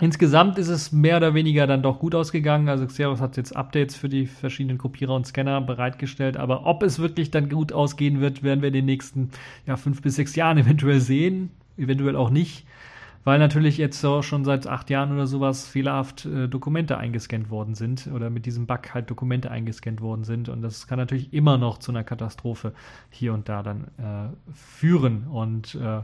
Insgesamt 0.00 0.58
ist 0.58 0.68
es 0.68 0.90
mehr 0.90 1.18
oder 1.18 1.34
weniger 1.34 1.68
dann 1.68 1.82
doch 1.82 2.00
gut 2.00 2.14
ausgegangen. 2.16 2.68
Also 2.68 2.86
Xerox 2.86 3.20
hat 3.20 3.36
jetzt 3.36 3.54
Updates 3.54 3.94
für 3.94 4.08
die 4.08 4.26
verschiedenen 4.26 4.76
Kopierer 4.76 5.14
und 5.14 5.26
Scanner 5.26 5.60
bereitgestellt. 5.60 6.36
Aber 6.36 6.66
ob 6.66 6.82
es 6.82 6.98
wirklich 6.98 7.30
dann 7.30 7.48
gut 7.48 7.72
ausgehen 7.72 8.20
wird, 8.20 8.42
werden 8.42 8.60
wir 8.60 8.68
in 8.68 8.74
den 8.74 8.86
nächsten 8.86 9.30
ja, 9.66 9.76
fünf 9.76 10.02
bis 10.02 10.16
sechs 10.16 10.34
Jahren 10.34 10.58
eventuell 10.58 11.00
sehen. 11.00 11.50
Eventuell 11.76 12.16
auch 12.16 12.30
nicht. 12.30 12.66
Weil 13.22 13.38
natürlich 13.38 13.78
jetzt 13.78 14.00
so 14.00 14.20
schon 14.20 14.44
seit 14.44 14.66
acht 14.66 14.90
Jahren 14.90 15.12
oder 15.12 15.26
sowas 15.26 15.66
fehlerhaft 15.66 16.26
äh, 16.26 16.48
Dokumente 16.48 16.98
eingescannt 16.98 17.48
worden 17.48 17.74
sind 17.74 18.08
oder 18.08 18.28
mit 18.28 18.44
diesem 18.46 18.66
Bug 18.66 18.92
halt 18.92 19.08
Dokumente 19.08 19.50
eingescannt 19.50 20.00
worden 20.00 20.24
sind. 20.24 20.48
Und 20.48 20.60
das 20.60 20.88
kann 20.88 20.98
natürlich 20.98 21.32
immer 21.32 21.56
noch 21.56 21.78
zu 21.78 21.92
einer 21.92 22.04
Katastrophe 22.04 22.74
hier 23.10 23.32
und 23.32 23.48
da 23.48 23.62
dann 23.62 23.84
äh, 23.96 24.52
führen. 24.52 25.28
Und 25.28 25.76
äh, 25.76 26.00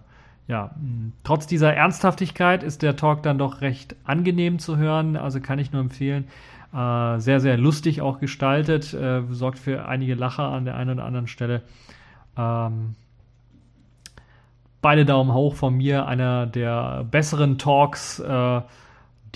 ja, 0.51 0.75
trotz 1.23 1.47
dieser 1.47 1.73
Ernsthaftigkeit 1.75 2.65
ist 2.65 2.83
der 2.83 2.97
Talk 2.97 3.23
dann 3.23 3.39
doch 3.39 3.61
recht 3.61 3.95
angenehm 4.03 4.59
zu 4.59 4.77
hören. 4.77 5.17
Also 5.17 5.41
kann 5.41 5.61
ich 5.61 5.71
nur 5.71 5.81
empfehlen. 5.81 6.25
Äh, 6.75 7.21
sehr, 7.21 7.39
sehr 7.39 7.57
lustig 7.57 8.01
auch 8.01 8.19
gestaltet. 8.19 8.93
Äh, 8.93 9.23
sorgt 9.31 9.61
für 9.61 9.87
einige 9.87 10.17
Lacher 10.17 10.49
an 10.49 10.65
der 10.65 10.75
einen 10.75 10.91
oder 10.91 11.05
anderen 11.05 11.29
Stelle. 11.29 11.63
Ähm, 12.37 12.97
beide 14.83 15.05
Daumen 15.05 15.33
hoch 15.33 15.55
von 15.55 15.77
mir. 15.77 16.07
Einer 16.07 16.47
der 16.47 17.07
besseren 17.09 17.57
Talks, 17.57 18.19
äh, 18.19 18.61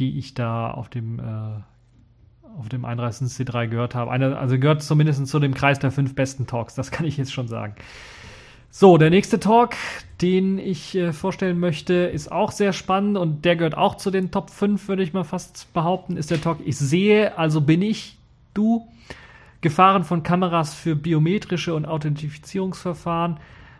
die 0.00 0.18
ich 0.18 0.34
da 0.34 0.68
auf 0.72 0.88
dem, 0.88 1.20
äh, 1.20 2.58
auf 2.58 2.68
dem 2.68 2.84
31. 2.84 3.28
C3 3.28 3.68
gehört 3.68 3.94
habe. 3.94 4.10
Eine, 4.10 4.36
also 4.36 4.58
gehört 4.58 4.82
zumindest 4.82 5.24
zu 5.28 5.38
dem 5.38 5.54
Kreis 5.54 5.78
der 5.78 5.92
fünf 5.92 6.16
besten 6.16 6.48
Talks. 6.48 6.74
Das 6.74 6.90
kann 6.90 7.06
ich 7.06 7.16
jetzt 7.18 7.32
schon 7.32 7.46
sagen. 7.46 7.76
So, 8.76 8.98
der 8.98 9.08
nächste 9.08 9.38
Talk, 9.38 9.76
den 10.20 10.58
ich 10.58 10.96
äh, 10.96 11.12
vorstellen 11.12 11.60
möchte, 11.60 11.94
ist 11.94 12.32
auch 12.32 12.50
sehr 12.50 12.72
spannend 12.72 13.16
und 13.16 13.44
der 13.44 13.54
gehört 13.54 13.76
auch 13.76 13.94
zu 13.94 14.10
den 14.10 14.32
Top 14.32 14.50
5, 14.50 14.88
würde 14.88 15.04
ich 15.04 15.12
mal 15.12 15.22
fast 15.22 15.72
behaupten, 15.72 16.16
ist 16.16 16.32
der 16.32 16.40
Talk 16.40 16.58
Ich 16.64 16.76
sehe, 16.76 17.38
also 17.38 17.60
bin 17.60 17.82
ich, 17.82 18.18
du. 18.52 18.88
Gefahren 19.60 20.02
von 20.02 20.24
Kameras 20.24 20.74
für 20.74 20.96
biometrische 20.96 21.72
und 21.72 21.86
Authentifizierungsverfahren. 21.86 23.36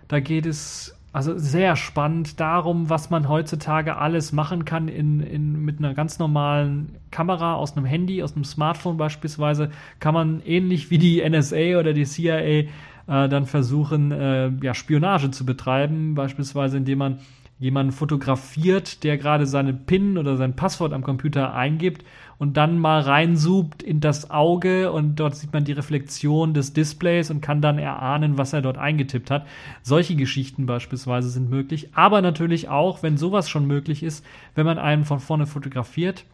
Da 0.06 0.20
geht 0.20 0.46
es 0.46 0.96
also 1.12 1.36
sehr 1.36 1.74
spannend 1.74 2.38
darum, 2.38 2.88
was 2.88 3.10
man 3.10 3.28
heutzutage 3.28 3.96
alles 3.96 4.30
machen 4.30 4.64
kann 4.64 4.86
in, 4.86 5.18
in, 5.18 5.64
mit 5.64 5.80
einer 5.80 5.94
ganz 5.94 6.20
normalen 6.20 7.00
Kamera 7.10 7.54
aus 7.54 7.76
einem 7.76 7.84
Handy, 7.84 8.22
aus 8.22 8.36
einem 8.36 8.44
Smartphone 8.44 8.96
beispielsweise, 8.96 9.70
kann 9.98 10.14
man 10.14 10.40
ähnlich 10.46 10.90
wie 10.90 10.98
die 10.98 11.28
NSA 11.28 11.80
oder 11.80 11.92
die 11.92 12.04
CIA 12.04 12.68
äh, 13.06 13.28
dann 13.28 13.46
versuchen, 13.46 14.12
äh, 14.12 14.50
ja, 14.62 14.74
Spionage 14.74 15.30
zu 15.30 15.44
betreiben, 15.44 16.14
beispielsweise 16.14 16.76
indem 16.76 16.98
man 16.98 17.18
jemanden 17.58 17.92
fotografiert, 17.92 19.04
der 19.04 19.16
gerade 19.16 19.46
seinen 19.46 19.86
PIN 19.86 20.18
oder 20.18 20.36
sein 20.36 20.56
Passwort 20.56 20.92
am 20.92 21.02
Computer 21.02 21.54
eingibt 21.54 22.04
und 22.38 22.56
dann 22.56 22.78
mal 22.78 23.00
reinzoomt 23.00 23.82
in 23.82 24.00
das 24.00 24.30
Auge 24.30 24.90
und 24.90 25.16
dort 25.16 25.36
sieht 25.36 25.52
man 25.52 25.64
die 25.64 25.72
Reflexion 25.72 26.52
des 26.52 26.72
Displays 26.72 27.30
und 27.30 27.40
kann 27.40 27.62
dann 27.62 27.78
erahnen, 27.78 28.38
was 28.38 28.52
er 28.52 28.62
dort 28.62 28.76
eingetippt 28.76 29.30
hat. 29.30 29.46
Solche 29.82 30.16
Geschichten 30.16 30.66
beispielsweise 30.66 31.28
sind 31.28 31.48
möglich, 31.48 31.90
aber 31.94 32.22
natürlich 32.22 32.68
auch, 32.68 33.02
wenn 33.02 33.16
sowas 33.16 33.48
schon 33.48 33.66
möglich 33.66 34.02
ist, 34.02 34.26
wenn 34.54 34.66
man 34.66 34.78
einen 34.78 35.04
von 35.04 35.20
vorne 35.20 35.46
fotografiert 35.46 36.24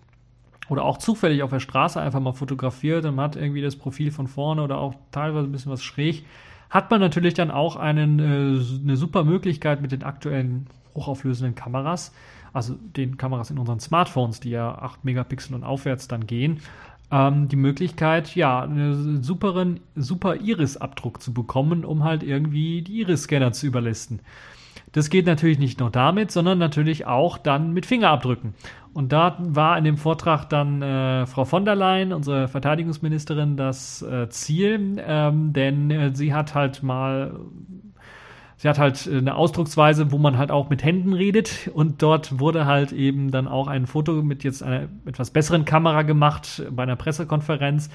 oder 0.70 0.84
auch 0.84 0.98
zufällig 0.98 1.42
auf 1.42 1.50
der 1.50 1.60
Straße 1.60 2.00
einfach 2.00 2.20
mal 2.20 2.32
fotografiert 2.32 3.04
und 3.04 3.16
man 3.16 3.26
hat 3.26 3.36
irgendwie 3.36 3.62
das 3.62 3.76
Profil 3.76 4.10
von 4.10 4.26
vorne 4.26 4.62
oder 4.62 4.78
auch 4.78 4.94
teilweise 5.10 5.48
ein 5.48 5.52
bisschen 5.52 5.72
was 5.72 5.82
schräg, 5.82 6.24
hat 6.70 6.90
man 6.90 7.00
natürlich 7.00 7.34
dann 7.34 7.50
auch 7.50 7.76
einen, 7.76 8.18
äh, 8.18 8.82
eine 8.82 8.96
super 8.96 9.24
Möglichkeit 9.24 9.82
mit 9.82 9.92
den 9.92 10.04
aktuellen 10.04 10.66
hochauflösenden 10.94 11.54
Kameras, 11.54 12.12
also 12.52 12.74
den 12.74 13.16
Kameras 13.16 13.50
in 13.50 13.58
unseren 13.58 13.80
Smartphones, 13.80 14.40
die 14.40 14.50
ja 14.50 14.76
8 14.76 15.04
Megapixel 15.04 15.54
und 15.54 15.64
aufwärts 15.64 16.08
dann 16.08 16.26
gehen, 16.26 16.60
ähm, 17.10 17.48
die 17.48 17.56
Möglichkeit, 17.56 18.34
ja, 18.36 18.62
einen 18.62 19.22
superen, 19.22 19.80
super 19.96 20.36
Iris-Abdruck 20.36 21.20
zu 21.20 21.32
bekommen, 21.32 21.84
um 21.84 22.04
halt 22.04 22.22
irgendwie 22.22 22.82
die 22.82 23.00
Iris-Scanner 23.00 23.52
zu 23.52 23.66
überlisten. 23.66 24.20
Das 24.92 25.10
geht 25.10 25.26
natürlich 25.26 25.58
nicht 25.58 25.80
nur 25.80 25.90
damit, 25.90 26.30
sondern 26.30 26.58
natürlich 26.58 27.06
auch 27.06 27.38
dann 27.38 27.72
mit 27.72 27.86
Fingerabdrücken. 27.86 28.54
Und 28.92 29.12
da 29.12 29.36
war 29.38 29.78
in 29.78 29.84
dem 29.84 29.96
Vortrag 29.96 30.48
dann 30.48 30.82
äh, 30.82 31.26
Frau 31.26 31.44
von 31.44 31.64
der 31.64 31.76
Leyen, 31.76 32.12
unsere 32.12 32.48
Verteidigungsministerin, 32.48 33.56
das 33.56 34.02
äh, 34.02 34.28
Ziel, 34.30 35.00
ähm, 35.06 35.52
denn 35.52 35.90
äh, 35.90 36.14
sie 36.14 36.34
hat 36.34 36.54
halt 36.54 36.82
mal 36.82 37.38
sie 38.60 38.68
hat 38.68 38.78
halt 38.78 39.08
eine 39.08 39.36
Ausdrucksweise, 39.36 40.12
wo 40.12 40.18
man 40.18 40.36
halt 40.36 40.50
auch 40.50 40.68
mit 40.68 40.84
Händen 40.84 41.14
redet. 41.14 41.70
Und 41.72 42.02
dort 42.02 42.40
wurde 42.40 42.66
halt 42.66 42.92
eben 42.92 43.30
dann 43.30 43.48
auch 43.48 43.68
ein 43.68 43.86
Foto 43.86 44.22
mit 44.22 44.44
jetzt 44.44 44.62
einer 44.62 44.88
etwas 45.06 45.30
besseren 45.30 45.64
Kamera 45.64 46.02
gemacht 46.02 46.62
bei 46.70 46.82
einer 46.82 46.96
Pressekonferenz. 46.96 47.88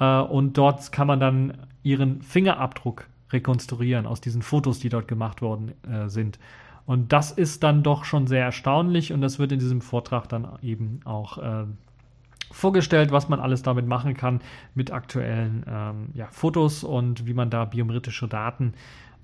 Äh, 0.00 0.18
und 0.20 0.58
dort 0.58 0.90
kann 0.90 1.06
man 1.06 1.20
dann 1.20 1.58
ihren 1.84 2.22
Fingerabdruck 2.22 3.06
rekonstruieren 3.32 4.06
aus 4.06 4.20
diesen 4.20 4.42
Fotos, 4.42 4.78
die 4.78 4.88
dort 4.88 5.08
gemacht 5.08 5.42
worden 5.42 5.72
äh, 5.90 6.08
sind. 6.08 6.38
Und 6.86 7.12
das 7.12 7.30
ist 7.30 7.62
dann 7.62 7.82
doch 7.82 8.04
schon 8.04 8.26
sehr 8.26 8.44
erstaunlich 8.44 9.12
und 9.12 9.20
das 9.20 9.38
wird 9.38 9.52
in 9.52 9.58
diesem 9.58 9.80
Vortrag 9.80 10.28
dann 10.28 10.48
eben 10.62 11.00
auch 11.04 11.38
äh, 11.38 11.64
vorgestellt, 12.50 13.12
was 13.12 13.28
man 13.28 13.40
alles 13.40 13.62
damit 13.62 13.86
machen 13.86 14.14
kann 14.14 14.40
mit 14.74 14.90
aktuellen 14.90 15.64
ähm, 15.68 16.08
ja, 16.14 16.26
Fotos 16.30 16.82
und 16.82 17.26
wie 17.26 17.34
man 17.34 17.50
da 17.50 17.64
biometrische 17.64 18.26
Daten 18.26 18.74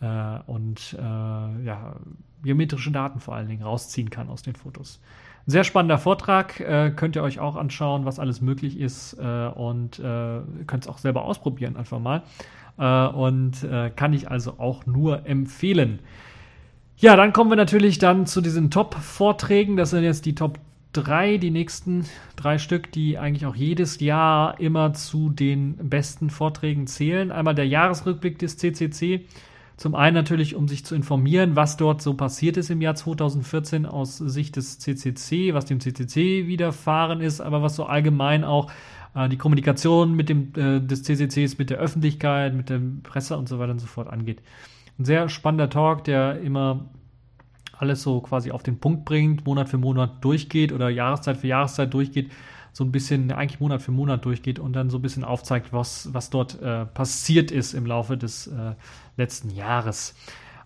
äh, 0.00 0.38
und 0.46 0.96
äh, 0.98 1.02
ja, 1.02 1.96
biometrische 2.42 2.92
Daten 2.92 3.20
vor 3.20 3.34
allen 3.34 3.48
Dingen 3.48 3.62
rausziehen 3.62 4.10
kann 4.10 4.28
aus 4.28 4.42
den 4.42 4.54
Fotos. 4.54 5.00
Ein 5.46 5.50
sehr 5.50 5.64
spannender 5.64 5.98
Vortrag, 5.98 6.60
äh, 6.60 6.92
könnt 6.94 7.16
ihr 7.16 7.22
euch 7.22 7.40
auch 7.40 7.56
anschauen, 7.56 8.04
was 8.04 8.18
alles 8.18 8.40
möglich 8.40 8.78
ist 8.78 9.14
äh, 9.14 9.48
und 9.48 9.98
äh, 9.98 10.40
könnt 10.66 10.84
es 10.84 10.88
auch 10.88 10.98
selber 10.98 11.24
ausprobieren 11.24 11.76
einfach 11.76 11.98
mal. 11.98 12.22
Äh, 12.78 13.06
und 13.08 13.62
äh, 13.64 13.90
kann 13.90 14.12
ich 14.12 14.30
also 14.30 14.58
auch 14.58 14.86
nur 14.86 15.26
empfehlen. 15.26 16.00
Ja, 16.98 17.16
dann 17.16 17.32
kommen 17.32 17.50
wir 17.50 17.56
natürlich 17.56 17.98
dann 17.98 18.26
zu 18.26 18.40
diesen 18.40 18.70
Top-Vorträgen. 18.70 19.76
Das 19.76 19.90
sind 19.90 20.02
jetzt 20.02 20.24
die 20.24 20.34
Top 20.34 20.58
3, 20.92 21.36
die 21.36 21.50
nächsten 21.50 22.06
drei 22.36 22.56
Stück, 22.56 22.90
die 22.90 23.18
eigentlich 23.18 23.44
auch 23.44 23.54
jedes 23.54 24.00
Jahr 24.00 24.58
immer 24.60 24.94
zu 24.94 25.28
den 25.28 25.76
besten 25.76 26.30
Vorträgen 26.30 26.86
zählen. 26.86 27.30
Einmal 27.30 27.54
der 27.54 27.66
Jahresrückblick 27.66 28.38
des 28.38 28.56
CCC. 28.56 29.26
Zum 29.76 29.94
einen 29.94 30.14
natürlich, 30.14 30.54
um 30.54 30.68
sich 30.68 30.86
zu 30.86 30.94
informieren, 30.94 31.54
was 31.54 31.76
dort 31.76 32.00
so 32.00 32.14
passiert 32.14 32.56
ist 32.56 32.70
im 32.70 32.80
Jahr 32.80 32.94
2014 32.94 33.84
aus 33.84 34.16
Sicht 34.16 34.56
des 34.56 34.78
CCC, 34.78 35.52
was 35.52 35.66
dem 35.66 35.80
CCC 35.80 36.46
widerfahren 36.46 37.20
ist, 37.20 37.42
aber 37.42 37.60
was 37.62 37.76
so 37.76 37.84
allgemein 37.84 38.42
auch 38.42 38.70
die 39.28 39.38
Kommunikation 39.38 40.14
mit 40.14 40.28
dem, 40.28 40.52
äh, 40.56 40.80
des 40.80 41.02
CCCs 41.02 41.58
mit 41.58 41.70
der 41.70 41.78
Öffentlichkeit, 41.78 42.54
mit 42.54 42.68
der 42.68 42.80
Presse 43.02 43.36
und 43.36 43.48
so 43.48 43.58
weiter 43.58 43.72
und 43.72 43.78
so 43.78 43.86
fort 43.86 44.08
angeht. 44.08 44.42
Ein 44.98 45.04
sehr 45.04 45.28
spannender 45.28 45.70
Talk, 45.70 46.04
der 46.04 46.40
immer 46.40 46.86
alles 47.78 48.02
so 48.02 48.20
quasi 48.20 48.50
auf 48.50 48.62
den 48.62 48.78
Punkt 48.78 49.04
bringt, 49.04 49.46
Monat 49.46 49.68
für 49.68 49.78
Monat 49.78 50.24
durchgeht 50.24 50.72
oder 50.72 50.88
Jahreszeit 50.88 51.36
für 51.36 51.46
Jahreszeit 51.46 51.92
durchgeht, 51.92 52.30
so 52.72 52.84
ein 52.84 52.92
bisschen, 52.92 53.32
eigentlich 53.32 53.60
Monat 53.60 53.80
für 53.80 53.90
Monat 53.90 54.24
durchgeht 54.24 54.58
und 54.58 54.74
dann 54.74 54.90
so 54.90 54.98
ein 54.98 55.02
bisschen 55.02 55.24
aufzeigt, 55.24 55.72
was, 55.72 56.12
was 56.12 56.30
dort 56.30 56.60
äh, 56.60 56.84
passiert 56.84 57.50
ist 57.50 57.72
im 57.72 57.86
Laufe 57.86 58.18
des 58.18 58.48
äh, 58.48 58.74
letzten 59.16 59.50
Jahres. 59.50 60.14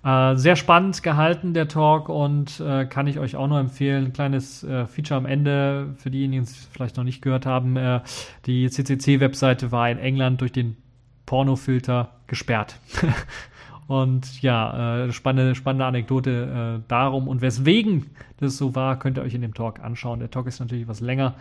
Äh, 0.03 0.37
sehr 0.37 0.57
spannend 0.57 1.03
gehalten, 1.03 1.53
der 1.53 1.69
Talk, 1.69 2.09
und 2.09 2.59
äh, 2.61 2.87
kann 2.87 3.07
ich 3.07 3.19
euch 3.19 3.37
auch 3.37 3.49
nur 3.49 3.61
empfehlen. 3.61 4.07
Ein 4.07 4.13
kleines 4.15 4.65
äh, 4.65 4.87
Feature 4.87 5.19
am 5.19 5.27
Ende 5.27 5.95
für 5.99 6.11
diejenigen, 6.11 6.45
die 6.45 6.51
es 6.51 6.69
vielleicht 6.73 6.97
noch 6.97 7.05
nicht 7.05 7.21
gehört 7.21 7.45
haben. 7.45 7.77
Äh, 7.77 8.01
die 8.47 8.69
CCC-Webseite 8.71 9.73
war 9.73 9.91
in 9.91 9.99
England 9.99 10.41
durch 10.41 10.53
den 10.53 10.79
Pornofilter 11.27 12.13
gesperrt. 12.29 12.79
und 13.89 14.41
ja, 14.41 15.05
äh, 15.05 15.13
spannende, 15.13 15.55
spannende 15.55 15.85
Anekdote 15.85 16.83
darum 16.89 17.29
und 17.29 17.43
weswegen 17.43 18.07
das 18.39 18.57
so 18.57 18.75
war, 18.75 18.99
könnt 18.99 19.19
ihr 19.19 19.23
euch 19.23 19.35
in 19.35 19.43
dem 19.43 19.53
Talk 19.53 19.81
anschauen. 19.81 20.21
Der 20.21 20.31
Talk 20.31 20.47
ist 20.47 20.61
natürlich 20.61 20.89
was 20.89 21.01
länger, 21.01 21.35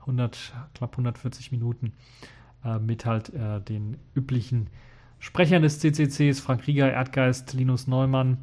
100, 0.00 0.52
knapp 0.74 0.92
140 0.92 1.50
Minuten, 1.50 1.92
mit 2.80 3.06
halt 3.06 3.32
den 3.68 3.96
üblichen 4.14 4.68
Sprechern 5.22 5.62
des 5.62 5.78
CCCs 5.78 6.40
Frank 6.40 6.66
Rieger, 6.66 6.92
Erdgeist, 6.92 7.52
Linus 7.52 7.86
Neumann, 7.86 8.38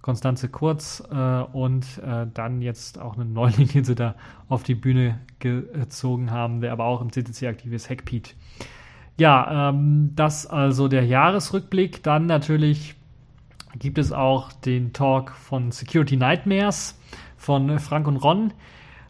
Konstanze 0.00 0.48
Kurz 0.48 1.02
äh, 1.10 1.14
und 1.14 1.84
äh, 2.06 2.28
dann 2.32 2.62
jetzt 2.62 3.00
auch 3.00 3.18
einen 3.18 3.32
Neuling, 3.32 3.66
den 3.74 3.82
sie 3.82 3.96
da 3.96 4.14
auf 4.48 4.62
die 4.62 4.76
Bühne 4.76 5.18
gezogen 5.40 6.30
haben, 6.30 6.60
der 6.60 6.70
aber 6.70 6.84
auch 6.84 7.00
im 7.00 7.10
CCC 7.10 7.48
aktiv 7.48 7.72
ist, 7.72 7.90
Hackpete. 7.90 8.34
Ja, 9.18 9.70
ähm, 9.70 10.12
das 10.14 10.46
also 10.46 10.86
der 10.86 11.04
Jahresrückblick. 11.04 12.04
Dann 12.04 12.26
natürlich 12.26 12.94
gibt 13.76 13.98
es 13.98 14.12
auch 14.12 14.52
den 14.52 14.92
Talk 14.92 15.32
von 15.32 15.72
Security 15.72 16.16
Nightmares 16.16 16.96
von 17.36 17.80
Frank 17.80 18.06
und 18.06 18.18
Ron. 18.18 18.52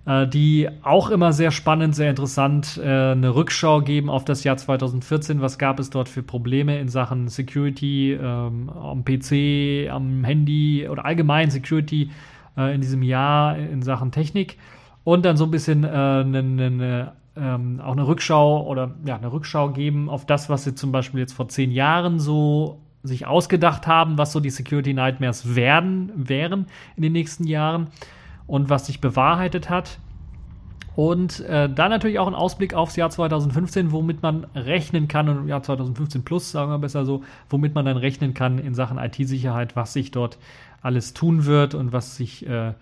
Äh, 0.07 0.27
die 0.27 0.69
auch 0.83 1.11
immer 1.11 1.33
sehr 1.33 1.51
spannend, 1.51 1.95
sehr 1.95 2.09
interessant 2.09 2.81
äh, 2.83 3.13
eine 3.13 3.35
Rückschau 3.35 3.83
geben 3.83 4.09
auf 4.09 4.25
das 4.25 4.45
Jahr 4.45 4.57
2014. 4.57 5.43
Was 5.43 5.59
gab 5.59 5.79
es 5.79 5.91
dort 5.91 6.09
für 6.09 6.23
Probleme 6.23 6.79
in 6.81 6.89
Sachen 6.89 7.29
Security 7.29 8.13
ähm, 8.15 8.71
am 8.71 9.05
PC, 9.05 9.91
am 9.91 10.25
Handy 10.25 10.89
oder 10.89 11.05
allgemein 11.05 11.51
Security 11.51 12.11
äh, 12.57 12.75
in 12.75 12.81
diesem 12.81 13.03
Jahr 13.03 13.59
in 13.59 13.83
Sachen 13.83 14.11
Technik? 14.11 14.57
Und 15.05 15.25
dann 15.25 15.37
so 15.37 15.45
ein 15.45 15.51
bisschen 15.51 15.85
eine, 15.85 16.39
eine 16.39 17.13
ähm, 17.37 17.81
auch 17.83 17.93
eine 17.93 18.07
Rückschau 18.07 18.67
oder 18.67 18.95
ja, 19.07 19.17
eine 19.17 19.33
Rückschau 19.33 19.71
geben 19.71 20.11
auf 20.11 20.27
das, 20.27 20.51
was 20.51 20.65
sie 20.65 20.75
zum 20.75 20.93
Beispiel 20.93 21.21
jetzt 21.21 21.33
vor 21.33 21.49
zehn 21.49 21.71
Jahren 21.71 22.21
so 22.21 22.81
sich 23.03 23.27
ausgedacht 23.27 23.87
haben, 23.87 24.19
was 24.19 24.33
so 24.33 24.41
die 24.41 24.51
Security 24.51 24.93
Nightmares 24.93 25.55
werden, 25.55 26.13
wären 26.15 26.67
in 26.97 27.03
den 27.03 27.13
nächsten 27.13 27.45
Jahren 27.45 27.89
und 28.51 28.69
was 28.69 28.87
sich 28.87 29.01
bewahrheitet 29.01 29.71
hat. 29.71 29.99
Und 30.97 31.41
äh, 31.41 31.73
dann 31.73 31.91
natürlich 31.91 32.19
auch 32.19 32.27
ein 32.27 32.35
Ausblick 32.35 32.75
aufs 32.75 32.97
Jahr 32.97 33.09
2015, 33.09 33.93
womit 33.93 34.23
man 34.23 34.45
rechnen 34.57 35.07
kann, 35.07 35.29
und 35.29 35.47
Jahr 35.47 35.63
2015 35.63 36.25
plus, 36.25 36.51
sagen 36.51 36.71
wir 36.71 36.79
besser 36.79 37.05
so, 37.05 37.23
womit 37.49 37.77
man 37.77 37.85
dann 37.85 37.97
rechnen 37.97 38.35
kann 38.35 38.59
in 38.59 38.75
Sachen 38.75 38.99
IT-Sicherheit, 38.99 39.77
was 39.77 39.93
sich 39.93 40.11
dort 40.11 40.37
alles 40.83 41.15
tun 41.15 41.47
wird 41.47 41.75
und 41.75 41.93
was 41.93 42.17
sich 42.17 42.45
äh, 42.47 42.71
äh, 42.71 42.73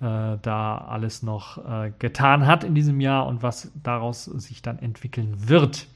da 0.00 0.76
alles 0.88 1.22
noch 1.22 1.58
äh, 1.58 1.92
getan 2.00 2.46
hat 2.46 2.64
in 2.64 2.74
diesem 2.74 3.00
Jahr 3.00 3.26
und 3.26 3.44
was 3.44 3.70
daraus 3.80 4.24
sich 4.24 4.60
dann 4.60 4.80
entwickeln 4.80 5.48
wird. 5.48 5.86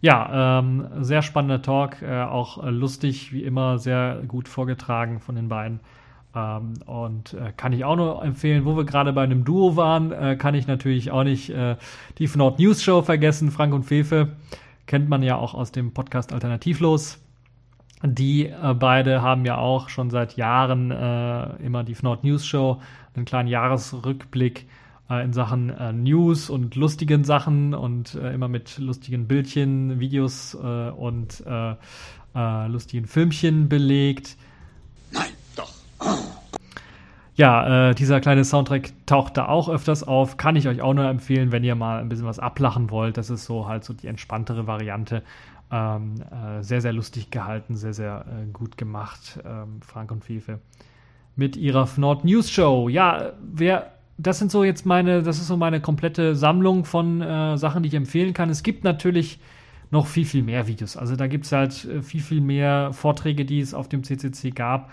Ja, 0.00 0.58
ähm, 0.58 0.88
sehr 1.00 1.22
spannender 1.22 1.62
Talk, 1.62 2.02
äh, 2.02 2.22
auch 2.22 2.62
lustig, 2.64 3.32
wie 3.32 3.44
immer, 3.44 3.78
sehr 3.78 4.22
gut 4.26 4.48
vorgetragen 4.48 5.20
von 5.20 5.36
den 5.36 5.48
beiden. 5.48 5.80
Ähm, 6.36 6.74
und 6.84 7.32
äh, 7.32 7.52
kann 7.56 7.72
ich 7.72 7.84
auch 7.84 7.96
nur 7.96 8.22
empfehlen, 8.22 8.66
wo 8.66 8.76
wir 8.76 8.84
gerade 8.84 9.12
bei 9.12 9.22
einem 9.22 9.44
Duo 9.44 9.76
waren, 9.76 10.12
äh, 10.12 10.36
kann 10.36 10.54
ich 10.54 10.66
natürlich 10.66 11.10
auch 11.10 11.24
nicht 11.24 11.48
äh, 11.48 11.76
die 12.18 12.28
Nord 12.34 12.58
News 12.58 12.82
Show 12.82 13.00
vergessen. 13.02 13.50
Frank 13.50 13.72
und 13.72 13.84
Fefe 13.84 14.36
kennt 14.86 15.08
man 15.08 15.22
ja 15.22 15.36
auch 15.36 15.54
aus 15.54 15.72
dem 15.72 15.94
Podcast 15.94 16.34
Alternativlos. 16.34 17.18
Die 18.02 18.48
äh, 18.48 18.74
beide 18.78 19.22
haben 19.22 19.46
ja 19.46 19.56
auch 19.56 19.88
schon 19.88 20.10
seit 20.10 20.36
Jahren 20.36 20.90
äh, 20.90 21.56
immer 21.64 21.82
die 21.82 21.96
Nord 22.02 22.22
News 22.22 22.44
Show, 22.46 22.82
einen 23.14 23.24
kleinen 23.24 23.48
Jahresrückblick 23.48 24.66
äh, 25.08 25.24
in 25.24 25.32
Sachen 25.32 25.70
äh, 25.70 25.92
News 25.94 26.50
und 26.50 26.74
lustigen 26.74 27.24
Sachen 27.24 27.72
und 27.72 28.14
äh, 28.14 28.34
immer 28.34 28.48
mit 28.48 28.76
lustigen 28.78 29.26
Bildchen, 29.26 30.00
Videos 30.00 30.54
und 30.54 31.42
lustigen 32.34 33.06
Filmchen 33.06 33.70
belegt. 33.70 34.36
Ja, 37.34 37.90
äh, 37.90 37.94
dieser 37.94 38.20
kleine 38.20 38.44
Soundtrack 38.44 38.92
taucht 39.04 39.36
da 39.36 39.46
auch 39.46 39.68
öfters 39.68 40.02
auf. 40.02 40.38
Kann 40.38 40.56
ich 40.56 40.68
euch 40.68 40.80
auch 40.80 40.94
nur 40.94 41.04
empfehlen, 41.04 41.52
wenn 41.52 41.64
ihr 41.64 41.74
mal 41.74 42.00
ein 42.00 42.08
bisschen 42.08 42.26
was 42.26 42.38
ablachen 42.38 42.90
wollt. 42.90 43.18
Das 43.18 43.28
ist 43.28 43.44
so 43.44 43.68
halt 43.68 43.84
so 43.84 43.92
die 43.92 44.06
entspanntere 44.06 44.66
Variante. 44.66 45.22
Ähm, 45.70 46.14
äh, 46.30 46.62
sehr, 46.62 46.80
sehr 46.80 46.92
lustig 46.92 47.30
gehalten, 47.30 47.76
sehr, 47.76 47.92
sehr 47.92 48.24
äh, 48.26 48.50
gut 48.52 48.78
gemacht. 48.78 49.38
Ähm, 49.44 49.80
Frank 49.82 50.12
und 50.12 50.24
Fefe. 50.24 50.60
mit 51.36 51.56
ihrer 51.56 51.86
Fnord 51.86 52.24
News 52.24 52.50
Show. 52.50 52.88
Ja, 52.88 53.32
wer 53.42 53.92
das 54.18 54.38
sind 54.38 54.50
so 54.50 54.64
jetzt 54.64 54.86
meine, 54.86 55.22
das 55.22 55.36
ist 55.38 55.46
so 55.46 55.56
meine 55.58 55.80
komplette 55.80 56.34
Sammlung 56.34 56.84
von 56.86 57.20
äh, 57.20 57.58
Sachen, 57.58 57.82
die 57.82 57.88
ich 57.88 57.94
empfehlen 57.94 58.32
kann. 58.32 58.48
Es 58.48 58.62
gibt 58.62 58.82
natürlich 58.82 59.38
noch 59.90 60.06
viel, 60.06 60.24
viel 60.24 60.42
mehr 60.42 60.66
Videos. 60.66 60.96
Also 60.96 61.16
da 61.16 61.26
gibt 61.26 61.46
es 61.46 61.52
halt 61.52 61.84
äh, 61.84 62.02
viel, 62.02 62.20
viel 62.20 62.40
mehr 62.40 62.92
Vorträge, 62.92 63.44
die 63.44 63.60
es 63.60 63.74
auf 63.74 63.88
dem 63.88 64.02
CCC 64.02 64.50
gab. 64.50 64.90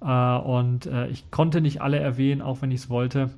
Äh, 0.00 0.06
und 0.06 0.86
äh, 0.86 1.08
ich 1.08 1.30
konnte 1.30 1.60
nicht 1.60 1.80
alle 1.80 1.98
erwähnen, 1.98 2.42
auch 2.42 2.62
wenn 2.62 2.70
ich 2.70 2.82
es 2.82 2.90
wollte. 2.90 3.30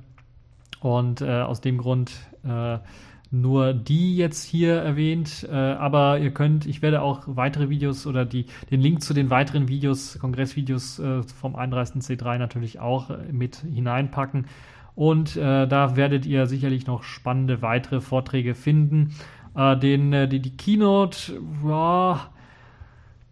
Und 0.81 1.21
äh, 1.21 1.41
aus 1.41 1.61
dem 1.61 1.77
Grund 1.77 2.11
äh, 2.43 2.77
nur 3.31 3.73
die 3.73 4.17
jetzt 4.17 4.43
hier 4.43 4.75
erwähnt. 4.75 5.47
Äh, 5.49 5.55
aber 5.55 6.19
ihr 6.19 6.31
könnt, 6.31 6.65
ich 6.65 6.81
werde 6.81 7.01
auch 7.01 7.23
weitere 7.25 7.69
Videos 7.69 8.07
oder 8.07 8.25
die, 8.25 8.45
den 8.71 8.81
Link 8.81 9.01
zu 9.01 9.13
den 9.13 9.29
weiteren 9.29 9.67
Videos, 9.67 10.17
Kongressvideos 10.19 11.01
vom 11.39 11.55
31C3 11.55 12.37
natürlich 12.37 12.79
auch 12.79 13.09
mit 13.31 13.57
hineinpacken. 13.57 14.47
Und 14.95 15.37
da 15.37 15.95
werdet 15.95 16.25
ihr 16.25 16.45
sicherlich 16.45 16.85
noch 16.85 17.03
spannende 17.03 17.61
weitere 17.61 18.01
Vorträge 18.01 18.53
finden. 18.53 19.13
Äh, 19.59 19.77
den, 19.77 20.13
äh, 20.13 20.27
die, 20.27 20.39
die 20.39 20.55
Keynote, 20.55 21.33
ja, 21.67 22.29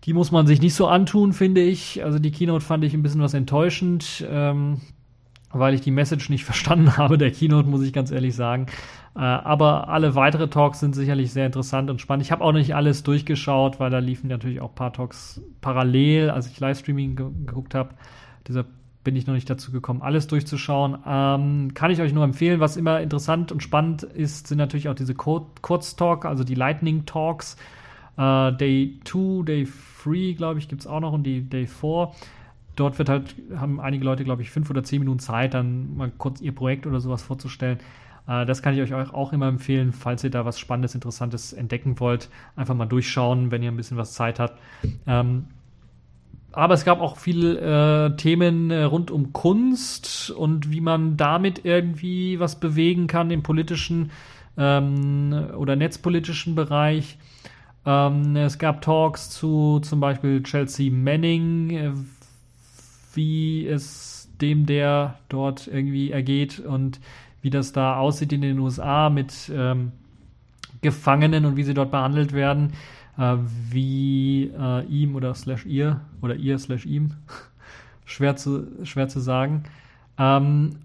die 0.03 0.13
muss 0.13 0.31
man 0.31 0.45
sich 0.45 0.61
nicht 0.61 0.73
so 0.73 0.87
antun, 0.87 1.31
finde 1.31 1.61
ich. 1.61 2.03
Also 2.03 2.19
die 2.19 2.31
Keynote 2.31 2.65
fand 2.65 2.83
ich 2.83 2.93
ein 2.93 3.01
bisschen 3.01 3.21
was 3.21 3.33
enttäuschend, 3.33 4.25
ähm, 4.29 4.81
weil 5.51 5.73
ich 5.73 5.81
die 5.81 5.91
Message 5.91 6.29
nicht 6.29 6.43
verstanden 6.45 6.97
habe, 6.97 7.17
der 7.17 7.31
Keynote, 7.31 7.69
muss 7.69 7.81
ich 7.81 7.93
ganz 7.93 8.11
ehrlich 8.11 8.35
sagen. 8.35 8.65
Äh, 9.15 9.19
aber 9.19 9.87
alle 9.87 10.15
weitere 10.15 10.49
Talks 10.49 10.81
sind 10.81 10.95
sicherlich 10.95 11.31
sehr 11.31 11.45
interessant 11.45 11.89
und 11.89 12.01
spannend. 12.01 12.25
Ich 12.25 12.31
habe 12.33 12.43
auch 12.43 12.51
nicht 12.51 12.75
alles 12.75 13.03
durchgeschaut, 13.03 13.79
weil 13.79 13.89
da 13.89 13.99
liefen 13.99 14.27
natürlich 14.27 14.59
auch 14.59 14.71
ein 14.71 14.75
paar 14.75 14.91
Talks 14.91 15.41
parallel, 15.61 16.29
als 16.29 16.47
ich 16.47 16.59
Livestreaming 16.59 17.15
ge 17.15 17.27
geguckt 17.45 17.73
habe. 17.73 17.91
Dieser 18.49 18.65
bin 19.07 19.15
ich 19.15 19.25
noch 19.25 19.35
nicht 19.35 19.49
dazu 19.49 19.71
gekommen, 19.71 20.01
alles 20.01 20.27
durchzuschauen. 20.27 20.97
Ähm, 21.07 21.73
kann 21.73 21.91
ich 21.91 22.01
euch 22.01 22.11
nur 22.11 22.25
empfehlen. 22.25 22.59
Was 22.59 22.75
immer 22.75 22.99
interessant 22.99 23.53
und 23.53 23.63
spannend 23.63 24.03
ist, 24.03 24.47
sind 24.47 24.57
natürlich 24.57 24.89
auch 24.89 24.95
diese 24.95 25.15
Kur 25.15 25.49
Kurztalk, 25.61 26.25
also 26.25 26.43
die 26.43 26.55
Lightning 26.55 27.05
Talks. 27.05 27.55
Äh, 28.17 28.51
Day 28.51 28.99
2, 29.05 29.45
Day 29.45 29.65
3, 30.03 30.33
glaube 30.33 30.59
ich, 30.59 30.67
gibt 30.67 30.81
es 30.81 30.87
auch 30.87 30.99
noch 30.99 31.13
und 31.13 31.23
die 31.23 31.39
Day 31.39 31.67
4. 31.67 32.11
Dort 32.75 32.99
wird 32.99 33.07
halt, 33.07 33.33
haben 33.55 33.79
einige 33.79 34.03
Leute, 34.03 34.25
glaube 34.25 34.41
ich, 34.41 34.51
fünf 34.51 34.69
oder 34.69 34.83
zehn 34.83 34.99
Minuten 34.99 35.19
Zeit, 35.19 35.53
dann 35.53 35.95
mal 35.95 36.11
kurz 36.17 36.41
ihr 36.41 36.53
Projekt 36.53 36.85
oder 36.85 36.99
sowas 36.99 37.23
vorzustellen. 37.23 37.77
Äh, 38.27 38.45
das 38.45 38.61
kann 38.61 38.73
ich 38.77 38.81
euch 38.81 38.93
auch 38.93 39.31
immer 39.31 39.47
empfehlen, 39.47 39.93
falls 39.93 40.21
ihr 40.25 40.31
da 40.31 40.43
was 40.43 40.59
Spannendes, 40.59 40.95
Interessantes 40.95 41.53
entdecken 41.53 41.97
wollt. 42.01 42.27
Einfach 42.57 42.75
mal 42.75 42.87
durchschauen, 42.87 43.51
wenn 43.51 43.63
ihr 43.63 43.71
ein 43.71 43.77
bisschen 43.77 43.95
was 43.95 44.11
Zeit 44.15 44.41
habt. 44.41 44.59
Ähm, 45.07 45.45
aber 46.57 46.73
es 46.73 46.85
gab 46.85 47.01
auch 47.01 47.17
viele 47.17 48.07
äh, 48.07 48.15
Themen 48.17 48.71
äh, 48.71 48.81
rund 48.81 49.11
um 49.11 49.31
Kunst 49.31 50.31
und 50.31 50.71
wie 50.71 50.81
man 50.81 51.15
damit 51.15 51.65
irgendwie 51.65 52.39
was 52.39 52.59
bewegen 52.59 53.05
kann 53.05 53.29
im 53.29 53.43
politischen 53.43 54.09
ähm, 54.57 55.49
oder 55.55 55.75
netzpolitischen 55.75 56.55
Bereich. 56.55 57.19
Ähm, 57.85 58.35
es 58.35 58.57
gab 58.57 58.81
Talks 58.81 59.29
zu 59.29 59.81
zum 59.81 59.99
Beispiel 59.99 60.41
Chelsea 60.41 60.91
Manning, 60.91 61.69
äh, 61.69 61.91
wie 63.13 63.67
es 63.67 64.27
dem 64.41 64.65
der 64.65 65.19
dort 65.29 65.67
irgendwie 65.67 66.09
ergeht 66.09 66.59
und 66.59 66.99
wie 67.43 67.51
das 67.51 67.71
da 67.71 67.97
aussieht 67.97 68.33
in 68.33 68.41
den 68.41 68.57
USA 68.57 69.11
mit 69.11 69.51
ähm, 69.53 69.91
Gefangenen 70.81 71.45
und 71.45 71.55
wie 71.55 71.63
sie 71.63 71.75
dort 71.75 71.91
behandelt 71.91 72.33
werden 72.33 72.73
äh, 73.17 73.35
wie 73.71 74.51
äh, 74.57 74.85
ihm 74.85 75.15
oder 75.15 75.33
slash 75.33 75.65
ihr 75.65 76.01
oder 76.21 76.35
ihr 76.35 76.57
slash 76.59 76.85
ihm. 76.85 77.13
schwer, 78.05 78.35
zu, 78.35 78.67
schwer 78.83 79.07
zu 79.07 79.19
sagen. 79.19 79.63
Ähm, 80.17 80.77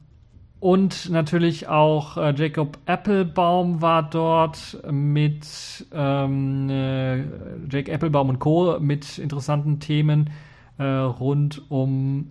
und 0.60 1.10
natürlich 1.10 1.66
auch 1.68 2.16
äh, 2.16 2.34
Jacob 2.36 2.78
Applebaum 2.86 3.82
war 3.82 4.08
dort 4.08 4.78
mit 4.90 5.86
ähm, 5.92 6.70
äh, 6.70 7.24
Jake 7.68 7.92
Applebaum 7.92 8.28
und 8.28 8.38
Co. 8.38 8.78
mit 8.78 9.18
interessanten 9.18 9.80
Themen 9.80 10.30
äh, 10.78 10.84
rund 10.84 11.62
um 11.68 12.30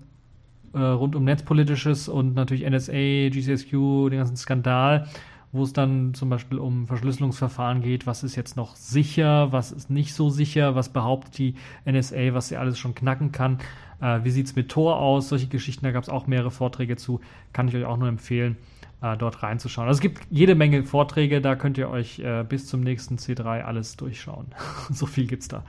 äh, 0.74 0.80
rund 0.80 1.18
um 1.18 1.26
Netzpolitisches 1.26 2.08
und 2.08 2.34
natürlich 2.34 2.70
NSA, 2.70 3.30
GCSQ, 3.30 3.72
den 4.10 4.20
ganzen 4.20 4.38
Skandal 4.38 5.08
wo 5.52 5.64
es 5.64 5.74
dann 5.74 6.14
zum 6.14 6.30
Beispiel 6.30 6.60
um 6.60 6.88
Verschlüsselungsverfahren 6.88 7.82
geht, 7.82 8.08
was 8.08 8.24
ist 8.24 8.36
jetzt 8.36 8.56
noch 8.56 8.76
sicher, 8.76 9.52
was 9.52 9.72
ist 9.72 9.90
nicht 9.90 10.14
so 10.14 10.30
sicher, 10.30 10.76
was 10.76 10.90
behauptet 10.90 11.38
die 11.38 11.56
NSA, 11.86 12.34
was 12.34 12.48
sie 12.48 12.58
alles 12.58 12.80
schon 12.80 12.96
knacken 12.96 13.32
kann, 13.32 13.60
äh, 14.02 14.20
wie 14.24 14.32
sieht 14.32 14.48
es 14.48 14.56
mit 14.56 14.70
Tor 14.70 14.98
aus, 14.98 15.30
solche 15.30 15.48
Geschichten, 15.48 15.86
da 15.86 15.92
gab 15.92 16.04
es 16.04 16.10
auch 16.10 16.28
mehrere 16.28 16.52
Vorträge 16.52 16.96
zu, 16.96 17.20
kann 17.54 17.68
ich 17.68 17.76
euch 17.76 17.86
auch 17.86 17.98
nur 17.98 18.08
empfehlen, 18.08 18.58
äh, 19.02 19.18
dort 19.18 19.44
reinzuschauen. 19.44 19.88
Also 19.88 19.98
es 19.98 20.02
gibt 20.02 20.22
jede 20.30 20.56
Menge 20.56 20.84
Vorträge, 20.84 21.42
da 21.42 21.56
könnt 21.56 21.78
ihr 21.78 21.90
euch 21.90 22.20
äh, 22.20 22.44
bis 22.48 22.68
zum 22.68 22.82
nächsten 22.82 23.18
C3 23.18 23.64
alles 23.64 23.98
durchschauen. 23.98 24.48
so 24.92 25.06
viel 25.06 25.28
gibt's 25.28 25.48
da. 25.48 25.64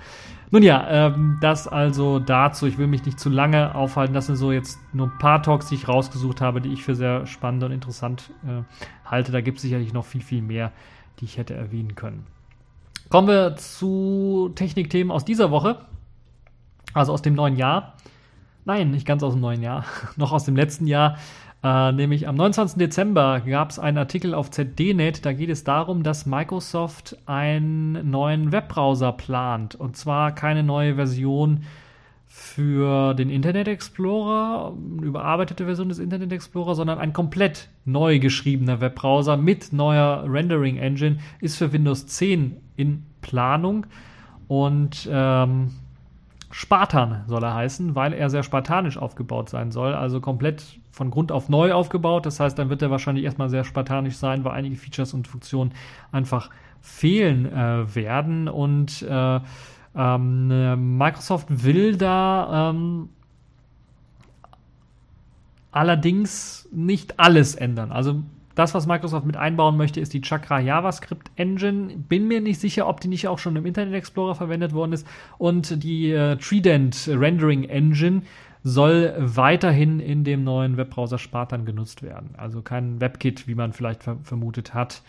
Nun 0.51 0.63
ja, 0.63 0.87
ähm, 0.89 1.39
das 1.41 1.67
also 1.67 2.19
dazu. 2.19 2.67
Ich 2.67 2.77
will 2.77 2.87
mich 2.87 3.07
nicht 3.07 3.19
zu 3.19 3.31
lange 3.31 3.75
aufhalten. 3.75 4.13
Das 4.13 4.27
sind 4.27 4.37
so 4.37 4.53
jetzt 4.53 4.79
nur 4.93 5.07
ein 5.07 5.19
paar 5.19 5.43
Talks, 5.43 5.69
die 5.69 5.77
ich 5.77 5.89
rausgesucht 5.89 6.43
habe, 6.43 6.61
die 6.61 6.73
ich 6.73 6.85
für 6.85 6.95
sehr 6.95 7.27
spannend 7.27 7.65
und 7.65 7.73
interessant 7.73 8.31
äh, 8.45 8.63
halte. 9.13 9.31
Da 9.31 9.41
gibt 9.41 9.59
es 9.59 9.63
sicherlich 9.63 9.93
noch 9.93 10.05
viel, 10.05 10.23
viel 10.23 10.43
mehr, 10.43 10.73
die 11.21 11.27
ich 11.27 11.39
hätte 11.39 11.55
erwähnen 11.55 11.95
können. 11.95 12.27
Kommen 13.09 13.29
wir 13.29 13.57
zu 13.57 14.51
Technikthemen 14.55 15.13
aus 15.13 15.25
dieser 15.25 15.51
Woche, 15.51 15.85
also 16.95 17.13
aus 17.13 17.23
dem 17.23 17.35
neuen 17.35 17.57
Jahr. 17.57 17.95
Nein, 18.65 18.91
nicht 18.91 19.07
ganz 19.07 19.23
aus 19.23 19.35
dem 19.35 19.41
neuen 19.41 19.63
Jahr, 19.63 19.85
noch 20.17 20.33
aus 20.33 20.45
dem 20.45 20.57
letzten 20.57 20.87
Jahr. 20.87 21.19
Äh, 21.63 21.93
nämlich 21.93 22.27
am 22.27 22.35
29. 22.35 22.79
Dezember 22.79 23.41
gab 23.41 23.71
es 23.71 23.79
einen 23.79 23.99
Artikel 23.99 24.35
auf 24.35 24.51
ZDNet, 24.51 25.25
da 25.25 25.33
geht 25.33 25.51
es 25.51 25.63
darum, 25.63 26.03
dass 26.03 26.27
Microsoft 26.27 27.17
einen 27.27 28.11
neuen 28.11 28.51
Webbrowser 28.51 29.13
plant. 29.13 29.77
Und 29.77 29.97
zwar 29.97 30.35
keine 30.35 30.65
neue 30.65 30.97
Version 30.97 31.65
für 32.35 33.13
den 33.13 33.29
Internet 33.29 33.69
Explorer, 33.69 34.73
eine 34.75 35.07
überarbeitete 35.07 35.67
Version 35.67 35.91
des 35.91 35.99
Internet 35.99 36.33
Explorer, 36.33 36.75
sondern 36.75 36.99
ein 36.99 37.13
komplett 37.13 37.69
neu 37.85 38.19
geschriebener 38.21 38.81
Webbrowser 38.81 39.37
mit 39.37 39.75
neuer 39.75 40.25
Rendering 40.27 40.79
Engine 40.79 41.19
ist 41.43 41.59
für 41.59 41.75
Windows 41.75 42.07
10 42.07 42.57
in 42.77 43.05
Planung. 43.21 43.85
Und 44.49 45.07
ähm, 45.13 45.73
Spartan 46.51 47.23
soll 47.27 47.45
er 47.45 47.53
heißen, 47.53 47.95
weil 47.95 48.15
er 48.15 48.31
sehr 48.31 48.43
spartanisch 48.43 48.97
aufgebaut 48.97 49.51
sein 49.51 49.71
soll, 49.71 49.93
also 49.93 50.19
komplett 50.23 50.81
von 50.91 51.11
Grund 51.11 51.33
auf 51.33 51.51
neu 51.51 51.75
aufgebaut. 51.75 52.25
Das 52.25 52.41
heißt, 52.41 52.59
dann 52.59 52.71
wird 52.71 52.81
er 52.81 52.91
wahrscheinlich 52.91 53.27
erstmal 53.27 53.51
sehr 53.51 53.65
spartanisch 53.65 54.17
sein, 54.17 54.43
weil 54.43 54.53
einige 54.53 54.77
Features 54.77 55.13
und 55.13 55.29
Funktionen 55.29 55.75
einfach 56.13 56.49
fehlen 56.81 57.45
äh, 57.45 57.95
werden. 57.95 58.49
Und 58.49 59.03
äh, 59.03 59.41
ähm, 59.95 60.97
Microsoft 60.99 61.47
will 61.49 61.97
da 61.97 62.71
ähm, 62.71 63.09
allerdings 65.71 66.69
nicht 66.73 67.19
alles 67.19 67.55
ändern. 67.55 67.93
Also 67.93 68.23
das, 68.55 68.75
was 68.75 68.87
Microsoft 68.87 69.25
mit 69.25 69.37
einbauen 69.37 69.77
möchte, 69.77 70.01
ist 70.01 70.13
die 70.13 70.21
Chakra 70.21 70.61
JavaScript 70.61 71.31
Engine. 71.37 71.97
Bin 71.97 72.29
mir 72.29 72.41
nicht 72.41 72.61
sicher, 72.61 72.87
ob 72.87 73.01
die 73.01 73.09
nicht 73.09 73.29
auch 73.29 73.39
schon 73.39 73.57
im 73.57 73.65
Internet 73.65 73.95
Explorer 73.95 74.35
verwendet 74.35 74.75
worden 74.75 74.93
ist. 74.93 75.07
Und 75.39 75.83
die 75.83 76.11
äh, 76.11 76.37
Trident 76.37 77.09
Rendering 77.09 77.65
Engine 77.65 78.23
soll 78.63 79.15
weiterhin 79.19 80.01
in 80.01 80.23
dem 80.23 80.45
neuen 80.45 80.77
Webbrowser 80.77 81.19
Spartan 81.19 81.65
genutzt 81.65 82.03
werden. 82.03 82.31
Also 82.37 82.63
kein 82.63 83.01
WebKit, 83.01 83.49
wie 83.49 83.55
man 83.55 83.73
vielleicht 83.73 84.05
ver 84.05 84.19
vermutet 84.23 84.75
hat 84.75 85.03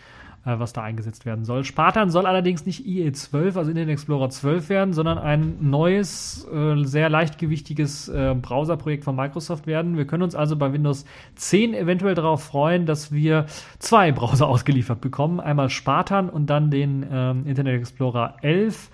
äh, 0.44 0.58
was 0.58 0.72
da 0.72 0.82
eingesetzt 0.82 1.24
werden 1.26 1.44
soll. 1.44 1.64
Spartan 1.64 2.10
soll 2.10 2.26
allerdings 2.26 2.66
nicht 2.66 2.86
IE12, 2.86 3.56
also 3.56 3.70
Internet 3.70 3.90
Explorer 3.90 4.28
12 4.28 4.68
werden, 4.68 4.94
sondern 4.94 5.18
ein 5.18 5.56
neues, 5.60 6.46
äh, 6.52 6.84
sehr 6.84 7.08
leichtgewichtiges 7.08 8.08
äh, 8.08 8.34
Browserprojekt 8.40 9.04
von 9.04 9.16
Microsoft 9.16 9.66
werden. 9.66 9.96
Wir 9.96 10.06
können 10.06 10.22
uns 10.22 10.34
also 10.34 10.56
bei 10.56 10.72
Windows 10.72 11.04
10 11.36 11.74
eventuell 11.74 12.14
darauf 12.14 12.42
freuen, 12.44 12.86
dass 12.86 13.12
wir 13.12 13.46
zwei 13.78 14.12
Browser 14.12 14.46
ausgeliefert 14.48 15.00
bekommen. 15.00 15.40
Einmal 15.40 15.70
Spartan 15.70 16.28
und 16.28 16.46
dann 16.46 16.70
den 16.70 17.06
ähm, 17.10 17.46
Internet 17.46 17.80
Explorer 17.80 18.36
11. 18.42 18.90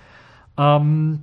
Ähm, 0.56 1.20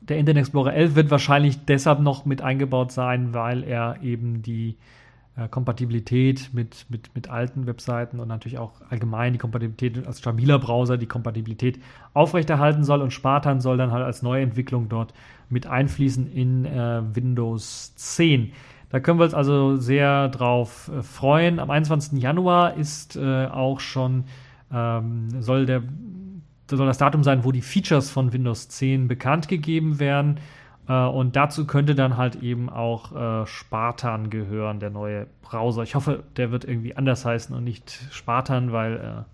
der 0.00 0.18
Internet 0.18 0.42
Explorer 0.42 0.74
11 0.74 0.94
wird 0.96 1.10
wahrscheinlich 1.10 1.64
deshalb 1.64 2.00
noch 2.00 2.24
mit 2.24 2.42
eingebaut 2.42 2.92
sein, 2.92 3.32
weil 3.32 3.64
er 3.64 4.02
eben 4.02 4.42
die 4.42 4.76
äh, 5.36 5.48
Kompatibilität 5.48 6.50
mit, 6.52 6.86
mit, 6.88 7.14
mit 7.14 7.28
alten 7.28 7.66
Webseiten 7.66 8.20
und 8.20 8.28
natürlich 8.28 8.58
auch 8.58 8.80
allgemein 8.88 9.32
die 9.32 9.38
Kompatibilität 9.38 10.06
als 10.06 10.20
stabiler 10.20 10.58
Browser, 10.58 10.96
die 10.96 11.06
Kompatibilität 11.06 11.80
aufrechterhalten 12.12 12.84
soll 12.84 13.02
und 13.02 13.12
Spartan 13.12 13.60
soll 13.60 13.76
dann 13.76 13.90
halt 13.90 14.04
als 14.04 14.22
neue 14.22 14.42
Entwicklung 14.42 14.88
dort 14.88 15.12
mit 15.48 15.66
einfließen 15.66 16.30
in 16.30 16.64
äh, 16.64 17.02
Windows 17.14 17.94
10. 17.96 18.52
Da 18.90 19.00
können 19.00 19.18
wir 19.18 19.24
uns 19.24 19.34
also 19.34 19.76
sehr 19.76 20.28
drauf 20.28 20.88
äh, 20.96 21.02
freuen. 21.02 21.58
Am 21.58 21.68
21. 21.68 22.22
Januar 22.22 22.74
ist 22.74 23.16
äh, 23.16 23.46
auch 23.46 23.80
schon, 23.80 24.24
ähm, 24.72 25.42
soll, 25.42 25.66
der, 25.66 25.82
soll 26.70 26.86
das 26.86 26.98
Datum 26.98 27.24
sein, 27.24 27.42
wo 27.42 27.50
die 27.50 27.60
Features 27.60 28.08
von 28.08 28.32
Windows 28.32 28.68
10 28.68 29.08
bekannt 29.08 29.48
gegeben 29.48 29.98
werden. 29.98 30.38
Äh, 30.88 31.06
und 31.06 31.36
dazu 31.36 31.66
könnte 31.66 31.94
dann 31.94 32.16
halt 32.16 32.36
eben 32.36 32.68
auch 32.68 33.12
äh, 33.12 33.46
Spartan 33.46 34.30
gehören, 34.30 34.80
der 34.80 34.90
neue 34.90 35.26
Browser. 35.42 35.82
Ich 35.82 35.94
hoffe, 35.94 36.24
der 36.36 36.50
wird 36.50 36.64
irgendwie 36.64 36.96
anders 36.96 37.24
heißen 37.24 37.54
und 37.54 37.64
nicht 37.64 38.08
Spartan, 38.10 38.72
weil 38.72 39.24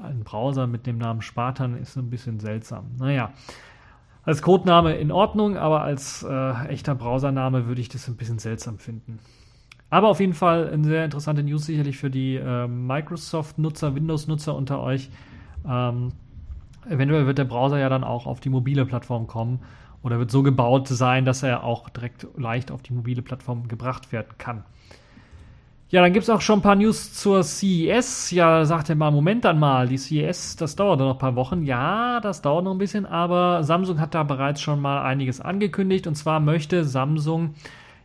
äh, 0.00 0.04
ein 0.04 0.24
Browser 0.24 0.66
mit 0.66 0.86
dem 0.86 0.98
Namen 0.98 1.22
Spartan 1.22 1.76
ist 1.76 1.96
ein 1.96 2.10
bisschen 2.10 2.40
seltsam. 2.40 2.92
Naja, 2.98 3.32
als 4.24 4.42
Codename 4.42 4.94
in 4.96 5.10
Ordnung, 5.10 5.56
aber 5.56 5.82
als 5.82 6.22
äh, 6.22 6.66
echter 6.68 6.94
Browsername 6.94 7.66
würde 7.66 7.80
ich 7.80 7.88
das 7.88 8.08
ein 8.08 8.16
bisschen 8.16 8.38
seltsam 8.38 8.78
finden. 8.78 9.18
Aber 9.90 10.08
auf 10.08 10.20
jeden 10.20 10.34
Fall 10.34 10.68
eine 10.70 10.84
sehr 10.84 11.04
interessante 11.04 11.42
News 11.42 11.64
sicherlich 11.64 11.96
für 11.96 12.10
die 12.10 12.36
äh, 12.36 12.66
Microsoft-Nutzer, 12.66 13.94
Windows-Nutzer 13.94 14.54
unter 14.54 14.80
euch. 14.82 15.10
Ähm, 15.66 16.12
eventuell 16.88 17.26
wird 17.26 17.38
der 17.38 17.46
Browser 17.46 17.78
ja 17.78 17.88
dann 17.88 18.04
auch 18.04 18.26
auf 18.26 18.40
die 18.40 18.50
mobile 18.50 18.84
Plattform 18.84 19.26
kommen 19.26 19.60
oder 20.02 20.18
wird 20.18 20.30
so 20.30 20.42
gebaut 20.42 20.88
sein, 20.88 21.24
dass 21.24 21.42
er 21.42 21.64
auch 21.64 21.88
direkt 21.88 22.26
leicht 22.36 22.70
auf 22.70 22.82
die 22.82 22.92
mobile 22.92 23.22
Plattform 23.22 23.68
gebracht 23.68 24.12
werden 24.12 24.34
kann. 24.38 24.64
Ja, 25.90 26.02
dann 26.02 26.12
gibt 26.12 26.24
es 26.24 26.30
auch 26.30 26.42
schon 26.42 26.58
ein 26.58 26.62
paar 26.62 26.76
News 26.76 27.14
zur 27.14 27.42
CES. 27.42 28.30
Ja, 28.30 28.66
sagt 28.66 28.90
er 28.90 28.94
mal, 28.96 29.10
Moment 29.10 29.46
dann 29.46 29.58
mal, 29.58 29.88
die 29.88 29.96
CES, 29.96 30.56
das 30.56 30.76
dauert 30.76 30.98
noch 30.98 31.14
ein 31.14 31.18
paar 31.18 31.34
Wochen. 31.34 31.64
Ja, 31.64 32.20
das 32.20 32.42
dauert 32.42 32.64
noch 32.64 32.72
ein 32.72 32.78
bisschen, 32.78 33.06
aber 33.06 33.64
Samsung 33.64 33.98
hat 33.98 34.14
da 34.14 34.22
bereits 34.22 34.60
schon 34.60 34.82
mal 34.82 35.02
einiges 35.02 35.40
angekündigt. 35.40 36.06
Und 36.06 36.14
zwar 36.14 36.40
möchte 36.40 36.84
Samsung 36.84 37.54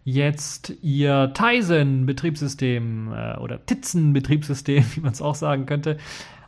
jetzt 0.05 0.73
ihr 0.81 1.33
Tizen-Betriebssystem 1.33 3.13
äh, 3.13 3.37
oder 3.39 3.65
Tizen-Betriebssystem, 3.65 4.85
wie 4.95 5.01
man 5.01 5.11
es 5.11 5.21
auch 5.21 5.35
sagen 5.35 5.65
könnte, 5.65 5.97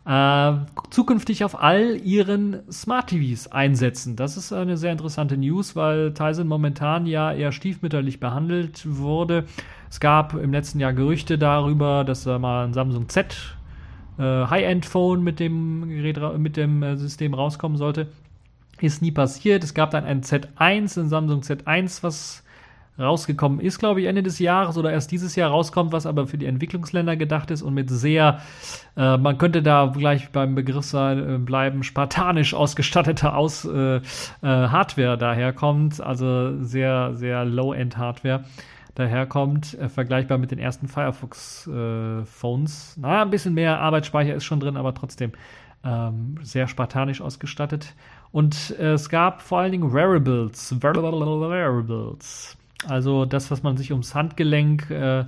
äh, 0.05 0.53
zukünftig 0.91 1.43
auf 1.43 1.61
all 1.61 1.97
ihren 2.03 2.59
Smart 2.71 3.09
TVs 3.09 3.47
einsetzen. 3.47 4.15
Das 4.15 4.37
ist 4.37 4.53
eine 4.53 4.77
sehr 4.77 4.91
interessante 4.91 5.37
News, 5.37 5.75
weil 5.75 6.13
Tizen 6.13 6.47
momentan 6.47 7.07
ja 7.07 7.33
eher 7.33 7.51
stiefmütterlich 7.51 8.19
behandelt 8.19 8.83
wurde. 8.85 9.45
Es 9.89 9.99
gab 9.99 10.33
im 10.35 10.51
letzten 10.51 10.79
Jahr 10.79 10.93
Gerüchte 10.93 11.37
darüber, 11.37 12.03
dass 12.03 12.23
da 12.23 12.37
mal 12.37 12.65
ein 12.65 12.73
Samsung 12.73 13.09
Z 13.09 13.57
äh, 14.17 14.21
High-End-Phone 14.21 15.23
mit 15.23 15.39
dem 15.39 15.89
Gerät, 15.89 16.19
mit 16.37 16.57
dem 16.57 16.83
äh, 16.83 16.97
System 16.97 17.33
rauskommen 17.33 17.77
sollte. 17.77 18.07
Ist 18.79 19.01
nie 19.01 19.11
passiert. 19.11 19.63
Es 19.63 19.73
gab 19.73 19.91
dann 19.91 20.03
ein 20.03 20.21
Z1, 20.21 20.99
ein 20.99 21.09
Samsung 21.09 21.41
Z1, 21.41 22.03
was 22.03 22.43
rausgekommen 22.97 23.59
ist, 23.59 23.79
glaube 23.79 24.01
ich, 24.01 24.07
Ende 24.07 24.23
des 24.23 24.39
Jahres 24.39 24.77
oder 24.77 24.91
erst 24.91 25.11
dieses 25.11 25.35
Jahr 25.35 25.51
rauskommt, 25.51 25.91
was 25.91 26.05
aber 26.05 26.27
für 26.27 26.37
die 26.37 26.45
Entwicklungsländer 26.45 27.17
gedacht 27.17 27.51
ist 27.51 27.61
und 27.61 27.73
mit 27.73 27.89
sehr, 27.89 28.39
äh, 28.95 29.17
man 29.17 29.37
könnte 29.37 29.61
da 29.61 29.91
gleich 29.95 30.29
beim 30.29 30.55
Begriff 30.55 30.85
sein, 30.85 31.35
äh, 31.35 31.37
bleiben, 31.37 31.83
spartanisch 31.83 32.53
ausgestatteter 32.53 33.35
Aus, 33.35 33.65
äh, 33.65 33.97
äh 33.97 34.01
Hardware 34.41 35.17
daherkommt, 35.17 35.99
also 35.99 36.63
sehr, 36.63 37.15
sehr 37.15 37.43
Low-End-Hardware 37.43 38.45
daherkommt, 38.95 39.77
äh, 39.77 39.89
vergleichbar 39.89 40.37
mit 40.37 40.51
den 40.51 40.59
ersten 40.59 40.87
Firefox-Phones. 40.87 42.97
Äh, 42.97 43.01
naja, 43.01 43.23
ein 43.23 43.29
bisschen 43.29 43.53
mehr 43.53 43.81
Arbeitsspeicher 43.81 44.35
ist 44.35 44.45
schon 44.45 44.61
drin, 44.61 44.77
aber 44.77 44.93
trotzdem 44.93 45.33
ähm, 45.83 46.37
sehr 46.41 46.69
spartanisch 46.69 47.19
ausgestattet. 47.19 47.93
Und 48.31 48.71
es 48.71 49.09
gab 49.09 49.41
vor 49.41 49.59
allen 49.59 49.71
Dingen 49.71 49.93
Wearables, 49.93 50.75
Wearables 50.81 52.57
also 52.87 53.25
das, 53.25 53.51
was 53.51 53.63
man 53.63 53.77
sich 53.77 53.91
ums 53.91 54.15
Handgelenk 54.15 54.89
äh, 54.89 55.25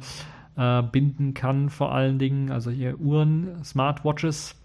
äh, 0.58 0.84
binden 0.84 1.34
kann, 1.34 1.70
vor 1.70 1.94
allen 1.94 2.20
Dingen, 2.20 2.52
also 2.52 2.72
hier 2.72 3.00
Uhren, 3.00 3.64
Smartwatches, 3.64 4.56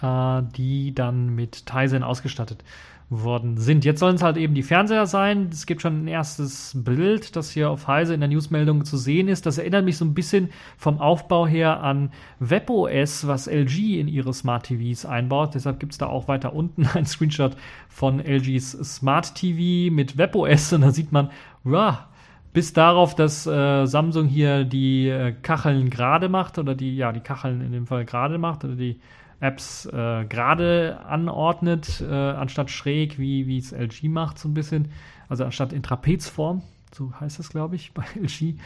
äh, 0.00 0.42
die 0.56 0.94
dann 0.94 1.34
mit 1.34 1.66
Tizen 1.66 2.02
ausgestattet 2.02 2.64
worden 3.12 3.58
sind. 3.58 3.84
Jetzt 3.84 4.00
sollen 4.00 4.16
es 4.16 4.22
halt 4.22 4.38
eben 4.38 4.54
die 4.54 4.62
Fernseher 4.62 5.06
sein. 5.06 5.50
Es 5.52 5.66
gibt 5.66 5.82
schon 5.82 6.04
ein 6.04 6.08
erstes 6.08 6.72
Bild, 6.74 7.36
das 7.36 7.50
hier 7.50 7.70
auf 7.70 7.86
Heise 7.86 8.14
in 8.14 8.20
der 8.20 8.28
Newsmeldung 8.28 8.86
zu 8.86 8.96
sehen 8.96 9.28
ist. 9.28 9.44
Das 9.44 9.58
erinnert 9.58 9.84
mich 9.84 9.98
so 9.98 10.04
ein 10.06 10.14
bisschen 10.14 10.48
vom 10.78 10.98
Aufbau 10.98 11.46
her 11.46 11.82
an 11.82 12.10
WebOS, 12.38 13.26
was 13.26 13.48
LG 13.48 14.00
in 14.00 14.08
ihre 14.08 14.32
Smart 14.32 14.64
TVs 14.66 15.04
einbaut. 15.04 15.54
Deshalb 15.54 15.78
gibt 15.78 15.92
es 15.92 15.98
da 15.98 16.06
auch 16.06 16.26
weiter 16.26 16.54
unten 16.54 16.86
ein 16.94 17.04
Screenshot 17.04 17.56
von 17.88 18.18
LGs 18.18 18.70
Smart 18.96 19.34
TV 19.34 19.92
mit 19.94 20.16
WebOS 20.16 20.72
und 20.72 20.80
da 20.80 20.90
sieht 20.90 21.12
man, 21.12 21.30
ja, 21.64 22.08
bis 22.52 22.72
darauf, 22.72 23.14
dass 23.14 23.46
äh, 23.46 23.86
Samsung 23.86 24.26
hier 24.26 24.64
die 24.64 25.08
äh, 25.08 25.32
Kacheln 25.32 25.90
gerade 25.90 26.28
macht 26.28 26.58
oder 26.58 26.74
die, 26.74 26.96
ja, 26.96 27.12
die 27.12 27.20
Kacheln 27.20 27.60
in 27.60 27.72
dem 27.72 27.86
Fall 27.86 28.04
gerade 28.04 28.38
macht 28.38 28.64
oder 28.64 28.74
die 28.74 29.00
Apps 29.40 29.86
äh, 29.86 30.24
gerade 30.24 31.00
anordnet, 31.04 32.00
äh, 32.00 32.12
anstatt 32.14 32.70
schräg, 32.70 33.18
wie 33.18 33.58
es 33.58 33.72
LG 33.72 34.04
macht, 34.04 34.38
so 34.38 34.48
ein 34.48 34.54
bisschen. 34.54 34.92
Also 35.28 35.44
anstatt 35.44 35.72
in 35.72 35.82
Trapezform, 35.82 36.62
so 36.94 37.12
heißt 37.18 37.40
es, 37.40 37.48
glaube 37.48 37.74
ich, 37.74 37.92
bei 37.94 38.04
LG, 38.14 38.56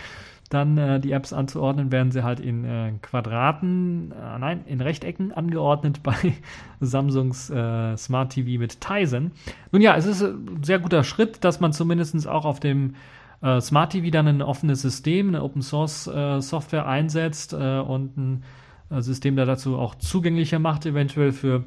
dann 0.49 0.79
äh, 0.79 1.01
die 1.01 1.13
Apps 1.13 1.33
anzuordnen, 1.33 1.91
werden 1.91 2.13
sie 2.13 2.23
halt 2.23 2.41
in 2.41 2.65
äh, 2.65 2.93
Quadraten, 3.03 4.13
äh, 4.13 4.39
nein, 4.39 4.65
in 4.67 4.81
Rechtecken 4.81 5.33
angeordnet 5.33 6.03
bei 6.05 6.15
Samsungs 6.81 7.51
äh, 7.51 7.97
Smart 7.97 8.33
TV 8.33 8.59
mit 8.61 8.81
Tizen. 8.81 9.33
Nun 9.73 9.83
ja, 9.83 9.97
es 9.97 10.07
ist 10.07 10.23
ein 10.23 10.63
sehr 10.63 10.79
guter 10.79 11.05
Schritt, 11.05 11.45
dass 11.45 11.61
man 11.61 11.73
zumindest 11.73 12.27
auch 12.29 12.45
auf 12.45 12.61
dem 12.61 12.95
Smart 13.61 13.93
TV 13.93 14.09
dann 14.11 14.27
ein 14.27 14.41
offenes 14.41 14.81
System, 14.81 15.29
eine 15.29 15.43
Open 15.43 15.61
Source 15.61 16.11
Software 16.39 16.87
einsetzt 16.87 17.53
und 17.53 18.17
ein 18.17 18.43
äh, 18.91 19.01
System 19.01 19.37
da 19.37 19.45
dazu 19.45 19.79
auch 19.79 19.95
zugänglicher 19.97 20.59
macht, 20.59 20.87
eventuell 20.87 21.33
für 21.33 21.65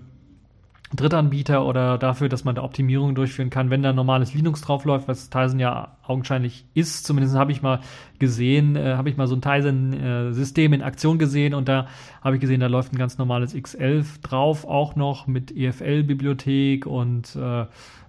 Drittanbieter 0.95 1.65
oder 1.65 1.99
dafür, 1.99 2.29
dass 2.29 2.43
man 2.43 2.55
da 2.55 2.63
Optimierungen 2.63 3.13
durchführen 3.13 3.51
kann, 3.51 3.69
wenn 3.69 3.83
da 3.83 3.93
normales 3.93 4.33
Linux 4.33 4.61
draufläuft, 4.61 5.07
was 5.07 5.29
Tizen 5.29 5.59
ja 5.59 5.97
augenscheinlich 6.03 6.65
ist. 6.73 7.05
Zumindest 7.05 7.35
habe 7.35 7.51
ich 7.51 7.61
mal 7.61 7.81
gesehen, 8.17 8.75
äh, 8.75 8.95
habe 8.95 9.09
ich 9.09 9.15
mal 9.15 9.27
so 9.27 9.35
ein 9.35 9.41
Tizen-System 9.41 10.73
äh, 10.73 10.75
in 10.75 10.81
Aktion 10.81 11.19
gesehen 11.19 11.53
und 11.53 11.67
da 11.69 11.87
habe 12.23 12.35
ich 12.35 12.41
gesehen, 12.41 12.59
da 12.59 12.67
läuft 12.67 12.91
ein 12.91 12.97
ganz 12.97 13.19
normales 13.19 13.53
X11 13.53 14.21
drauf, 14.23 14.65
auch 14.65 14.95
noch 14.95 15.27
mit 15.27 15.55
EFL-Bibliothek 15.55 16.87
und 16.87 17.35
äh, 17.35 17.65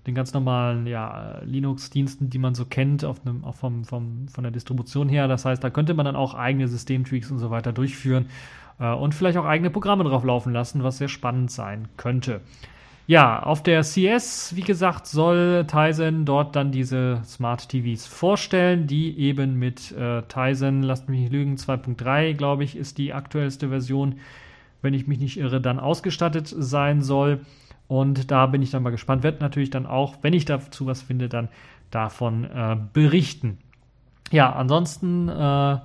den 0.06 0.14
ganz 0.14 0.32
normalen 0.32 0.86
ja, 0.86 1.40
Linux-Diensten, 1.44 2.30
die 2.30 2.38
man 2.38 2.54
so 2.54 2.64
kennt, 2.64 3.04
auf 3.04 3.26
einem, 3.26 3.44
auch 3.44 3.56
vom, 3.56 3.84
vom, 3.84 4.28
von 4.28 4.42
der 4.42 4.50
Distribution 4.50 5.10
her. 5.10 5.28
Das 5.28 5.44
heißt, 5.44 5.62
da 5.62 5.68
könnte 5.68 5.92
man 5.92 6.06
dann 6.06 6.16
auch 6.16 6.32
eigene 6.32 6.66
Systemtweaks 6.66 7.30
und 7.30 7.38
so 7.38 7.50
weiter 7.50 7.72
durchführen 7.74 8.26
und 8.84 9.14
vielleicht 9.14 9.38
auch 9.38 9.44
eigene 9.44 9.70
Programme 9.70 10.04
drauf 10.04 10.24
laufen 10.24 10.52
lassen, 10.52 10.82
was 10.82 10.98
sehr 10.98 11.08
spannend 11.08 11.50
sein 11.50 11.88
könnte. 11.96 12.40
Ja, 13.10 13.42
auf 13.42 13.60
der 13.62 13.82
CS, 13.82 14.54
wie 14.54 14.62
gesagt, 14.62 15.08
soll 15.08 15.64
Tizen 15.66 16.24
dort 16.24 16.54
dann 16.54 16.70
diese 16.70 17.20
Smart 17.24 17.68
TVs 17.68 18.06
vorstellen, 18.06 18.86
die 18.86 19.18
eben 19.18 19.58
mit 19.58 19.90
äh, 19.90 20.22
Tizen, 20.22 20.84
lasst 20.84 21.08
mich 21.08 21.22
nicht 21.22 21.32
lügen, 21.32 21.56
2.3, 21.56 22.34
glaube 22.34 22.62
ich, 22.62 22.76
ist 22.76 22.98
die 22.98 23.12
aktuellste 23.12 23.68
Version, 23.68 24.20
wenn 24.80 24.94
ich 24.94 25.08
mich 25.08 25.18
nicht 25.18 25.38
irre, 25.38 25.60
dann 25.60 25.80
ausgestattet 25.80 26.54
sein 26.56 27.02
soll. 27.02 27.40
Und 27.88 28.30
da 28.30 28.46
bin 28.46 28.62
ich 28.62 28.70
dann 28.70 28.84
mal 28.84 28.90
gespannt, 28.90 29.24
werde 29.24 29.40
natürlich 29.40 29.70
dann 29.70 29.86
auch, 29.86 30.18
wenn 30.22 30.32
ich 30.32 30.44
dazu 30.44 30.86
was 30.86 31.02
finde, 31.02 31.28
dann 31.28 31.48
davon 31.90 32.44
äh, 32.44 32.76
berichten. 32.92 33.58
Ja, 34.30 34.52
ansonsten 34.52 35.28
äh, 35.28 35.78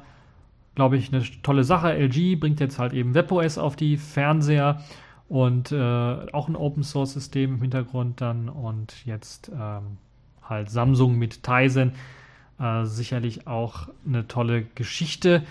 glaube 0.76 0.98
ich, 0.98 1.14
eine 1.14 1.24
tolle 1.42 1.64
Sache. 1.64 1.94
LG 1.94 2.40
bringt 2.40 2.60
jetzt 2.60 2.80
halt 2.80 2.94
eben 2.94 3.16
WebOS 3.16 3.58
auf 3.58 3.76
die 3.76 3.98
Fernseher 3.98 4.82
und 5.28 5.72
äh, 5.72 5.78
auch 6.32 6.48
ein 6.48 6.56
Open 6.56 6.84
Source 6.84 7.14
System 7.14 7.56
im 7.56 7.62
Hintergrund 7.62 8.22
dann 8.22 8.50
und 8.50 9.06
jetzt 9.06 9.52
ähm, 9.54 9.98
halt 10.44 10.70
Samsung 10.70 11.18
mit 11.18 11.44
Tizen. 11.44 11.94
Äh, 12.60 12.86
sicherlich 12.86 13.48
auch 13.48 13.90
eine 14.06 14.28
tolle 14.28 14.64
Geschichte. 14.76 15.44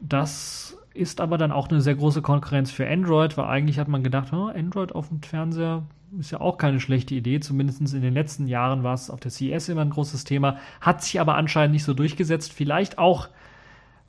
Das 0.00 0.76
ist 0.94 1.20
aber 1.20 1.36
dann 1.38 1.52
auch 1.52 1.68
eine 1.68 1.80
sehr 1.80 1.94
große 1.94 2.22
Konkurrenz 2.22 2.70
für 2.70 2.88
Android, 2.88 3.36
weil 3.36 3.46
eigentlich 3.46 3.78
hat 3.78 3.88
man 3.88 4.02
gedacht, 4.02 4.32
oh, 4.32 4.46
Android 4.46 4.94
auf 4.94 5.08
dem 5.08 5.22
Fernseher 5.22 5.82
ist 6.18 6.30
ja 6.30 6.40
auch 6.40 6.56
keine 6.56 6.80
schlechte 6.80 7.14
Idee. 7.14 7.40
Zumindest 7.40 7.80
in 7.92 8.00
den 8.00 8.14
letzten 8.14 8.46
Jahren 8.46 8.82
war 8.82 8.94
es 8.94 9.10
auf 9.10 9.20
der 9.20 9.30
CES 9.30 9.68
immer 9.68 9.82
ein 9.82 9.90
großes 9.90 10.24
Thema, 10.24 10.58
hat 10.80 11.02
sich 11.02 11.20
aber 11.20 11.34
anscheinend 11.34 11.74
nicht 11.74 11.84
so 11.84 11.92
durchgesetzt. 11.92 12.52
Vielleicht 12.52 12.98
auch 12.98 13.28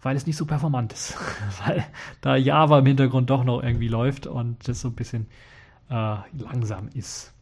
weil 0.02 0.16
es 0.16 0.26
nicht 0.26 0.38
so 0.38 0.46
performant 0.46 0.94
ist. 0.94 1.18
weil 1.66 1.86
da 2.22 2.36
Java 2.36 2.80
im 2.80 2.86
Hintergrund 2.86 3.30
doch 3.30 3.44
noch 3.44 3.62
irgendwie 3.62 3.88
läuft 3.88 4.28
und 4.28 4.68
das 4.68 4.82
so 4.82 4.90
ein 4.90 4.96
bisschen 4.96 5.28
äh, 5.90 6.18
langsam 6.38 6.90
ist. 6.94 7.34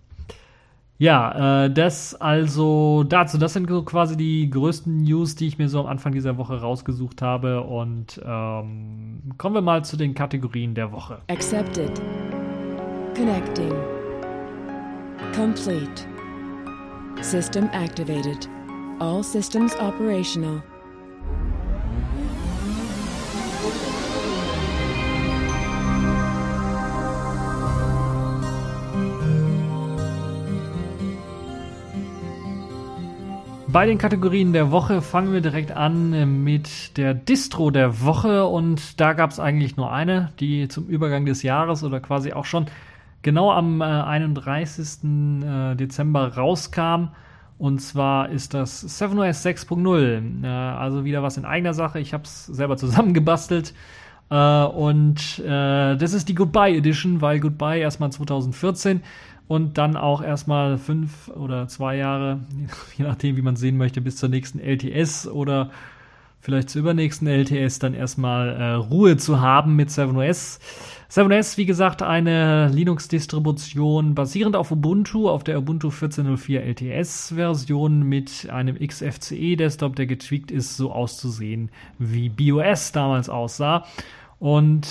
Ja, 0.97 1.65
äh, 1.65 1.71
das 1.71 2.15
also 2.15 3.03
dazu. 3.03 3.37
Das 3.37 3.53
sind 3.53 3.69
so 3.69 3.83
quasi 3.83 4.15
die 4.15 4.49
größten 4.49 5.03
News, 5.03 5.35
die 5.35 5.47
ich 5.47 5.57
mir 5.57 5.67
so 5.67 5.81
am 5.81 5.87
Anfang 5.87 6.13
dieser 6.13 6.37
Woche 6.37 6.61
rausgesucht 6.61 7.21
habe. 7.21 7.61
Und 7.61 8.21
ähm, 8.25 9.21
kommen 9.37 9.55
wir 9.55 9.61
mal 9.61 9.83
zu 9.83 9.97
den 9.97 10.13
Kategorien 10.13 10.73
der 10.73 10.91
Woche. 10.93 11.19
Accepted. 11.27 12.01
Connecting. 13.13 13.73
Complete. 15.35 16.07
System 17.21 17.69
activated. 17.73 18.47
All 18.99 19.21
systems 19.21 19.75
operational. 19.79 20.63
Bei 33.75 33.85
den 33.85 33.97
Kategorien 33.97 34.53
der 34.53 34.71
Woche 34.71 35.01
fangen 35.01 35.33
wir 35.33 35.41
direkt 35.41 35.73
an 35.73 36.43
mit 36.45 36.95
der 36.95 37.13
Distro 37.13 37.71
der 37.71 37.99
Woche 38.05 38.45
und 38.45 39.01
da 39.01 39.11
gab 39.11 39.31
es 39.31 39.39
eigentlich 39.41 39.75
nur 39.75 39.91
eine, 39.91 40.31
die 40.39 40.69
zum 40.69 40.87
Übergang 40.87 41.25
des 41.25 41.43
Jahres 41.43 41.83
oder 41.83 41.99
quasi 41.99 42.31
auch 42.31 42.45
schon 42.45 42.67
genau 43.21 43.51
am 43.51 43.81
äh, 43.81 43.83
31. 43.83 45.03
Äh, 45.03 45.75
Dezember 45.75 46.37
rauskam. 46.37 47.09
Und 47.57 47.79
zwar 47.79 48.29
ist 48.29 48.53
das 48.53 49.01
7OS 49.01 49.45
6.0. 49.45 50.43
Äh, 50.43 50.47
also 50.47 51.05
wieder 51.05 51.23
was 51.23 51.37
in 51.37 51.45
eigener 51.45 51.73
Sache. 51.73 51.99
Ich 51.99 52.13
habe 52.13 52.23
es 52.23 52.45
selber 52.45 52.77
zusammengebastelt. 52.77 53.73
Äh, 54.29 54.63
und 54.65 55.39
äh, 55.39 55.95
das 55.95 56.13
ist 56.13 56.27
die 56.29 56.35
Goodbye 56.35 56.75
Edition, 56.75 57.21
weil 57.21 57.39
Goodbye 57.39 57.79
erstmal 57.79 58.11
2014 58.11 59.01
und 59.47 59.77
dann 59.77 59.95
auch 59.95 60.21
erstmal 60.23 60.77
fünf 60.77 61.27
oder 61.29 61.67
zwei 61.67 61.97
Jahre, 61.97 62.39
je 62.97 63.05
nachdem, 63.05 63.37
wie 63.37 63.41
man 63.41 63.55
sehen 63.55 63.77
möchte, 63.77 64.01
bis 64.01 64.17
zur 64.17 64.29
nächsten 64.29 64.59
LTS 64.59 65.27
oder 65.27 65.69
vielleicht 66.45 66.69
zur 66.69 66.81
übernächsten 66.81 67.27
LTS 67.27 67.79
dann 67.79 67.95
erstmal 67.95 68.49
äh, 68.49 68.73
Ruhe 68.73 69.17
zu 69.17 69.41
haben 69.41 69.75
mit 69.75 69.89
7OS. 69.89 70.59
7OS, 71.09 71.57
wie 71.57 71.65
gesagt, 71.65 72.03
eine 72.03 72.69
Linux-Distribution 72.69 74.13
basierend 74.13 74.55
auf 74.55 74.71
Ubuntu, 74.71 75.27
auf 75.27 75.43
der 75.43 75.57
Ubuntu 75.57 75.89
14.04 75.89 76.59
LTS-Version 76.59 78.03
mit 78.03 78.47
einem 78.51 78.77
XFCE-Desktop, 78.77 79.95
der 79.95 80.05
getweakt 80.05 80.51
ist, 80.51 80.77
so 80.77 80.91
auszusehen, 80.91 81.71
wie 81.97 82.29
BOS 82.29 82.91
damals 82.91 83.27
aussah 83.27 83.85
und 84.37 84.85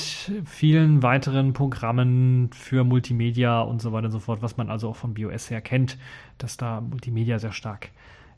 vielen 0.45 1.05
weiteren 1.05 1.53
Programmen 1.53 2.51
für 2.53 2.83
Multimedia 2.83 3.61
und 3.61 3.81
so 3.81 3.93
weiter 3.93 4.07
und 4.07 4.13
so 4.13 4.19
fort, 4.19 4.43
was 4.43 4.57
man 4.57 4.71
also 4.71 4.89
auch 4.89 4.97
von 4.97 5.15
BOS 5.15 5.51
her 5.51 5.61
kennt, 5.61 5.99
dass 6.39 6.57
da 6.57 6.81
Multimedia 6.81 7.39
sehr 7.39 7.53
stark 7.53 7.91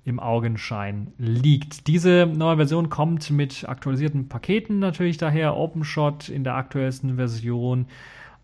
im 0.07 0.21
Augenschein 0.21 1.09
liegt. 1.19 1.89
Diese 1.89 2.27
neue 2.33 2.57
Version 2.57 2.89
kommt 2.89 3.29
mit 3.31 3.69
aktualisierten 3.69 4.29
Paketen 4.29 4.79
natürlich 4.79 5.19
daher. 5.19 5.57
OpenShot 5.57 6.29
in 6.29 6.45
der 6.45 6.55
aktuellsten 6.55 7.17
Version, 7.17 7.87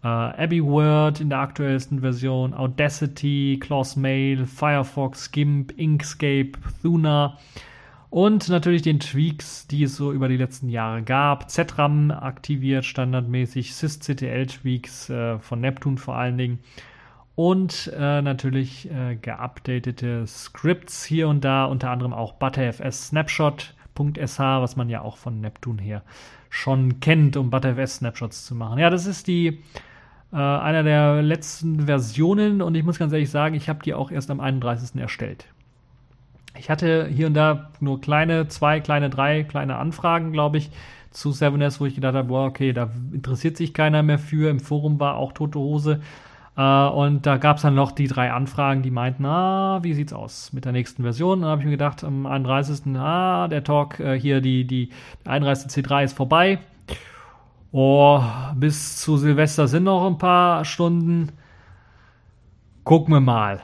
äh, 0.03 0.09
Abbey 0.09 0.63
Word 0.63 1.21
in 1.21 1.31
der 1.31 1.39
aktuellsten 1.39 2.01
Version, 2.01 2.53
Audacity, 2.53 3.59
Claws 3.61 3.95
Mail, 3.95 4.45
Firefox, 4.45 5.31
GIMP, 5.31 5.73
Inkscape, 5.79 6.53
Thuna 6.83 7.39
und 8.11 8.49
natürlich 8.49 8.83
den 8.83 8.99
Tweaks, 8.99 9.69
die 9.69 9.85
es 9.85 9.95
so 9.95 10.13
über 10.13 10.29
die 10.29 10.37
letzten 10.37 10.69
Jahre 10.69 11.03
gab. 11.03 11.49
ZRAM 11.49 12.11
aktiviert 12.11 12.85
standardmäßig, 12.85 13.73
sysctl-Tweaks 13.73 15.11
äh, 15.11 15.39
von 15.39 15.61
Neptune 15.61 15.97
vor 15.97 16.17
allen 16.17 16.39
Dingen 16.39 16.59
und 17.35 17.91
äh, 17.97 18.23
natürlich 18.23 18.91
äh, 18.91 19.17
geupdatete 19.17 20.27
Scripts 20.27 21.05
hier 21.05 21.29
und 21.29 21.43
da, 21.45 21.65
unter 21.65 21.91
anderem 21.91 22.13
auch 22.13 22.35
ButterFS 22.35 23.09
Snapshot.sh, 23.09 24.39
was 24.39 24.77
man 24.77 24.89
ja 24.89 25.03
auch 25.03 25.17
von 25.17 25.41
Neptune 25.41 25.81
her 25.81 26.03
schon 26.51 27.01
kennt, 27.01 27.37
um 27.37 27.51
ButterFS 27.51 27.97
Snapshots 27.97 28.45
zu 28.45 28.55
machen. 28.55 28.79
Ja, 28.79 28.91
das 28.91 29.07
ist 29.07 29.27
die 29.27 29.63
äh, 30.33 30.37
einer 30.37 30.83
der 30.83 31.23
letzten 31.23 31.87
Versionen 31.87 32.61
und 32.61 32.75
ich 32.75 32.85
muss 32.85 32.99
ganz 32.99 33.13
ehrlich 33.13 33.31
sagen, 33.31 33.55
ich 33.55 33.69
habe 33.69 33.83
die 33.83 33.95
auch 33.95 34.11
erst 34.11 34.31
am 34.31 34.41
31. 34.41 35.01
erstellt. 35.01 35.47
Ich 36.59 36.69
hatte 36.69 37.07
hier 37.07 37.29
und 37.29 37.35
da 37.35 37.71
nur 37.81 38.01
kleine, 38.03 38.49
zwei, 38.49 38.81
kleine, 38.81 39.09
drei 39.09 39.43
kleine 39.43 39.77
Anfragen, 39.77 40.33
glaube 40.33 40.59
ich, 40.59 40.71
zu 41.11 41.31
7S, 41.31 41.81
wo 41.81 41.87
ich 41.87 41.95
gedacht 41.95 42.15
habe, 42.15 42.29
boah, 42.29 42.47
okay, 42.47 42.73
da 42.73 42.91
interessiert 43.13 43.57
sich 43.57 43.73
keiner 43.73 44.03
mehr 44.03 44.19
für. 44.19 44.51
Im 44.51 44.61
Forum 44.61 45.01
war 45.01 45.17
auch 45.17 45.33
tote 45.33 45.59
Hose. 45.59 46.01
Uh, 46.55 46.89
und 46.89 47.25
da 47.25 47.39
gab 47.39 47.57
es 47.57 47.63
dann 47.63 47.75
noch 47.75 47.93
die 47.93 48.09
drei 48.09 48.31
Anfragen, 48.31 48.83
die 48.83 48.91
meinten, 48.91 49.25
ah, 49.25 49.81
wie 49.83 49.95
sieht's 49.95 50.13
aus 50.13 50.53
mit 50.53 50.67
der 50.67 50.73
nächsten 50.73 51.03
Version? 51.03 51.39
Und 51.39 51.43
dann 51.43 51.51
habe 51.51 51.63
ich 51.63 51.65
mir 51.65 51.73
gedacht, 51.73 52.05
am 52.05 52.27
31. 52.27 52.95
Ah, 52.97 53.49
der 53.49 53.65
Talk 53.65 53.99
äh, 54.01 54.21
hier, 54.21 54.43
die, 54.43 54.67
die 54.67 54.91
31. 55.25 55.71
C3 55.71 56.05
ist 56.05 56.17
vorbei. 56.17 56.59
Oh, 57.73 58.23
bis 58.55 58.99
zu 58.99 59.17
Silvester 59.17 59.67
sind 59.67 59.85
noch 59.85 60.07
ein 60.07 60.19
paar 60.19 60.67
Stunden. 60.67 61.33
Gucken 62.85 63.15
wir 63.15 63.21
mal 63.21 63.63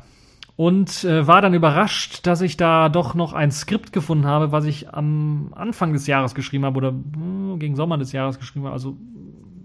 und 0.59 1.05
äh, 1.05 1.25
war 1.25 1.41
dann 1.41 1.55
überrascht, 1.55 2.27
dass 2.27 2.41
ich 2.41 2.57
da 2.57 2.89
doch 2.89 3.15
noch 3.15 3.33
ein 3.33 3.53
Skript 3.53 3.93
gefunden 3.93 4.27
habe, 4.27 4.51
was 4.51 4.65
ich 4.65 4.93
am 4.93 5.53
Anfang 5.55 5.93
des 5.93 6.09
Jahres 6.09 6.35
geschrieben 6.35 6.65
habe 6.65 6.79
oder 6.79 6.91
mh, 6.91 7.01
hm, 7.15 7.59
gegen 7.61 7.77
Sommer 7.77 7.97
des 7.97 8.11
Jahres 8.11 8.41
geschrieben 8.41 8.65
habe, 8.65 8.73
also 8.73 8.97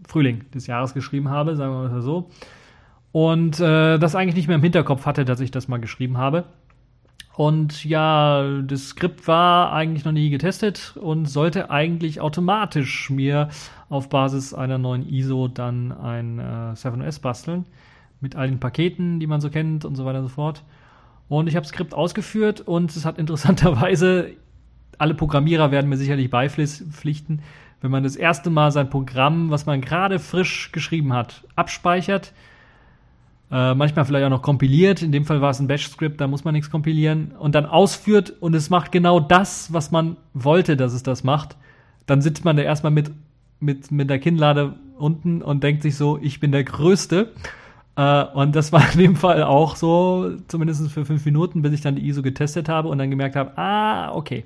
Frühling 0.07 0.45
des 0.53 0.67
Jahres 0.67 0.93
geschrieben 0.93 1.29
habe, 1.29 1.55
sagen 1.55 1.73
wir 1.73 1.89
mal 1.89 2.01
so. 2.03 2.29
Und 3.13 3.59
äh, 3.59 3.99
das 3.99 4.15
eigentlich 4.15 4.35
nicht 4.35 4.47
mehr 4.47 4.55
im 4.55 4.63
Hinterkopf 4.63 5.05
hatte, 5.05 5.23
dass 5.23 5.39
ich 5.39 5.51
das 5.51 5.67
mal 5.67 5.79
geschrieben 5.79 6.17
habe. 6.17 6.45
Und 7.35 7.85
ja, 7.85 8.43
das 8.63 8.89
Skript 8.89 9.27
war 9.27 9.71
eigentlich 9.71 10.03
noch 10.03 10.11
nie 10.11 10.31
getestet 10.31 10.97
und 10.99 11.27
sollte 11.27 11.69
eigentlich 11.69 12.19
automatisch 12.21 13.11
mir 13.11 13.49
auf 13.87 14.09
Basis 14.09 14.55
einer 14.55 14.79
neuen 14.79 15.07
ISO 15.07 15.47
dann 15.47 15.91
ein 15.91 16.39
äh, 16.39 16.73
7OS 16.73 17.21
basteln. 17.21 17.65
Mit 18.19 18.35
all 18.35 18.47
den 18.47 18.59
Paketen, 18.59 19.19
die 19.19 19.27
man 19.27 19.41
so 19.41 19.51
kennt 19.51 19.85
und 19.85 19.95
so 19.95 20.05
weiter 20.05 20.19
und 20.19 20.25
so 20.25 20.33
fort. 20.33 20.63
Und 21.29 21.47
ich 21.47 21.55
habe 21.55 21.67
Skript 21.67 21.93
ausgeführt 21.93 22.61
und 22.61 22.95
es 22.95 23.05
hat 23.05 23.17
interessanterweise, 23.19 24.31
alle 24.97 25.13
Programmierer 25.13 25.69
werden 25.69 25.89
mir 25.89 25.97
sicherlich 25.97 26.31
beipflichten, 26.31 27.43
wenn 27.81 27.91
man 27.91 28.03
das 28.03 28.15
erste 28.15 28.49
Mal 28.49 28.71
sein 28.71 28.89
Programm, 28.89 29.51
was 29.51 29.67
man 29.67 29.81
gerade 29.81 30.17
frisch 30.17 30.71
geschrieben 30.71 31.13
hat, 31.13 31.43
abspeichert, 31.55 32.33
äh, 33.53 33.75
manchmal 33.75 34.03
vielleicht 34.05 34.25
auch 34.25 34.31
noch 34.31 34.41
kompiliert, 34.41 35.03
in 35.03 35.11
dem 35.11 35.25
Fall 35.25 35.39
war 35.39 35.51
es 35.51 35.59
ein 35.59 35.67
Bash-Skript, 35.67 36.19
da 36.19 36.27
muss 36.27 36.43
man 36.43 36.55
nichts 36.55 36.71
kompilieren, 36.71 37.33
und 37.37 37.53
dann 37.53 37.67
ausführt 37.67 38.33
und 38.39 38.55
es 38.55 38.71
macht 38.71 38.91
genau 38.91 39.19
das, 39.19 39.71
was 39.71 39.91
man 39.91 40.17
wollte, 40.33 40.75
dass 40.75 40.91
es 40.91 41.03
das 41.03 41.23
macht, 41.23 41.55
dann 42.07 42.19
sitzt 42.23 42.45
man 42.45 42.57
da 42.57 42.63
erstmal 42.63 42.91
mit, 42.91 43.11
mit, 43.59 43.91
mit 43.91 44.09
der 44.09 44.17
Kinnlade 44.17 44.73
unten 44.97 45.43
und 45.43 45.63
denkt 45.63 45.83
sich 45.83 45.95
so, 45.95 46.17
ich 46.19 46.39
bin 46.39 46.51
der 46.51 46.63
Größte. 46.63 47.31
Uh, 47.95 48.25
und 48.33 48.55
das 48.55 48.71
war 48.71 48.91
in 48.93 48.97
dem 48.97 49.15
Fall 49.15 49.43
auch 49.43 49.75
so, 49.75 50.31
zumindest 50.47 50.89
für 50.91 51.05
fünf 51.05 51.23
Minuten, 51.25 51.61
bis 51.61 51.73
ich 51.73 51.81
dann 51.81 51.95
die 51.95 52.07
ISO 52.07 52.23
getestet 52.23 52.67
habe 52.67 52.87
und 52.89 52.97
dann 52.97 53.11
gemerkt 53.11 53.35
habe, 53.35 53.55
ah, 53.55 54.15
okay. 54.15 54.45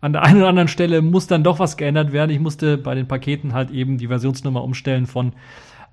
An 0.00 0.12
der 0.12 0.24
einen 0.24 0.38
oder 0.38 0.48
anderen 0.48 0.66
Stelle 0.66 1.00
muss 1.00 1.28
dann 1.28 1.44
doch 1.44 1.60
was 1.60 1.76
geändert 1.76 2.10
werden. 2.10 2.32
Ich 2.32 2.40
musste 2.40 2.76
bei 2.76 2.96
den 2.96 3.06
Paketen 3.06 3.52
halt 3.52 3.70
eben 3.70 3.98
die 3.98 4.08
Versionsnummer 4.08 4.64
umstellen 4.64 5.06
von, 5.06 5.32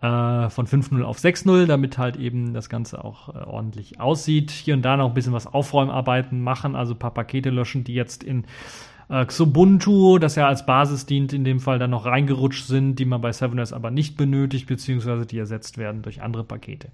äh, 0.02 0.50
von 0.50 0.66
5.0 0.66 1.04
auf 1.04 1.18
6.0, 1.18 1.66
damit 1.66 1.98
halt 1.98 2.18
eben 2.18 2.54
das 2.54 2.70
Ganze 2.70 3.04
auch 3.04 3.30
äh, 3.30 3.40
ordentlich 3.40 4.00
aussieht. 4.00 4.52
Hier 4.52 4.74
und 4.74 4.82
da 4.84 4.98
noch 4.98 5.08
ein 5.08 5.14
bisschen 5.14 5.34
was 5.34 5.48
Aufräumarbeiten 5.48 6.42
machen, 6.42 6.76
also 6.76 6.94
ein 6.94 7.00
paar 7.00 7.14
Pakete 7.14 7.50
löschen, 7.50 7.84
die 7.84 7.94
jetzt 7.94 8.24
in 8.24 8.46
äh, 9.10 9.26
Xubuntu, 9.26 10.18
das 10.20 10.36
ja 10.36 10.48
als 10.48 10.66
Basis 10.66 11.06
dient, 11.06 11.34
in 11.34 11.44
dem 11.44 11.60
Fall 11.60 11.80
dann 11.80 11.90
noch 11.90 12.06
reingerutscht 12.06 12.66
sind, 12.68 12.96
die 12.96 13.06
man 13.06 13.22
bei 13.22 13.32
7S 13.32 13.74
aber 13.74 13.92
nicht 13.92 14.16
benötigt, 14.16 14.68
beziehungsweise 14.68 15.26
die 15.26 15.38
ersetzt 15.38 15.78
werden 15.78 16.02
durch 16.02 16.22
andere 16.22 16.44
Pakete. 16.44 16.90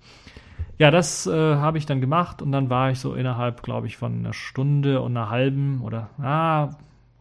Ja, 0.77 0.91
das 0.91 1.27
äh, 1.27 1.31
habe 1.31 1.77
ich 1.77 1.85
dann 1.85 2.01
gemacht 2.01 2.41
und 2.41 2.51
dann 2.51 2.69
war 2.69 2.91
ich 2.91 2.99
so 2.99 3.13
innerhalb, 3.13 3.63
glaube 3.63 3.87
ich, 3.87 3.97
von 3.97 4.19
einer 4.19 4.33
Stunde 4.33 5.01
und 5.01 5.15
einer 5.15 5.29
halben 5.29 5.81
oder 5.81 6.09
ah, 6.19 6.71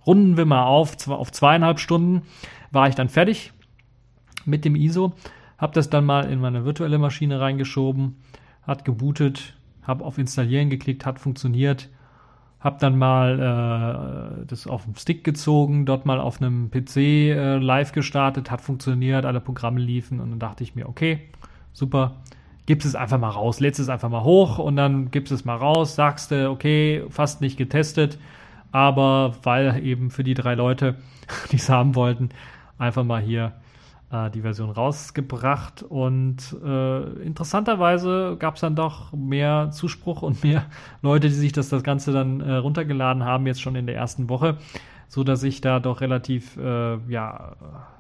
runden 0.07 0.37
wir 0.37 0.45
mal 0.45 0.65
auf, 0.65 1.09
auf 1.09 1.31
zweieinhalb 1.31 1.79
Stunden 1.79 2.23
war 2.71 2.89
ich 2.89 2.95
dann 2.95 3.09
fertig 3.09 3.53
mit 4.45 4.65
dem 4.65 4.77
ISO, 4.77 5.13
habe 5.59 5.73
das 5.73 5.91
dann 5.91 6.05
mal 6.05 6.31
in 6.31 6.41
meine 6.41 6.65
virtuelle 6.65 6.99
Maschine 6.99 7.41
reingeschoben, 7.41 8.17
hat 8.63 8.85
gebootet, 8.85 9.55
habe 9.83 10.05
auf 10.05 10.19
Installieren 10.19 10.71
geklickt, 10.71 11.07
hat 11.07 11.19
funktioniert. 11.19 11.91
Hab 12.61 12.79
dann 12.79 12.97
mal 12.97 14.41
äh, 14.41 14.47
das 14.47 14.67
auf 14.67 14.85
dem 14.85 14.95
Stick 14.95 15.23
gezogen, 15.23 15.85
dort 15.85 16.07
mal 16.07 16.19
auf 16.19 16.41
einem 16.41 16.71
PC 16.71 16.97
äh, 16.97 17.57
live 17.59 17.93
gestartet, 17.93 18.51
hat 18.51 18.63
funktioniert, 18.63 19.27
alle 19.27 19.43
Programme 19.43 19.81
liefen 19.81 20.19
und 20.19 20.31
dann 20.31 20.39
dachte 20.39 20.65
ich 20.65 20.75
mir, 20.75 20.89
okay, 20.89 21.21
super, 21.75 22.23
gibst 22.65 22.87
es 22.87 22.95
einfach 22.95 23.19
mal 23.19 23.29
raus, 23.29 23.61
lädst 23.61 23.81
es 23.81 23.91
einfach 23.91 24.09
mal 24.09 24.25
hoch 24.25 24.59
und 24.59 24.77
dann 24.77 25.11
gibst 25.11 25.31
es 25.31 25.45
mal 25.45 25.57
raus, 25.57 25.95
sagst 25.95 26.31
du, 26.31 26.49
okay, 26.49 27.05
fast 27.11 27.43
nicht 27.43 27.59
getestet, 27.59 28.19
aber 28.73 29.35
weil 29.43 29.85
eben 29.85 30.11
für 30.11 30.25
die 30.25 30.33
drei 30.33 30.55
Leute, 30.55 30.97
die 31.53 31.57
es 31.57 31.69
haben 31.69 31.95
wollten, 31.95 32.31
einfach 32.79 33.05
mal 33.05 33.21
hier 33.21 33.53
äh, 34.15 34.31
die 34.31 34.43
Version 34.43 34.71
rausgebracht 34.71 35.83
und 35.83 36.57
äh, 36.65 37.03
interessanterweise 37.23 38.37
gab 38.39 38.55
es 38.55 38.61
dann 38.61 38.77
doch 38.77 39.13
mehr 39.13 39.71
Zuspruch 39.73 40.23
und 40.23 40.43
mehr 40.45 40.67
Leute, 41.03 41.29
die 41.29 41.35
sich 41.35 41.53
das, 41.53 41.69
das 41.69 41.83
Ganze 41.83 42.13
dann 42.13 42.41
äh, 42.41 42.55
runtergeladen 42.55 43.25
haben, 43.25 43.47
jetzt 43.47 43.61
schon 43.61 43.77
in 43.77 43.87
der 43.87 43.97
ersten 43.97 44.29
Woche, 44.29 44.59
so 45.09 45.25
dass 45.25 45.43
ich 45.43 45.61
da 45.61 45.81
doch 45.81 46.01
relativ 46.01 46.57
äh, 46.57 46.97
ja, 47.09 47.57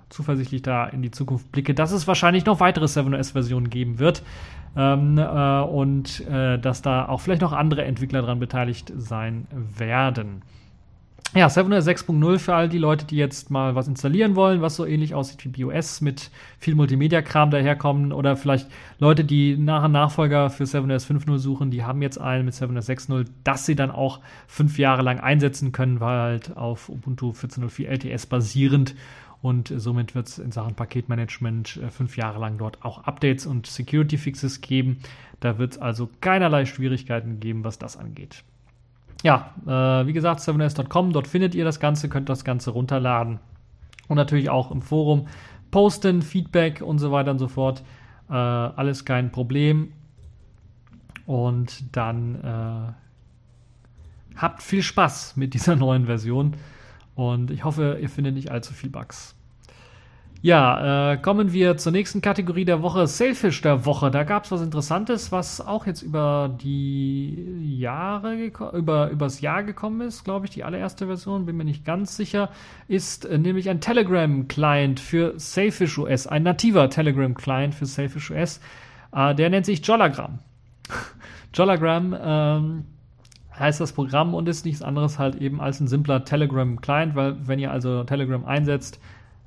zuversichtlich 0.09 0.62
da 0.62 0.87
in 0.87 1.03
die 1.03 1.11
Zukunft 1.11 1.51
blicke, 1.51 1.75
dass 1.75 1.93
es 1.93 2.07
wahrscheinlich 2.07 2.47
noch 2.47 2.61
weitere 2.61 2.85
7OS-Versionen 2.85 3.69
geben 3.69 3.99
wird 3.99 4.23
ähm, 4.77 5.19
äh, 5.19 5.61
und 5.61 6.27
äh, 6.29 6.59
dass 6.59 6.83
da 6.83 7.09
auch 7.09 7.21
vielleicht 7.21 7.43
noch 7.43 7.53
andere 7.53 7.85
Entwickler 7.85 8.21
daran 8.21 8.39
beteiligt 8.39 8.93
sein 8.97 9.47
werden. 9.77 10.43
Ja, 11.37 11.49
7.0 11.49 11.80
6.0 11.80 12.39
für 12.39 12.55
all 12.55 12.68
die 12.68 12.78
Leute, 12.78 13.07
die 13.07 13.16
jetzt 13.16 13.51
mal 13.51 13.74
was 13.74 13.89
installieren 13.89 14.37
wollen, 14.37 14.62
was 14.62 14.76
so 14.76 14.87
ähnlich 14.87 15.16
aussieht 15.16 15.45
wie 15.45 15.64
BOS 15.64 16.01
mit 16.01 16.30
viel 16.61 16.76
Multimedia-Kram 16.76 17.51
daherkommen. 17.51 18.12
Oder 18.12 18.37
vielleicht 18.37 18.68
Leute, 19.01 19.24
die 19.24 19.57
nach 19.57 19.82
einem 19.82 19.95
Nachfolger 19.95 20.49
für 20.49 20.62
7.0 20.62 21.05
5.0 21.05 21.39
suchen, 21.39 21.72
die 21.72 21.82
haben 21.82 22.03
jetzt 22.03 22.20
einen 22.20 22.45
mit 22.45 22.55
7.0 22.55 22.78
6.0, 23.09 23.26
dass 23.43 23.66
sie 23.66 23.74
dann 23.74 23.91
auch 23.91 24.20
fünf 24.47 24.78
Jahre 24.78 25.03
lang 25.03 25.18
einsetzen 25.18 25.72
können, 25.72 25.99
weil 25.99 26.20
halt 26.20 26.57
auf 26.57 26.89
Ubuntu 26.89 27.32
14.04 27.32 27.89
LTS 27.89 28.26
basierend. 28.26 28.95
Und 29.43 29.72
somit 29.76 30.14
wird 30.14 30.28
es 30.28 30.39
in 30.39 30.53
Sachen 30.53 30.76
Paketmanagement 30.76 31.78
äh, 31.78 31.91
fünf 31.91 32.16
Jahre 32.16 32.39
lang 32.39 32.59
dort 32.59 32.85
auch 32.85 33.05
Updates 33.05 33.45
und 33.45 33.66
Security 33.66 34.18
Fixes 34.18 34.61
geben. 34.61 35.01
Da 35.41 35.59
wird 35.59 35.72
es 35.72 35.78
also 35.78 36.09
keinerlei 36.20 36.64
Schwierigkeiten 36.64 37.41
geben, 37.41 37.64
was 37.64 37.80
das 37.80 37.97
angeht 37.97 38.45
ja, 39.25 39.55
äh, 39.66 40.07
wie 40.07 40.12
gesagt, 40.12 40.41
7s.com, 40.41 41.12
dort 41.14 41.27
findet 41.27 41.55
ihr 41.55 41.64
das 41.64 41.81
Ganze, 41.81 42.11
könnt 42.11 42.29
das 42.29 42.45
Ganze 42.45 42.70
runterladen. 42.70 43.41
Und 44.07 44.16
natürlich 44.16 44.51
auch 44.51 44.70
im 44.70 44.83
Forum 44.83 45.29
posten, 45.70 46.20
Feedback 46.20 46.83
und 46.83 46.99
so 46.99 47.11
weiter 47.11 47.31
und 47.31 47.39
so 47.39 47.49
fort. 47.49 47.83
Äh, 48.29 48.35
alles 48.35 49.07
kein 49.07 49.33
Problem. 49.33 49.93
Und 51.25 51.97
dann 51.97 52.35
äh, 52.35 52.93
habt 54.37 54.62
viel 54.62 54.83
Spaß 54.83 55.37
mit 55.37 55.55
dieser 55.55 55.75
neuen 55.77 56.05
Version. 56.05 56.55
Und 57.14 57.51
ich 57.51 57.64
hoffe, 57.64 57.99
ihr 58.03 58.11
findet 58.11 58.35
nicht 58.35 58.51
allzu 58.51 58.75
viel 58.75 58.91
Bugs. 58.91 59.35
Ja, 60.45 61.12
äh, 61.12 61.16
kommen 61.16 61.55
wir 61.55 61.78
zur 61.78 61.90
nächsten 61.90 62.20
Kategorie 62.20 62.66
der 62.66 62.82
Woche, 62.82 63.07
Sailfish 63.07 63.62
der 63.62 63.86
Woche. 63.86 64.11
Da 64.11 64.24
gab 64.24 64.45
es 64.45 64.51
was 64.53 64.61
Interessantes, 64.61 65.32
was 65.32 65.62
auch 65.62 65.86
jetzt 65.86 66.03
über 66.03 66.55
die 66.62 67.78
Jahre, 67.78 68.34
über 68.74 69.09
übers 69.09 69.40
Jahr 69.40 69.62
gekommen 69.62 70.03
ist, 70.03 70.22
glaube 70.22 70.45
ich, 70.45 70.53
die 70.53 70.62
allererste 70.62 71.07
Version, 71.07 71.47
bin 71.47 71.57
mir 71.57 71.64
nicht 71.64 71.86
ganz 71.86 72.18
sicher, 72.18 72.51
ist 72.88 73.24
äh, 73.24 73.38
nämlich 73.38 73.70
ein 73.70 73.80
Telegram-Client 73.80 75.01
für 75.01 75.32
Sailfish 75.38 75.99
OS, 75.99 76.26
ein 76.26 76.42
nativer 76.42 76.90
Telegram-Client 76.90 77.74
für 77.74 77.86
Sailfish 77.86 78.30
OS. 78.30 78.61
Äh, 79.16 79.34
der 79.34 79.49
nennt 79.49 79.64
sich 79.64 79.80
Jollagram. 79.86 80.40
Jollagram 81.55 82.14
ähm, 82.22 82.84
heißt 83.59 83.80
das 83.80 83.95
Programm 83.95 84.34
und 84.34 84.47
ist 84.47 84.66
nichts 84.66 84.82
anderes 84.82 85.18
halt 85.18 85.36
eben 85.36 85.62
als 85.62 85.80
ein 85.80 85.88
simpler 85.88 86.26
Telegram-Client, 86.26 87.14
weil 87.14 87.36
wenn 87.49 87.59
ihr 87.59 87.70
also 87.70 88.05
Telegram 88.05 88.45
einsetzt, 88.45 89.01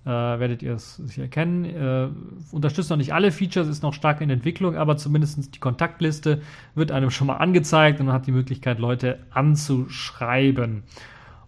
äh, 0.08 0.40
werdet 0.40 0.64
ihr 0.64 0.74
es 0.74 0.96
sicher 0.96 1.28
kennen. 1.28 1.66
Äh, 1.66 2.08
unterstützt 2.52 2.90
noch 2.90 2.98
nicht 2.98 3.14
alle 3.14 3.32
Features, 3.32 3.68
ist 3.68 3.84
noch 3.84 3.94
stark 3.94 4.22
in 4.22 4.30
Entwicklung, 4.30 4.78
aber 4.78 4.96
zumindest 4.96 5.54
die 5.54 5.60
Kontaktliste 5.60 6.42
wird 6.76 6.92
einem 6.92 7.12
schon 7.12 7.28
mal 7.28 7.38
angezeigt 7.38 8.00
und 8.00 8.06
man 8.06 8.16
hat 8.16 8.26
die 8.26 8.32
Möglichkeit, 8.32 8.80
Leute 8.80 9.20
anzuschreiben. 9.32 10.84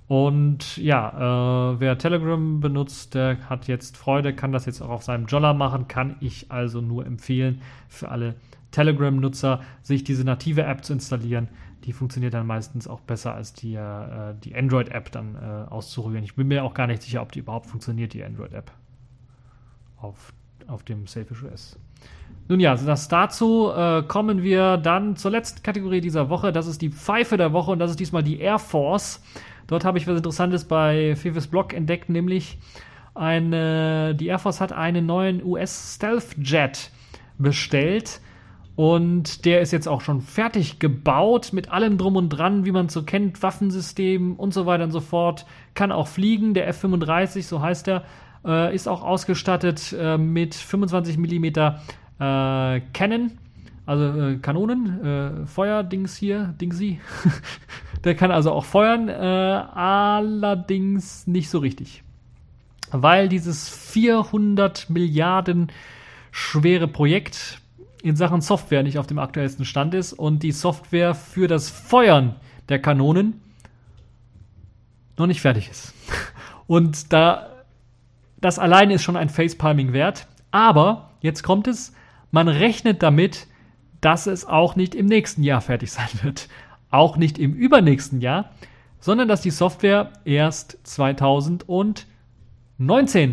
Und 0.07 0.75
ja, 0.75 1.71
äh, 1.73 1.79
wer 1.79 1.97
Telegram 1.97 2.59
benutzt, 2.59 3.15
der 3.15 3.37
hat 3.49 3.67
jetzt 3.67 3.95
Freude, 3.95 4.33
kann 4.33 4.51
das 4.51 4.65
jetzt 4.65 4.81
auch 4.81 4.89
auf 4.89 5.03
seinem 5.03 5.27
Jolla 5.27 5.53
machen, 5.53 5.87
kann 5.87 6.17
ich 6.19 6.51
also 6.51 6.81
nur 6.81 7.05
empfehlen 7.05 7.61
für 7.87 8.09
alle 8.09 8.35
Telegram-Nutzer, 8.71 9.61
sich 9.81 10.03
diese 10.03 10.25
native 10.25 10.63
App 10.63 10.83
zu 10.83 10.93
installieren 10.93 11.47
die 11.85 11.93
funktioniert 11.93 12.33
dann 12.33 12.45
meistens 12.45 12.87
auch 12.87 12.99
besser 12.99 13.33
als 13.33 13.53
die, 13.53 13.75
äh, 13.75 14.35
die 14.43 14.55
Android-App 14.55 15.11
dann 15.11 15.35
äh, 15.35 15.69
auszurühren. 15.69 16.23
Ich 16.23 16.35
bin 16.35 16.47
mir 16.47 16.63
auch 16.63 16.73
gar 16.73 16.87
nicht 16.87 17.01
sicher, 17.01 17.21
ob 17.21 17.31
die 17.31 17.39
überhaupt 17.39 17.67
funktioniert, 17.67 18.13
die 18.13 18.23
Android-App 18.23 18.71
auf, 19.97 20.33
auf 20.67 20.83
dem 20.83 21.07
Selfish 21.07 21.43
OS. 21.43 21.79
Nun 22.47 22.59
ja, 22.59 22.75
das 22.75 23.07
dazu 23.07 23.71
äh, 23.71 24.01
kommen 24.03 24.41
wir 24.41 24.77
dann 24.77 25.15
zur 25.15 25.31
letzten 25.31 25.61
Kategorie 25.61 26.01
dieser 26.01 26.29
Woche. 26.29 26.51
Das 26.51 26.67
ist 26.67 26.81
die 26.81 26.89
Pfeife 26.89 27.37
der 27.37 27.53
Woche 27.53 27.71
und 27.71 27.79
das 27.79 27.91
ist 27.91 27.99
diesmal 27.99 28.23
die 28.23 28.39
Air 28.39 28.59
Force. 28.59 29.23
Dort 29.67 29.85
habe 29.85 29.99
ich 29.99 30.07
was 30.07 30.17
Interessantes 30.17 30.65
bei 30.65 31.15
Fifes 31.15 31.47
Blog 31.47 31.73
entdeckt, 31.73 32.09
nämlich 32.09 32.57
eine, 33.13 34.15
die 34.15 34.27
Air 34.27 34.39
Force 34.39 34.61
hat 34.61 34.71
einen 34.71 35.05
neuen 35.05 35.43
US 35.43 35.95
Stealth 35.95 36.35
Jet 36.41 36.91
bestellt 37.37 38.19
und 38.79 39.43
der 39.43 39.59
ist 39.59 39.73
jetzt 39.73 39.89
auch 39.89 39.99
schon 39.99 40.21
fertig 40.21 40.79
gebaut 40.79 41.51
mit 41.51 41.69
allem 41.69 41.97
drum 41.97 42.15
und 42.15 42.29
dran, 42.29 42.63
wie 42.63 42.71
man 42.71 42.87
so 42.87 43.03
kennt, 43.03 43.43
Waffensystem 43.43 44.37
und 44.37 44.53
so 44.53 44.65
weiter 44.65 44.85
und 44.85 44.91
so 44.91 45.01
fort. 45.01 45.45
Kann 45.73 45.91
auch 45.91 46.07
fliegen. 46.07 46.53
Der 46.53 46.65
F-35, 46.69 47.43
so 47.43 47.61
heißt 47.61 47.89
er, 47.89 48.05
äh, 48.45 48.73
ist 48.73 48.87
auch 48.87 49.03
ausgestattet 49.03 49.93
äh, 49.99 50.17
mit 50.17 50.55
25 50.55 51.17
mm 51.17 51.43
äh, 51.43 52.81
Cannon, 52.93 53.31
also 53.85 54.05
äh, 54.05 54.37
Kanonen, 54.37 55.03
äh, 55.03 55.45
Feuerdings 55.45 56.15
hier, 56.15 56.55
Dingsi. 56.61 57.01
der 58.05 58.15
kann 58.15 58.31
also 58.31 58.53
auch 58.53 58.63
feuern, 58.63 59.09
äh, 59.09 59.11
allerdings 59.11 61.27
nicht 61.27 61.49
so 61.49 61.59
richtig. 61.59 62.01
Weil 62.91 63.27
dieses 63.27 63.67
400 63.67 64.89
Milliarden 64.89 65.69
schwere 66.31 66.87
Projekt 66.87 67.59
in 68.01 68.15
Sachen 68.15 68.41
Software 68.41 68.83
nicht 68.83 68.97
auf 68.97 69.07
dem 69.07 69.19
aktuellsten 69.19 69.65
Stand 69.65 69.93
ist 69.93 70.13
und 70.13 70.43
die 70.43 70.51
Software 70.51 71.15
für 71.15 71.47
das 71.47 71.69
Feuern 71.69 72.35
der 72.69 72.79
Kanonen 72.81 73.41
noch 75.17 75.27
nicht 75.27 75.41
fertig 75.41 75.69
ist. 75.69 75.93
Und 76.67 77.11
da 77.11 77.49
das 78.41 78.59
alleine 78.59 78.93
ist 78.93 79.03
schon 79.03 79.17
ein 79.17 79.29
Facepalming 79.29 79.93
wert, 79.93 80.27
aber 80.51 81.11
jetzt 81.21 81.43
kommt 81.43 81.67
es, 81.67 81.93
man 82.31 82.47
rechnet 82.47 83.03
damit, 83.03 83.47
dass 84.01 84.27
es 84.27 84.45
auch 84.45 84.75
nicht 84.75 84.95
im 84.95 85.07
nächsten 85.07 85.43
Jahr 85.43 85.61
fertig 85.61 85.91
sein 85.91 86.07
wird, 86.21 86.47
auch 86.89 87.17
nicht 87.17 87.37
im 87.37 87.53
übernächsten 87.53 88.21
Jahr, 88.21 88.51
sondern 88.99 89.27
dass 89.27 89.41
die 89.41 89.51
Software 89.51 90.13
erst 90.25 90.77
2019 90.83 92.05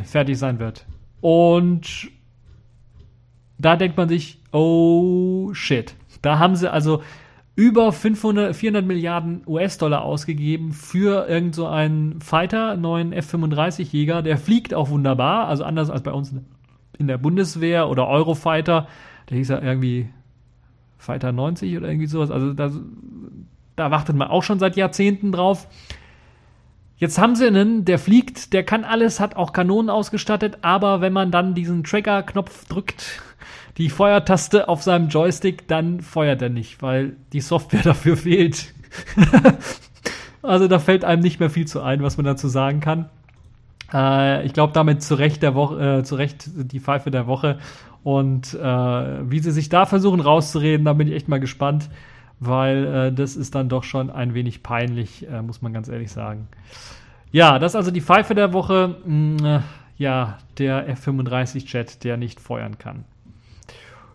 fertig 0.04 0.38
sein 0.38 0.58
wird. 0.58 0.86
Und 1.20 2.10
da 3.58 3.76
denkt 3.76 3.96
man 3.96 4.08
sich, 4.08 4.40
oh 4.57 5.52
shit. 5.52 5.94
Da 6.22 6.38
haben 6.38 6.57
sie 6.57 6.72
also 6.72 7.02
über 7.57 7.92
500, 7.92 8.54
400 8.57 8.84
Milliarden 8.84 9.42
US-Dollar 9.46 10.02
ausgegeben 10.02 10.72
für 10.72 11.28
irgend 11.28 11.54
so 11.54 11.66
einen 11.66 12.20
Fighter, 12.20 12.76
neuen 12.76 13.12
F-35-Jäger. 13.12 14.22
Der 14.22 14.38
fliegt 14.38 14.74
auch 14.74 14.90
wunderbar, 14.90 15.48
also 15.48 15.64
anders 15.64 15.90
als 15.90 16.02
bei 16.02 16.12
uns 16.12 16.34
in 16.98 17.07
der 17.07 17.18
Bundeswehr 17.18 17.88
oder 17.88 18.09
Eurofighter. 18.09 18.88
Der 19.28 19.36
hieß 19.36 19.48
ja 19.48 19.61
irgendwie 19.61 20.09
Fighter 20.98 21.32
90 21.32 21.76
oder 21.76 21.88
irgendwie 21.88 22.07
sowas. 22.07 22.30
Also 22.30 22.52
da, 22.52 22.70
da 23.76 23.90
wartet 23.90 24.16
man 24.16 24.28
auch 24.28 24.42
schon 24.42 24.59
seit 24.59 24.76
Jahrzehnten 24.76 25.32
drauf. 25.32 25.68
Jetzt 26.98 27.18
haben 27.18 27.36
sie 27.36 27.46
einen, 27.46 27.84
der 27.84 27.98
fliegt, 27.98 28.54
der 28.54 28.64
kann 28.64 28.84
alles, 28.84 29.20
hat 29.20 29.36
auch 29.36 29.52
Kanonen 29.52 29.90
ausgestattet, 29.90 30.59
aber 30.62 31.02
wenn 31.02 31.12
man 31.12 31.30
dann 31.30 31.54
diesen 31.54 31.84
Trigger-Knopf 31.84 32.68
drückt, 32.68 33.22
die 33.78 33.90
Feuertaste 33.90 34.68
auf 34.68 34.82
seinem 34.82 35.08
Joystick, 35.08 35.68
dann 35.68 36.00
feuert 36.00 36.42
er 36.42 36.48
nicht, 36.48 36.82
weil 36.82 37.16
die 37.32 37.40
Software 37.40 37.82
dafür 37.84 38.16
fehlt. 38.16 38.72
also 40.42 40.68
da 40.68 40.78
fällt 40.78 41.04
einem 41.04 41.22
nicht 41.22 41.40
mehr 41.40 41.50
viel 41.50 41.66
zu 41.66 41.82
ein, 41.82 42.02
was 42.02 42.16
man 42.16 42.24
dazu 42.24 42.48
sagen 42.48 42.80
kann. 42.80 43.08
Äh, 43.92 44.46
ich 44.46 44.52
glaube, 44.52 44.72
damit 44.72 45.02
zu 45.02 45.14
Recht, 45.14 45.42
der 45.42 45.54
Woche, 45.54 45.98
äh, 45.98 46.02
zu 46.04 46.14
Recht 46.14 46.48
die 46.54 46.80
Pfeife 46.80 47.10
der 47.10 47.26
Woche. 47.26 47.58
Und 48.02 48.54
äh, 48.54 49.30
wie 49.30 49.40
sie 49.40 49.50
sich 49.50 49.68
da 49.68 49.84
versuchen 49.84 50.20
rauszureden, 50.20 50.84
da 50.84 50.92
bin 50.92 51.08
ich 51.08 51.14
echt 51.14 51.28
mal 51.28 51.40
gespannt, 51.40 51.90
weil 52.38 52.86
äh, 52.86 53.12
das 53.12 53.36
ist 53.36 53.54
dann 53.54 53.68
doch 53.68 53.82
schon 53.82 54.10
ein 54.10 54.32
wenig 54.32 54.62
peinlich, 54.62 55.28
äh, 55.28 55.42
muss 55.42 55.60
man 55.60 55.72
ganz 55.72 55.88
ehrlich 55.88 56.12
sagen. 56.12 56.46
Ja, 57.32 57.58
das 57.58 57.72
ist 57.72 57.76
also 57.76 57.90
die 57.90 58.00
Pfeife 58.00 58.34
der 58.34 58.52
Woche. 58.52 58.96
Mh, 59.04 59.58
mm, 59.58 59.62
ja, 59.98 60.38
der 60.58 60.88
F-35-Jet, 60.88 62.04
der 62.04 62.16
nicht 62.16 62.38
feuern 62.40 62.78
kann. 62.78 63.04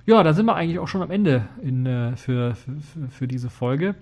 Ja, 0.05 0.23
da 0.23 0.33
sind 0.33 0.45
wir 0.45 0.55
eigentlich 0.55 0.79
auch 0.79 0.87
schon 0.87 1.01
am 1.01 1.11
Ende 1.11 1.47
in, 1.61 1.85
äh, 1.85 2.15
für, 2.15 2.55
für, 2.55 2.71
für, 3.09 3.27
diese 3.27 3.49
Folge. 3.49 3.95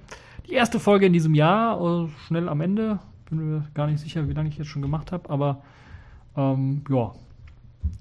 Die 0.47 0.53
erste 0.53 0.79
Folge 0.79 1.05
in 1.05 1.13
diesem 1.13 1.35
Jahr, 1.35 1.79
äh, 1.79 2.07
schnell 2.27 2.47
am 2.47 2.61
Ende. 2.61 2.99
Bin 3.29 3.51
mir 3.51 3.65
gar 3.73 3.87
nicht 3.87 3.99
sicher, 3.99 4.27
wie 4.27 4.33
lange 4.33 4.49
ich 4.49 4.57
jetzt 4.57 4.69
schon 4.69 4.81
gemacht 4.81 5.11
habe, 5.11 5.29
aber 5.29 5.61
ähm, 6.37 6.83
ja, 6.89 7.11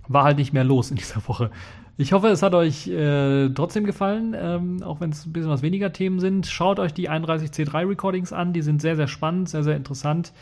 war 0.06 0.24
halt 0.24 0.38
nicht 0.38 0.52
mehr 0.52 0.64
los 0.64 0.90
in 0.90 0.96
dieser 0.96 1.26
Woche. 1.26 1.50
Ich 2.00 2.12
hoffe, 2.12 2.28
es 2.28 2.42
hat 2.42 2.54
euch 2.54 2.86
äh, 2.86 3.48
trotzdem 3.48 3.84
gefallen, 3.84 4.36
ähm, 4.38 4.82
auch 4.84 5.00
wenn 5.00 5.10
es 5.10 5.26
ein 5.26 5.32
bisschen 5.32 5.50
was 5.50 5.62
weniger 5.62 5.92
Themen 5.92 6.20
sind. 6.20 6.46
Schaut 6.46 6.78
euch 6.78 6.94
die 6.94 7.10
31C3 7.10 7.88
Recordings 7.88 8.32
an, 8.32 8.52
die 8.52 8.62
sind 8.62 8.80
sehr, 8.80 8.94
sehr 8.94 9.08
spannend, 9.08 9.48
sehr, 9.48 9.64
sehr 9.64 9.74
interessant. 9.74 10.32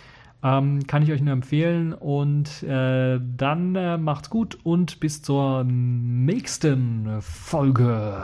Ähm, 0.46 0.86
kann 0.86 1.02
ich 1.02 1.10
euch 1.10 1.20
nur 1.22 1.32
empfehlen. 1.32 1.92
Und 1.92 2.62
äh, 2.62 3.18
dann 3.36 3.74
äh, 3.74 3.98
macht's 3.98 4.30
gut 4.30 4.58
und 4.62 5.00
bis 5.00 5.22
zur 5.22 5.64
nächsten 5.64 7.20
Folge. 7.20 8.22